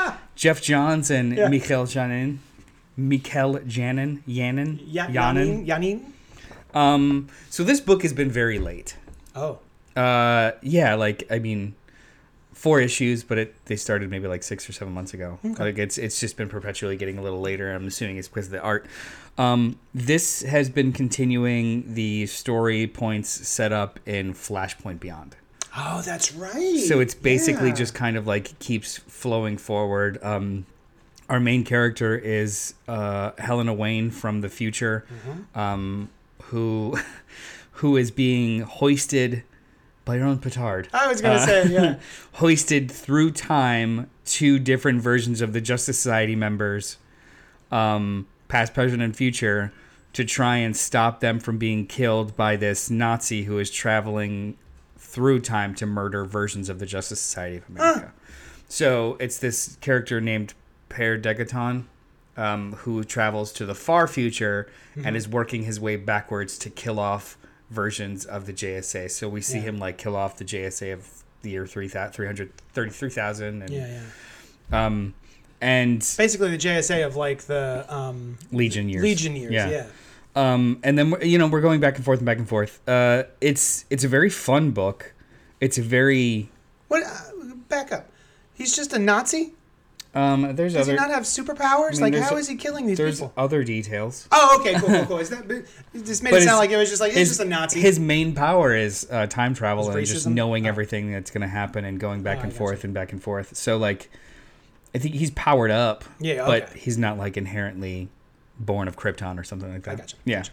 Geoff 0.35 0.61
Johns 0.61 1.11
and 1.11 1.35
Yeah. 1.37 1.49
Mikhail 1.49 1.87
Janin, 1.87 2.41
Mikhail 2.99 3.59
Janin, 3.67 4.23
Yanin, 4.29 4.79
Ya- 4.87 5.07
Yanin. 5.07 5.65
Yanin. 5.67 6.03
Yanin. 6.75 6.77
Um, 6.77 7.29
so 7.49 7.65
this 7.65 7.81
book 7.81 8.03
has 8.03 8.13
been 8.13 8.31
very 8.31 8.59
late. 8.59 8.97
Oh, 9.35 9.59
Uh, 9.97 10.53
yeah, 10.61 10.95
like 10.95 11.25
I 11.31 11.39
mean, 11.39 11.75
four 12.59 12.81
issues, 12.81 13.23
but 13.23 13.39
it 13.39 13.55
they 13.67 13.77
started 13.77 14.11
maybe 14.11 14.27
like 14.27 14.43
six 14.43 14.69
or 14.69 14.73
seven 14.73 14.93
months 14.93 15.15
ago. 15.15 15.39
Like 15.59 15.79
it's 15.79 15.97
it's 15.97 16.19
just 16.19 16.37
been 16.37 16.49
perpetually 16.49 16.97
getting 16.97 17.17
a 17.19 17.23
little 17.23 17.41
later. 17.41 17.73
I'm 17.73 17.87
assuming 17.87 18.17
it's 18.17 18.29
because 18.29 18.47
of 18.47 18.53
the 18.53 18.61
art. 18.61 18.87
Um, 19.39 19.79
this 19.95 20.43
has 20.43 20.69
been 20.69 20.93
continuing 20.93 21.95
the 21.95 22.27
story 22.27 22.87
points 22.89 23.29
set 23.49 23.73
up 23.73 24.01
in 24.07 24.35
Flashpoint 24.35 24.99
Beyond. 24.99 25.37
oh, 25.77 26.03
that's 26.05 26.33
right. 26.35 26.81
So 26.89 26.99
it's 26.99 27.15
basically 27.15 27.69
Yeah. 27.69 27.75
just 27.75 27.95
kind 27.95 28.17
of 28.17 28.27
like 28.27 28.59
keeps 28.59 28.97
flowing 28.97 29.57
forward. 29.57 30.19
Um, 30.25 30.67
our 31.29 31.39
main 31.39 31.63
character 31.63 32.17
is 32.17 32.75
uh, 32.89 33.31
Helena 33.39 33.73
Wayne 33.75 34.11
from 34.11 34.41
the 34.41 34.49
future, 34.49 35.05
Mm-hmm. 35.09 35.59
um, 35.61 36.09
who 36.51 36.99
who 37.79 37.97
is 37.97 38.11
being 38.11 38.63
hoisted 38.63 39.45
by 40.09 40.17
her 40.17 40.25
own 40.25 40.39
petard. 40.39 40.89
I 40.93 41.07
was 41.07 41.21
going 41.21 41.37
to 41.37 41.43
Uh, 41.43 41.47
say, 41.47 41.69
yeah. 41.69 41.97
hoisted 42.35 42.91
through 42.91 43.33
time 43.33 44.09
two 44.25 44.59
different 44.59 45.03
versions 45.03 45.41
of 45.43 45.53
the 45.53 45.61
Justice 45.61 45.99
Society 45.99 46.35
members, 46.35 46.97
um, 47.71 48.27
past, 48.49 48.73
present, 48.73 49.03
and 49.03 49.15
future, 49.15 49.71
to 50.15 50.25
try 50.25 50.57
and 50.57 50.75
stop 50.75 51.21
them 51.21 51.39
from 51.39 51.59
being 51.59 51.87
killed 51.87 52.35
by 52.37 52.57
this 52.57 52.89
Nazi 52.91 53.45
who 53.45 53.59
is 53.59 53.71
traveling 53.71 54.57
through 54.97 55.41
time 55.41 55.75
to 55.75 55.85
murder 55.87 56.25
versions 56.25 56.69
of 56.69 56.79
the 56.79 56.87
Justice 56.87 57.21
Society 57.21 57.59
of 57.59 57.69
America. 57.69 58.13
So 58.69 59.17
it's 59.21 59.37
this 59.39 59.77
character 59.83 60.21
named 60.21 60.55
Per 60.89 61.19
Degaton. 61.19 61.85
Um, 62.37 62.75
who 62.85 63.03
travels 63.03 63.53
to 63.55 63.67
the 63.67 63.75
far 63.75 64.07
future 64.07 64.69
and 65.05 65.17
is 65.17 65.27
working 65.27 65.65
his 65.65 65.81
way 65.81 65.97
backwards 65.97 66.57
to 66.59 66.71
kill 66.71 67.01
off 67.01 67.37
versions 67.71 68.25
of 68.25 68.47
the 68.47 68.53
JSA. 68.53 69.11
So 69.11 69.29
we 69.29 69.41
see 69.41 69.59
Yeah. 69.59 69.65
him 69.65 69.79
like 69.79 69.99
kill 69.99 70.17
off 70.17 70.37
the 70.37 70.45
JSA 70.45 70.93
of 70.93 71.07
the 71.43 71.51
year 71.51 71.67
333,000 71.67 73.63
and 73.63 73.71
yeah, 73.71 74.01
yeah. 74.71 74.87
um 74.87 75.15
and 75.61 75.99
Basically, 76.17 76.51
the 76.51 76.59
JSA 76.59 77.05
of 77.05 77.17
like 77.17 77.43
the 77.43 77.85
um, 77.89 78.39
Legion 78.53 78.89
years. 78.89 79.03
Legion 79.03 79.35
years. 79.35 79.53
Yeah. 79.53 79.87
Um, 80.37 80.79
and 80.85 80.97
then 80.97 81.15
you 81.23 81.37
know 81.37 81.49
we're 81.49 81.61
going 81.61 81.81
back 81.81 81.97
and 81.97 82.05
forth 82.05 82.21
and 82.21 82.27
back 82.27 82.39
and 82.39 82.49
forth. 82.49 82.81
Uh, 82.89 83.25
it's 83.41 83.85
it's 83.91 84.05
a 84.05 84.09
very 84.09 84.31
fun 84.31 84.71
book. 84.71 85.15
It's 85.61 85.77
a 85.77 85.83
very 85.83 86.49
What? 86.87 87.03
Uh, 87.03 87.55
back 87.69 87.91
up. 87.91 88.09
He's 88.55 88.77
just 88.77 88.93
a 88.93 89.01
Nazi. 89.01 89.53
Um, 90.15 90.57
there's 90.57 90.73
Does 90.73 90.89
other 90.89 90.93
he 90.93 90.97
not 90.97 91.11
have 91.11 91.25
superpowers? 91.25 91.93
mean, 92.01 92.13
like, 92.13 92.15
how 92.23 92.35
a- 92.35 92.39
is 92.39 92.49
he 92.49 92.57
killing 92.57 92.87
these 92.87 92.97
there's 92.97 93.17
people? 93.21 93.33
There's 93.37 93.45
other 93.45 93.63
details. 93.63 94.27
Oh, 94.33 94.59
okay, 94.61 94.75
cool, 94.81 94.89
cool, 94.89 95.07
cool. 95.07 95.19
Is 95.19 95.31
that? 95.31 95.47
just 96.05 96.23
made 96.23 96.33
it 96.33 96.43
sound 96.43 96.59
like 96.59 96.71
it 96.71 96.77
was 96.79 96.89
just 96.89 97.01
like 97.01 97.15
it's 97.15 97.29
just 97.31 97.41
a 97.41 97.45
Nazi. 97.45 97.81
his 97.81 98.01
main 98.01 98.35
power 98.35 98.75
is 98.75 99.07
uh, 99.11 99.27
time 99.27 99.55
travel 99.55 99.91
and 99.91 100.07
just 100.07 100.27
knowing 100.27 100.67
Oh. 100.67 100.71
everything 100.71 101.13
that's 101.13 101.31
going 101.31 101.43
to 101.43 101.47
happen 101.49 101.85
and 101.85 102.01
going 102.01 102.23
back 102.23 102.39
Oh, 102.39 102.45
and 102.45 102.53
forth 102.53 102.85
and 102.85 102.95
back 102.95 103.13
and 103.13 103.23
forth. 103.23 103.55
So 103.57 103.77
like, 103.77 104.11
I 104.95 104.99
think 104.99 105.15
he's 105.15 105.31
powered 105.33 105.71
up. 105.71 106.05
Yeah, 106.19 106.47
but 106.47 106.71
he's 106.71 106.97
not 106.97 107.19
like 107.19 107.37
inherently 107.37 108.09
born 108.59 108.89
of 108.89 108.97
Krypton 108.97 109.39
or 109.39 109.45
something 109.45 109.71
like 109.73 109.83
that. 109.85 109.91
I 109.93 109.97
gotcha, 109.97 110.17
Yeah, 110.25 110.39
gotcha. 110.39 110.53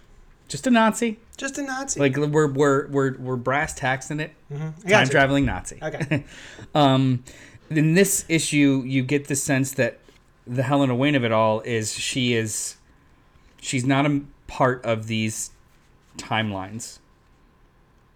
just 0.49 0.67
a 0.67 0.69
Nazi. 0.69 1.17
just 1.37 1.57
a 1.57 1.63
Nazi. 1.63 1.99
Like 2.01 2.17
we're 2.17 2.47
we're 2.51 2.87
we're 2.87 3.17
we're 3.17 3.35
brass 3.37 3.73
tacks 3.73 4.11
in 4.11 4.19
it. 4.19 4.31
I 4.53 4.89
Time 4.89 5.07
traveling 5.09 5.45
Nazi. 5.45 5.79
Okay. 5.81 6.25
um, 6.75 7.23
in 7.69 7.93
this 7.93 8.25
issue, 8.27 8.83
you 8.85 9.03
get 9.03 9.27
the 9.27 9.35
sense 9.35 9.73
that 9.73 9.99
the 10.47 10.63
Helena 10.63 10.95
Wayne 10.95 11.15
of 11.15 11.23
it 11.23 11.31
all 11.31 11.61
is 11.61 11.93
she 11.93 12.33
is 12.33 12.77
she's 13.61 13.85
not 13.85 14.05
a 14.05 14.21
part 14.47 14.83
of 14.85 15.07
these 15.07 15.51
timelines. 16.17 16.99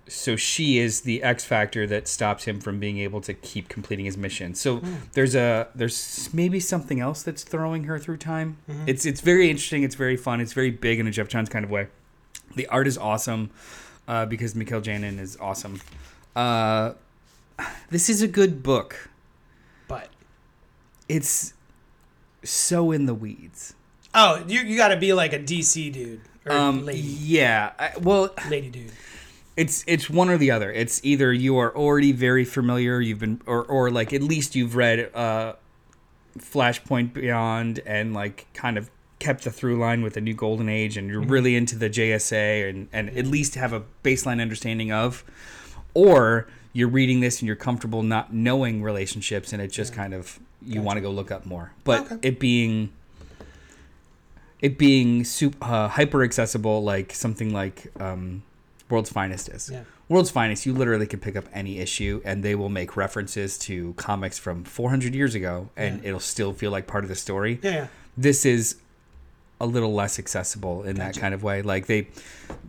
So 0.08 0.36
she 0.36 0.80
is 0.80 1.02
the 1.02 1.22
X 1.22 1.46
factor 1.46 1.86
that 1.86 2.08
stops 2.08 2.46
him 2.46 2.60
from 2.60 2.80
being 2.80 2.98
able 2.98 3.22
to 3.22 3.34
keep 3.34 3.70
completing 3.70 4.06
his 4.06 4.18
mission. 4.18 4.56
So 4.56 4.82
there's 5.14 5.36
a 5.36 5.68
there's 5.76 6.30
maybe 6.34 6.60
something 6.60 7.00
else 7.00 7.22
that's 7.22 7.44
throwing 7.44 7.84
her 7.84 8.00
through 8.00 8.18
time. 8.18 8.58
It's 8.88 9.06
it's 9.06 9.22
very 9.22 9.50
interesting. 9.52 9.84
It's 9.84 9.96
very 9.96 10.18
fun. 10.18 10.42
It's 10.42 10.54
very 10.54 10.72
big 10.72 11.00
in 11.00 11.06
a 11.06 11.12
Geoff 11.12 11.28
Johns 11.28 11.50
kind 11.50 11.64
of 11.64 11.70
way. 11.70 11.88
The 12.56 12.66
art 12.68 12.88
is 12.88 12.98
awesome 12.98 13.52
uh, 14.08 14.26
because 14.26 14.56
Mikel 14.56 14.82
Janín 14.82 15.20
is 15.20 15.38
awesome. 15.38 15.80
Uh, 16.36 16.94
this 17.92 18.10
is 18.10 18.24
a 18.24 18.28
good 18.28 18.64
book. 18.64 19.10
It's 21.10 21.54
so 22.44 22.92
in 22.92 23.06
the 23.06 23.14
weeds. 23.14 23.74
oh, 24.14 24.44
you 24.48 24.62
you 24.62 24.78
got 24.78 24.90
to 24.90 24.98
be 24.98 25.12
like 25.14 25.34
a 25.34 25.40
DC 25.40 25.92
dude 25.92 26.22
or 26.46 26.52
Um, 26.54 26.86
lady, 26.86 27.00
yeah. 27.02 27.72
I, 27.78 27.92
well, 28.00 28.30
lady 28.50 28.70
dude. 28.70 28.92
it's 29.58 29.84
it's 29.88 30.10
one 30.10 30.30
or 30.30 30.38
the 30.38 30.52
other. 30.52 30.72
It's 30.72 31.02
either 31.04 31.34
you 31.34 31.58
are 31.58 31.76
already 31.76 32.12
very 32.14 32.46
familiar, 32.46 33.02
you've 33.02 33.20
been, 33.20 33.42
or 33.46 33.64
or 33.66 33.90
like 33.92 34.14
at 34.14 34.22
least 34.22 34.56
you've 34.56 34.76
read 34.76 35.14
uh, 35.14 35.54
Flashpoint 36.38 37.14
Beyond 37.14 37.80
and 37.86 38.14
like 38.14 38.48
kind 38.54 38.78
of 38.78 38.90
kept 39.20 39.44
the 39.44 39.52
through 39.52 39.78
line 39.78 40.02
with 40.02 40.14
the 40.14 40.22
new 40.22 40.34
Golden 40.34 40.70
Age, 40.70 40.96
and 40.96 41.10
you're 41.10 41.20
really 41.22 41.56
into 41.56 41.76
the 41.78 41.90
JSA 41.90 42.70
and 42.70 42.88
and 42.94 43.10
at 43.18 43.26
least 43.26 43.56
have 43.56 43.74
a 43.74 43.84
baseline 44.04 44.42
understanding 44.42 44.92
of, 44.92 45.24
or 45.94 46.48
you're 46.72 46.88
reading 46.88 47.20
this 47.20 47.40
and 47.40 47.48
you're 47.48 47.56
comfortable 47.56 48.04
not 48.04 48.32
knowing 48.34 48.82
relationships, 48.82 49.52
and 49.52 49.62
it 49.62 49.72
just 49.72 49.92
kind 49.94 50.14
of 50.14 50.40
you 50.66 50.82
want 50.82 50.98
to 50.98 51.02
go 51.02 51.12
look 51.12 51.32
up 51.32 51.46
more. 51.46 51.72
But 51.84 52.12
Okay. 52.12 52.18
it 52.30 52.40
being 52.40 52.92
it 54.62 54.78
being 54.78 55.24
super, 55.24 55.58
uh, 55.62 55.88
hyper 55.88 56.24
accessible, 56.24 56.84
like 56.84 57.14
something 57.14 57.54
like 57.54 57.92
um, 58.02 58.44
World's 58.90 59.10
Finest 59.10 59.50
is. 59.50 59.70
Yeah. 59.72 59.84
World's 60.10 60.32
Finest, 60.32 60.66
you 60.66 60.74
literally 60.74 61.08
can 61.08 61.20
pick 61.20 61.36
up 61.38 61.46
any 61.54 61.80
issue 61.80 62.22
and 62.26 62.44
they 62.44 62.56
will 62.56 62.68
make 62.70 62.98
references 62.98 63.58
to 63.60 63.94
comics 63.94 64.38
from 64.38 64.64
400 64.66 65.14
years 65.16 65.34
ago 65.36 65.70
and 65.78 66.02
Yeah. 66.02 66.10
it'll 66.10 66.20
still 66.20 66.52
feel 66.54 66.72
like 66.72 66.88
part 66.88 67.04
of 67.06 67.10
the 67.10 67.16
story. 67.16 67.60
Yeah, 67.62 67.72
yeah. 67.72 67.88
This 68.18 68.46
is 68.46 68.76
a 69.62 69.66
little 69.66 69.94
less 69.94 70.20
accessible 70.20 70.84
in 70.84 70.96
that 70.98 71.16
kind 71.18 71.34
of 71.34 71.42
way. 71.44 71.62
Like 71.62 71.86
they, 71.86 72.08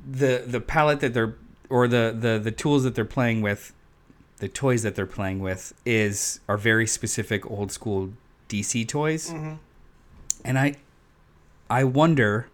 the 0.09 0.44
the 0.46 0.61
palette 0.61 1.00
that 1.00 1.14
they're 1.14 1.35
or 1.68 1.88
the 1.88 2.14
the 2.18 2.38
the 2.42 2.50
tools 2.53 2.83
that 2.85 2.94
they're 2.94 3.05
playing 3.05 3.42
with, 3.42 3.72
the 4.40 4.48
toys 4.48 4.83
that 4.83 4.94
they're 4.96 5.07
playing 5.07 5.38
with 5.40 5.72
is 5.87 6.40
are 6.48 6.57
very 6.57 6.87
specific 6.87 7.48
old 7.50 7.70
school 7.72 8.12
DC 8.48 8.87
toys, 8.88 9.31
Mm-hmm. 9.31 9.55
and 10.44 10.59
I 10.59 10.74
I 11.68 11.85
wonder. 11.85 12.48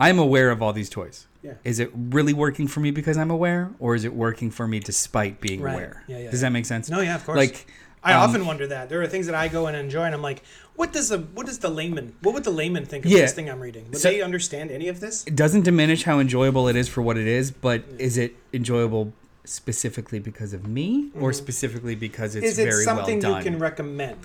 I'm 0.00 0.18
aware 0.18 0.50
of 0.50 0.60
all 0.60 0.72
these 0.72 0.90
toys. 0.90 1.28
Yeah. 1.42 1.52
Is 1.62 1.78
it 1.78 1.90
really 1.94 2.32
working 2.32 2.66
for 2.66 2.80
me 2.80 2.90
because 2.90 3.16
I'm 3.16 3.30
aware, 3.30 3.70
or 3.78 3.94
is 3.94 4.04
it 4.04 4.12
working 4.12 4.50
for 4.50 4.66
me 4.66 4.80
despite 4.80 5.40
being 5.40 5.60
Right. 5.60 5.74
aware? 5.74 6.02
Yeah, 6.08 6.18
yeah, 6.18 6.30
Does 6.30 6.40
that 6.40 6.50
make 6.50 6.66
sense? 6.66 6.90
No, 6.90 7.00
yeah, 7.00 7.14
of 7.14 7.24
course. 7.24 7.36
Like, 7.36 7.66
I 8.02 8.14
um, 8.14 8.28
often 8.28 8.44
wonder 8.46 8.66
that. 8.66 8.88
There 8.88 9.00
are 9.00 9.06
things 9.06 9.26
that 9.26 9.36
I 9.36 9.46
go 9.46 9.68
and 9.68 9.76
enjoy, 9.76 10.02
and 10.02 10.14
I'm 10.14 10.22
like, 10.22 10.42
what 10.74 10.92
does 10.92 11.10
the 11.10 11.18
what 11.18 11.46
does 11.46 11.60
the 11.60 11.68
layman? 11.68 12.14
What 12.22 12.34
would 12.34 12.42
the 12.42 12.50
layman 12.50 12.84
think 12.84 13.04
of 13.04 13.12
Yeah. 13.12 13.20
this 13.20 13.32
thing 13.32 13.48
I'm 13.48 13.60
reading? 13.60 13.84
Would 13.90 13.98
So- 14.00 14.08
they 14.10 14.20
understand 14.22 14.72
any 14.72 14.88
of 14.88 14.98
this? 14.98 15.22
it 15.24 15.36
doesn't 15.36 15.62
diminish 15.62 16.02
how 16.02 16.18
enjoyable 16.18 16.66
it 16.66 16.74
is 16.74 16.88
for 16.88 17.00
what 17.00 17.16
it 17.16 17.28
is, 17.28 17.52
but 17.52 17.84
is 17.98 18.18
it 18.18 18.34
enjoyable 18.52 19.12
specifically 19.44 20.18
because 20.18 20.52
of 20.52 20.66
me, 20.66 21.10
or 21.18 21.32
specifically 21.32 21.94
because 21.94 22.34
it's 22.34 22.44
Mm-hmm. 22.44 22.52
Is 22.52 22.58
it 22.58 22.64
very 22.64 22.84
something 22.84 23.20
well 23.20 23.32
done? 23.32 23.44
you 23.44 23.50
can 23.50 23.58
recommend? 23.58 24.18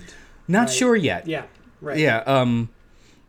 Not 0.46 0.60
right? 0.60 0.70
sure 0.70 0.96
yet. 0.96 1.26
Yeah, 1.26 1.44
right. 1.80 1.98
Yeah. 1.98 2.18
Um, 2.18 2.70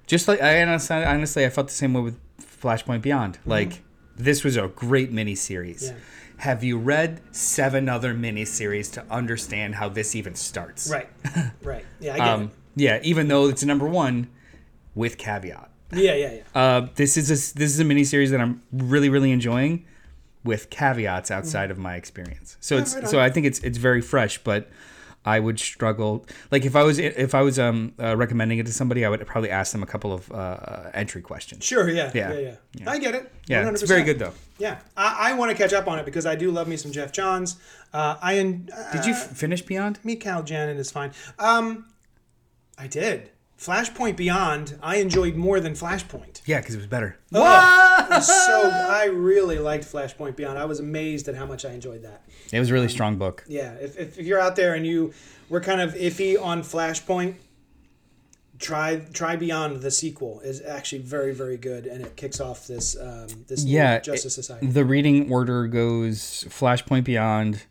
just 0.07 0.27
like 0.27 0.41
I 0.41 0.61
honestly, 0.61 1.03
honestly, 1.03 1.45
I 1.45 1.49
felt 1.49 1.67
the 1.67 1.73
same 1.73 1.93
way 1.93 2.01
with 2.01 2.19
Flashpoint 2.61 3.01
Beyond. 3.01 3.39
Like 3.45 3.81
this 4.15 4.43
was 4.43 4.57
a 4.57 4.67
great 4.67 5.11
miniseries. 5.13 5.83
Mm-hmm. 5.83 5.95
Yeah. 5.95 6.03
Have 6.37 6.63
you 6.63 6.77
read 6.77 7.21
seven 7.35 7.89
other 7.89 8.13
miniseries 8.13 8.91
to 8.93 9.03
understand 9.11 9.75
how 9.75 9.89
this 9.89 10.15
even 10.15 10.35
starts? 10.35 10.89
Right, 10.89 11.09
right. 11.63 11.85
Yeah, 11.99 12.13
I 12.13 12.17
get 12.17 12.27
Um, 12.27 12.51
yeah. 12.77 12.99
Even 13.03 13.27
though 13.27 13.49
it's 13.49 13.63
number 13.63 13.85
one, 13.85 14.29
with 14.95 15.17
caveat. 15.17 15.69
Yeah, 15.91 16.13
yeah, 16.13 16.33
yeah. 16.33 16.41
Uh, 16.53 16.87
this 16.95 17.17
is 17.17 17.29
a 17.29 17.33
this 17.57 17.71
is 17.71 17.79
a 17.79 17.83
miniseries 17.83 18.29
that 18.29 18.39
I'm 18.39 18.61
really 18.71 19.09
really 19.09 19.31
enjoying, 19.31 19.85
with 20.49 20.69
caveats 20.69 21.31
outside 21.31 21.71
of 21.71 21.77
my 21.77 21.95
experience. 21.95 22.57
So 22.59 22.77
it's 22.77 22.95
right 22.95 23.07
so. 23.07 23.19
I 23.21 23.29
think 23.29 23.45
it's 23.45 23.59
it's 23.59 23.77
very 23.77 24.01
fresh, 24.01 24.37
but 24.43 24.69
I 25.25 25.39
would 25.39 25.59
struggle. 25.59 26.25
Like 26.51 26.65
if 26.65 26.75
I 26.75 26.83
was 26.83 26.99
if 26.99 27.33
I 27.33 27.41
was 27.41 27.57
um 27.59 27.93
uh, 27.99 28.17
recommending 28.17 28.57
it 28.59 28.65
to 28.65 28.73
somebody, 28.73 29.05
I 29.05 29.09
would 29.09 29.25
probably 29.27 29.49
ask 29.51 29.71
them 29.71 29.83
a 29.83 29.85
couple 29.85 30.11
of 30.11 30.31
uh, 30.31 30.89
entry 30.93 31.21
questions. 31.21 31.63
Sure, 31.63 31.89
yeah, 31.89 32.11
yeah, 32.13 32.33
Yeah. 32.33 32.39
yeah. 32.39 32.55
Yeah. 32.73 32.89
I 32.91 32.99
get 32.99 33.15
it. 33.15 33.31
Yeah, 33.47 33.63
100%. 33.63 33.73
it's 33.73 33.83
very 33.83 34.03
good 34.03 34.19
though. 34.19 34.33
Yeah, 34.57 34.79
I, 34.97 35.29
I 35.31 35.33
want 35.33 35.51
to 35.51 35.57
catch 35.57 35.73
up 35.73 35.87
on 35.87 35.99
it 35.99 36.05
because 36.05 36.25
I 36.25 36.35
do 36.35 36.51
love 36.51 36.67
me 36.67 36.75
some 36.77 36.91
Geoff 36.91 37.11
Johns. 37.13 37.57
Uh, 37.93 38.15
I 38.21 38.39
uh, 38.39 38.91
Did 38.91 39.05
you 39.05 39.13
f- 39.13 39.27
finish 39.37 39.61
Beyond? 39.61 39.99
Mikel 40.03 40.43
Janín 40.43 40.77
is 40.77 40.91
fine. 40.91 41.11
Um, 41.37 41.85
I 42.77 42.87
did. 42.87 43.31
Flashpoint 43.59 44.15
Beyond, 44.15 44.79
I 44.81 44.97
enjoyed 44.97 45.35
more 45.35 45.59
than 45.59 45.73
Flashpoint. 45.73 46.41
Yeah, 46.45 46.59
because 46.61 46.75
it 46.75 46.77
was 46.77 46.87
better. 46.87 47.17
Oh, 47.33 47.41
was 47.41 47.88
so 48.21 48.69
I 48.71 49.05
really 49.05 49.59
liked 49.59 49.85
Flashpoint 49.85 50.35
Beyond. 50.35 50.57
I 50.57 50.65
was 50.65 50.79
amazed 50.79 51.27
at 51.27 51.35
how 51.35 51.45
much 51.45 51.65
I 51.65 51.71
enjoyed 51.71 52.03
that. 52.03 52.23
It 52.51 52.59
was 52.59 52.69
a 52.69 52.73
really 52.73 52.89
strong 52.89 53.17
book. 53.17 53.43
Yeah, 53.47 53.73
if, 53.75 53.97
if 53.97 54.17
you're 54.17 54.39
out 54.39 54.55
there 54.55 54.73
and 54.75 54.85
you 54.85 55.13
were 55.49 55.61
kind 55.61 55.81
of 55.81 55.93
iffy 55.93 56.41
on 56.41 56.61
Flashpoint, 56.61 57.35
try 58.57 58.97
try 59.13 59.35
Beyond. 59.35 59.81
The 59.81 59.91
sequel 59.91 60.39
is 60.41 60.61
actually 60.61 61.01
very 61.01 61.33
very 61.33 61.57
good, 61.57 61.85
and 61.85 62.03
it 62.03 62.15
kicks 62.15 62.39
off 62.39 62.67
this 62.67 62.97
um, 62.99 63.27
this 63.47 63.63
new 63.63 63.71
Yeah, 63.73 63.99
Justice 63.99 64.33
it- 64.33 64.41
Society. 64.41 64.67
The 64.67 64.85
reading 64.85 65.31
order 65.31 65.67
goes 65.67 66.45
Flashpoint 66.49 67.03
Beyond, 67.05 67.63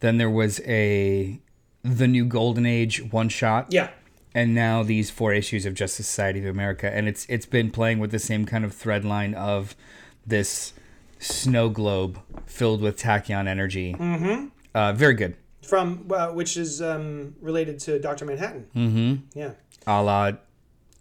then 0.00 0.18
there 0.18 0.30
was 0.30 0.60
a 0.60 1.40
the 1.82 2.06
new 2.06 2.24
Golden 2.24 2.64
Age 2.66 3.02
one 3.12 3.28
shot. 3.28 3.66
Yeah, 3.70 3.90
and 4.34 4.54
now 4.54 4.82
these 4.82 5.10
four 5.10 5.32
issues 5.32 5.66
of 5.66 5.74
Justice 5.74 6.06
Society 6.06 6.40
of 6.40 6.46
America, 6.46 6.92
and 6.92 7.08
it's 7.08 7.26
it's 7.28 7.46
been 7.46 7.70
playing 7.70 7.98
with 7.98 8.10
the 8.10 8.18
same 8.18 8.44
kind 8.46 8.64
of 8.64 8.72
thread 8.74 9.04
line 9.04 9.34
of 9.34 9.74
this 10.26 10.72
snow 11.18 11.68
globe 11.68 12.18
filled 12.46 12.80
with 12.80 12.98
tachyon 12.98 13.46
energy. 13.46 13.94
Mm-hmm. 13.94 14.46
Uh, 14.74 14.92
very 14.92 15.14
good, 15.14 15.36
from 15.62 16.06
uh, 16.10 16.28
which 16.28 16.56
is 16.56 16.80
um, 16.80 17.34
related 17.40 17.78
to 17.80 17.98
Doctor 17.98 18.24
Manhattan. 18.24 18.66
Mm-hmm. 18.74 19.38
Yeah, 19.38 19.50
a 19.86 20.02
la 20.02 20.32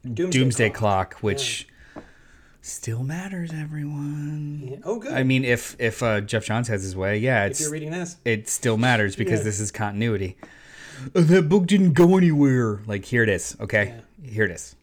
Doomsday, 0.03 0.39
Doomsday 0.39 0.69
Clock. 0.71 1.11
Clock, 1.11 1.23
which 1.23 1.67
still 2.61 3.03
matters. 3.03 3.51
Everyone. 3.53 4.67
Yeah. 4.71 4.77
Oh, 4.83 4.99
good. 4.99 5.13
I 5.13 5.23
mean, 5.23 5.45
if 5.45 5.75
if 5.79 6.03
uh, 6.03 6.21
Geoff 6.21 6.45
Johns 6.45 6.67
has 6.67 6.83
his 6.83 6.95
way, 6.95 7.17
yeah, 7.17 7.45
it's, 7.45 7.59
if 7.59 7.65
you're 7.65 7.71
reading 7.71 7.91
this, 7.91 8.17
it 8.25 8.49
still 8.49 8.77
matters 8.77 9.15
because 9.15 9.39
Yeah. 9.39 9.45
this 9.45 9.59
is 9.59 9.71
continuity. 9.71 10.37
Uh, 11.15 11.21
that 11.21 11.49
book 11.49 11.67
didn't 11.67 11.93
go 11.93 12.17
anywhere. 12.17 12.79
Like 12.85 13.05
here 13.05 13.23
it 13.23 13.29
is. 13.29 13.55
Okay, 13.59 13.95
here 14.23 14.43
it 14.45 14.51
is. 14.51 14.75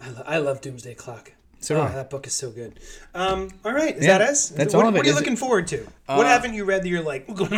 I, 0.00 0.08
lo- 0.10 0.22
I 0.26 0.38
love 0.38 0.60
Doomsday 0.60 0.94
Clock. 0.94 1.32
So 1.60 1.76
oh, 1.80 1.88
that 1.88 2.10
book 2.10 2.26
is 2.26 2.34
so 2.34 2.50
good. 2.50 2.78
Um, 3.14 3.48
all 3.64 3.72
right, 3.72 3.96
is 3.96 4.04
Yeah, 4.04 4.18
that 4.18 4.28
us? 4.28 4.50
that's 4.50 4.74
what, 4.74 4.82
all 4.84 4.88
of 4.90 4.94
it. 4.94 4.98
What 4.98 5.06
are 5.06 5.08
you 5.08 5.10
Is 5.14 5.16
it- 5.16 5.20
looking 5.20 5.36
forward 5.36 5.66
to? 5.68 5.86
what 6.06 6.26
haven't 6.26 6.54
you 6.54 6.64
read 6.64 6.82
that 6.82 6.88
you're 6.88 7.02
like, 7.02 7.26
give 7.36 7.50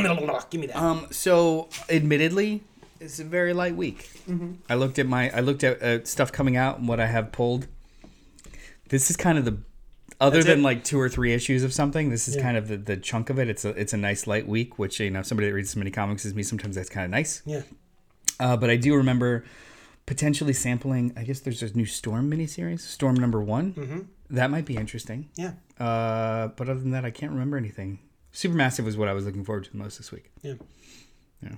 me 0.61 0.67
that? 0.69 0.77
Um, 0.77 1.09
so 1.11 1.69
admittedly, 1.91 2.63
it's 3.01 3.19
a 3.19 3.25
very 3.25 3.53
light 3.53 3.77
week. 3.77 4.09
Mm-hmm. 4.29 4.53
I 4.71 4.77
looked 4.77 4.99
at 4.99 5.07
my 5.07 5.31
I 5.37 5.41
looked 5.41 5.63
at 5.65 5.83
uh, 5.83 6.05
stuff 6.05 6.33
coming 6.33 6.57
out 6.57 6.79
and 6.79 6.89
what 6.89 7.01
I 7.01 7.07
have 7.07 7.33
pulled. 7.33 7.67
This 8.89 9.11
is 9.11 9.17
kind 9.17 9.37
of 9.37 9.45
the 9.45 9.59
other 10.21 10.37
That's 10.39 10.47
than 10.47 10.61
it? 10.61 10.63
like 10.63 10.85
two 10.85 10.99
or 10.99 11.09
three 11.09 11.33
issues 11.35 11.63
of 11.63 11.73
something. 11.73 12.09
This 12.11 12.29
is 12.29 12.37
Yeah. 12.37 12.43
kind 12.43 12.57
of 12.57 12.69
the, 12.69 12.77
the 12.77 12.97
chunk 12.97 13.31
of 13.31 13.39
it. 13.39 13.49
It's 13.49 13.65
a 13.65 13.71
it's 13.71 13.93
a 13.93 13.97
nice 13.99 14.27
light 14.27 14.49
week, 14.49 14.79
which 14.79 14.99
you 15.01 15.11
know 15.11 15.23
somebody 15.23 15.49
that 15.49 15.55
reads 15.55 15.71
as 15.71 15.77
many 15.77 15.91
comics 15.91 16.25
as 16.25 16.35
me 16.35 16.43
sometimes 16.43 16.77
that's 16.77 16.89
kind 16.89 17.05
of 17.05 17.11
nice. 17.11 17.43
yeah. 17.45 17.63
Uh, 18.41 18.57
but 18.57 18.71
I 18.71 18.77
do 18.77 18.95
remember 18.95 19.45
potentially 20.07 20.53
sampling. 20.53 21.13
I 21.17 21.25
guess 21.25 21.41
there's 21.41 21.63
a 21.63 21.77
new 21.77 21.87
Storm 21.87 22.31
miniseries, 22.31 22.81
Storm 22.81 23.17
number 23.17 23.43
one. 23.43 23.75
Mm-hmm. 23.75 24.01
That 24.31 24.51
might 24.51 24.65
be 24.65 24.77
interesting. 24.77 25.31
Yeah. 25.37 25.53
Uh, 25.79 26.49
but 26.49 26.69
other 26.69 26.81
than 26.81 26.91
that, 26.93 27.05
I 27.05 27.11
can't 27.11 27.33
remember 27.33 27.57
anything. 27.57 27.99
Supermassive 28.33 28.85
was 28.85 28.97
what 28.97 29.09
I 29.09 29.13
was 29.13 29.25
looking 29.25 29.45
forward 29.45 29.65
to 29.65 29.71
the 29.71 29.79
most 29.79 29.99
this 29.99 30.13
week. 30.13 30.31
Yeah. 30.43 30.55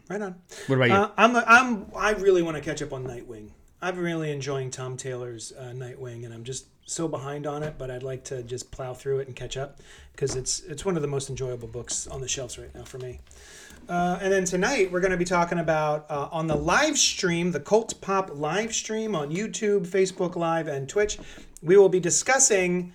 Right 0.08 0.20
on. 0.20 0.36
What 0.66 0.76
about 0.76 0.88
you? 0.88 0.94
Uh, 0.94 1.10
I'm, 1.16 1.36
I'm, 1.36 1.86
I 1.96 2.12
really 2.12 2.42
want 2.42 2.56
to 2.56 2.62
catch 2.62 2.82
up 2.82 2.92
on 2.92 3.04
Nightwing. 3.04 3.50
I'm 3.82 3.98
really 3.98 4.30
enjoying 4.30 4.70
Tom 4.70 4.96
Taylor's 4.96 5.52
uh, 5.58 5.72
Nightwing, 5.74 6.24
and 6.24 6.34
I'm 6.34 6.44
just 6.44 6.66
so 6.90 7.08
behind 7.08 7.46
on 7.46 7.62
it. 7.62 7.74
But 7.78 7.90
I'd 7.90 8.02
like 8.02 8.24
to 8.24 8.42
just 8.42 8.70
plow 8.70 8.94
through 8.94 9.20
it 9.20 9.28
and 9.28 9.36
catch 9.36 9.56
up 9.56 9.78
because 10.12 10.36
it's 10.36 10.60
it's 10.60 10.84
one 10.84 10.96
of 10.96 11.02
the 11.02 11.08
most 11.08 11.30
enjoyable 11.30 11.68
books 11.68 12.06
on 12.06 12.20
the 12.20 12.28
shelves 12.28 12.58
right 12.58 12.74
now 12.74 12.84
for 12.84 12.98
me. 12.98 13.20
Uh, 13.88 14.18
and 14.20 14.32
then 14.32 14.44
tonight 14.44 14.92
we're 14.92 15.00
going 15.00 15.10
to 15.10 15.16
be 15.16 15.24
talking 15.24 15.58
about 15.58 16.06
uh, 16.10 16.28
on 16.30 16.46
the 16.46 16.54
live 16.54 16.98
stream, 16.98 17.50
the 17.50 17.60
Cult 17.60 18.00
Pop 18.00 18.30
live 18.34 18.74
stream 18.74 19.14
on 19.14 19.30
YouTube, 19.30 19.86
Facebook 19.86 20.36
Live, 20.36 20.68
and 20.68 20.88
Twitch. 20.88 21.18
We 21.62 21.76
will 21.76 21.88
be 21.88 22.00
discussing 22.00 22.92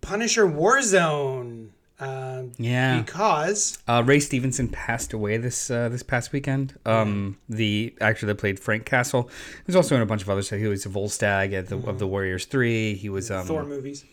Punisher 0.00 0.46
Warzone. 0.46 1.70
Uh, 2.02 2.42
Yeah. 2.58 3.00
because 3.02 3.78
Uh, 3.86 4.02
Ray 4.04 4.20
Stevenson 4.20 4.68
passed 4.68 5.12
away 5.12 5.36
this 5.36 5.70
uh, 5.70 5.88
this 5.88 6.02
past 6.02 6.32
weekend. 6.32 6.74
Um, 6.84 7.38
the 7.48 7.94
actor 8.00 8.26
that 8.26 8.36
played 8.38 8.58
Frank 8.58 8.84
Castle. 8.84 9.28
He 9.56 9.62
was 9.66 9.76
also 9.76 9.94
in 9.96 10.02
a 10.02 10.06
bunch 10.06 10.22
of 10.22 10.30
other 10.30 10.42
stuff. 10.42 10.58
He 10.58 10.66
was 10.66 10.84
a 10.86 10.88
Volstagg 10.88 11.52
at 11.52 11.68
the, 11.68 11.76
of 11.88 11.98
the 11.98 12.06
Warriors 12.06 12.44
Three. 12.46 12.94
He 12.94 13.08
was 13.08 13.30
um, 13.30 13.46
Thor 13.46 13.64
movies. 13.64 14.04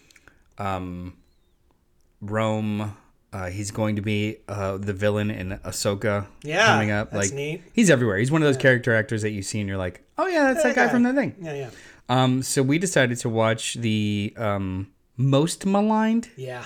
Rome. 2.22 2.96
Uh, 3.32 3.46
he's 3.50 3.70
going 3.70 3.96
to 3.96 4.02
be 4.02 4.38
uh, 4.48 4.78
the 4.78 4.92
villain 4.92 5.30
in 5.30 5.52
Ahsoka 5.64 6.26
Yeah, 6.44 6.66
coming 6.66 6.90
up. 6.90 7.14
like 7.14 7.32
neat. 7.32 7.62
he's 7.74 7.92
everywhere. 7.92 8.18
He's 8.18 8.32
one 8.32 8.42
of 8.42 8.48
those 8.48 8.58
character 8.58 8.96
actors 8.96 9.22
that 9.22 9.30
you 9.30 9.44
see 9.44 9.60
and 9.60 9.70
you're 9.70 9.78
like, 9.78 10.02
oh 10.18 10.26
yeah, 10.26 10.46
that's 10.52 10.64
that 10.64 10.76
guy 10.76 10.88
guy. 10.88 10.92
from 10.92 11.04
the 11.04 11.14
thing. 11.14 11.36
Yeah, 11.40 11.54
yeah, 11.54 11.70
Um, 12.10 12.42
so 12.42 12.64
we 12.64 12.80
decided 12.80 13.20
to 13.20 13.30
watch 13.30 13.76
the 13.76 14.34
um, 14.36 14.88
most 15.16 15.64
maligned, 15.68 16.30
yeah. 16.38 16.66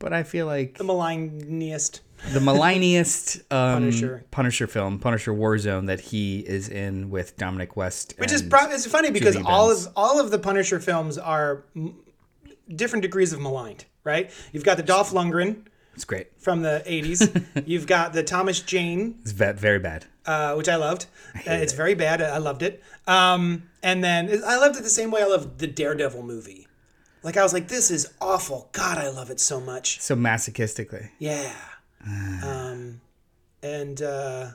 But 0.00 0.12
I 0.12 0.24
feel 0.24 0.46
like 0.46 0.76
The 0.78 0.84
maligniest. 0.84 2.00
the 2.32 2.40
malignest 2.40 3.36
um, 3.52 3.74
Punisher. 3.82 4.24
Punisher. 4.32 4.66
film, 4.66 4.98
Punisher 4.98 5.32
Warzone, 5.32 5.86
that 5.86 6.00
he 6.00 6.40
is 6.40 6.68
in 6.68 7.10
with 7.10 7.36
Dominic 7.36 7.76
West. 7.76 8.14
Which 8.18 8.32
is 8.32 8.42
pro- 8.42 8.70
it's 8.70 8.86
funny 8.86 9.10
because 9.10 9.34
Julie 9.36 9.46
all 9.48 9.68
Benz. 9.68 9.86
of 9.86 9.92
all 9.96 10.20
of 10.20 10.30
the 10.32 10.38
Punisher 10.38 10.80
films 10.80 11.16
are 11.16 11.64
m- 11.76 11.96
different 12.74 13.02
degrees 13.02 13.32
of 13.32 13.40
maligned, 13.40 13.84
right? 14.04 14.30
You've 14.52 14.64
got 14.64 14.76
the 14.76 14.82
Dolph 14.82 15.12
Lundgren 15.12 15.66
it's 15.94 16.04
great. 16.04 16.28
from 16.38 16.62
the 16.62 16.82
'80s. 16.86 17.44
You've 17.66 17.86
got 17.86 18.12
the 18.12 18.22
Thomas 18.22 18.60
Jane, 18.60 19.16
It's 19.22 19.32
ve- 19.32 19.52
very 19.52 19.78
bad. 19.78 20.06
uh, 20.26 20.54
which 20.54 20.68
I 20.68 20.76
loved. 20.76 21.06
Uh, 21.36 21.52
it's 21.52 21.72
very 21.72 21.94
bad. 21.94 22.20
I 22.22 22.38
loved 22.38 22.62
it. 22.62 22.82
Um, 23.06 23.64
and 23.82 24.02
then 24.04 24.30
I 24.46 24.56
loved 24.58 24.76
it 24.76 24.82
the 24.82 24.88
same 24.90 25.10
way 25.10 25.22
I 25.22 25.26
loved 25.26 25.58
the 25.58 25.66
Daredevil 25.66 26.22
movie. 26.22 26.66
Like 27.22 27.36
I 27.36 27.42
was 27.42 27.52
like, 27.52 27.68
this 27.68 27.90
is 27.90 28.12
awful. 28.20 28.68
God, 28.72 28.98
I 28.98 29.08
love 29.10 29.30
it 29.30 29.40
so 29.40 29.60
much. 29.60 30.00
So 30.00 30.16
masochistically. 30.16 31.10
Yeah. 31.18 31.52
um, 32.42 33.00
and 33.62 34.00
uh, 34.00 34.50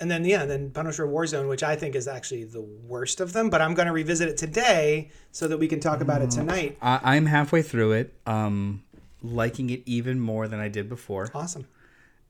and 0.00 0.10
then 0.10 0.24
yeah, 0.24 0.46
then 0.46 0.70
Punisher 0.70 1.06
Warzone, 1.06 1.48
which 1.48 1.62
I 1.62 1.76
think 1.76 1.94
is 1.94 2.08
actually 2.08 2.44
the 2.44 2.62
worst 2.62 3.20
of 3.20 3.32
them. 3.34 3.50
But 3.50 3.60
I'm 3.60 3.74
going 3.74 3.86
to 3.86 3.92
revisit 3.92 4.28
it 4.28 4.36
today 4.38 5.10
so 5.32 5.46
that 5.48 5.58
we 5.58 5.68
can 5.68 5.80
talk 5.80 6.00
about 6.00 6.22
it 6.22 6.30
tonight. 6.30 6.78
I- 6.80 7.00
I'm 7.16 7.26
halfway 7.26 7.60
through 7.62 7.92
it, 7.92 8.14
um, 8.26 8.82
liking 9.22 9.68
it 9.70 9.82
even 9.84 10.18
more 10.20 10.48
than 10.48 10.58
I 10.58 10.68
did 10.68 10.88
before. 10.88 11.30
Awesome. 11.34 11.66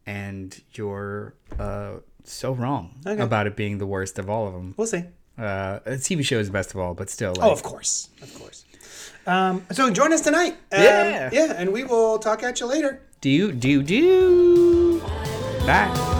And 0.07 0.61
you're 0.75 1.35
uh, 1.61 1.97
so 2.25 2.53
wrong 2.53 2.97
Okay. 3.07 3.23
about 3.23 3.47
it 3.47 3.55
being 3.55 3.79
the 3.79 3.87
worst 3.87 4.19
of 4.19 4.29
all 4.29 4.49
of 4.49 4.55
them. 4.55 4.75
We'll 4.77 4.89
see. 4.89 5.05
Uh, 5.39 5.79
a 5.87 5.91
TV 5.93 6.25
show 6.25 6.39
is 6.41 6.49
the 6.49 6.53
best 6.53 6.75
of 6.75 6.81
all, 6.81 6.95
but 6.95 7.09
still. 7.09 7.35
Like, 7.37 7.47
Oh, 7.49 7.53
of 7.53 7.63
course, 7.63 8.09
of 8.21 8.35
course. 8.35 8.65
Um, 9.27 9.65
so 9.71 9.91
join 9.91 10.13
us 10.13 10.21
tonight. 10.23 10.55
Um, 10.73 10.83
Yeah. 10.83 11.31
yeah, 11.33 11.55
and 11.57 11.73
we 11.73 11.85
will 11.85 12.19
talk 12.19 12.43
at 12.43 12.61
you 12.61 12.67
later. 12.67 13.01
Do 13.21 13.53
do 13.53 13.83
do. 13.83 15.01
Bye. 15.67 16.20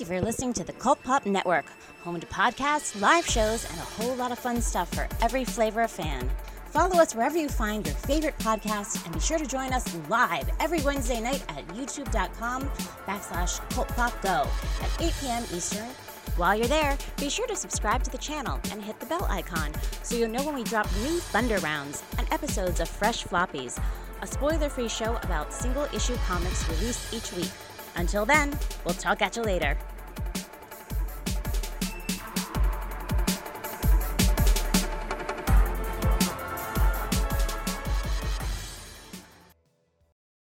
You 0.00 0.06
for 0.06 0.20
listening 0.20 0.54
to 0.54 0.64
the 0.64 0.72
Cult 0.72 1.02
Pop 1.02 1.26
Network, 1.26 1.66
home 2.02 2.18
to 2.18 2.26
podcasts, 2.28 2.98
live 3.00 3.26
shows, 3.26 3.68
and 3.70 3.78
a 3.78 3.82
whole 3.82 4.14
lot 4.16 4.32
of 4.32 4.38
fun 4.38 4.60
stuff 4.62 4.92
for 4.94 5.06
every 5.20 5.44
flavor 5.44 5.82
of 5.82 5.90
fan. 5.90 6.28
Follow 6.70 6.96
us 6.96 7.14
wherever 7.14 7.36
you 7.36 7.48
find 7.48 7.86
your 7.86 7.94
favorite 7.96 8.38
podcasts 8.38 9.04
and 9.04 9.12
be 9.12 9.20
sure 9.20 9.36
to 9.36 9.46
join 9.46 9.72
us 9.72 9.94
live 10.08 10.48
every 10.58 10.80
Wednesday 10.80 11.20
night 11.20 11.44
at 11.50 11.66
youtube.com 11.68 12.62
backslash 13.06 13.60
cultpopgo 13.70 14.46
at 14.82 15.02
8 15.02 15.12
p.m. 15.20 15.44
Eastern. 15.52 15.88
While 16.36 16.56
you're 16.56 16.66
there, 16.66 16.96
be 17.18 17.28
sure 17.28 17.46
to 17.48 17.56
subscribe 17.56 18.02
to 18.04 18.10
the 18.10 18.18
channel 18.18 18.58
and 18.70 18.82
hit 18.82 18.98
the 19.00 19.06
bell 19.06 19.26
icon 19.28 19.72
so 20.02 20.16
you'll 20.16 20.30
know 20.30 20.44
when 20.44 20.54
we 20.54 20.64
drop 20.64 20.86
new 21.02 21.18
Thunder 21.18 21.58
Rounds 21.58 22.02
and 22.16 22.26
episodes 22.32 22.80
of 22.80 22.88
Fresh 22.88 23.24
Floppies, 23.24 23.78
a 24.22 24.26
spoiler-free 24.26 24.88
show 24.88 25.18
about 25.22 25.52
single-issue 25.52 26.16
comics 26.26 26.68
released 26.68 27.12
each 27.12 27.32
week. 27.32 27.50
Until 27.96 28.24
then, 28.24 28.58
we'll 28.84 28.94
talk 28.94 29.22
at 29.22 29.36
you 29.36 29.42
later. 29.42 29.76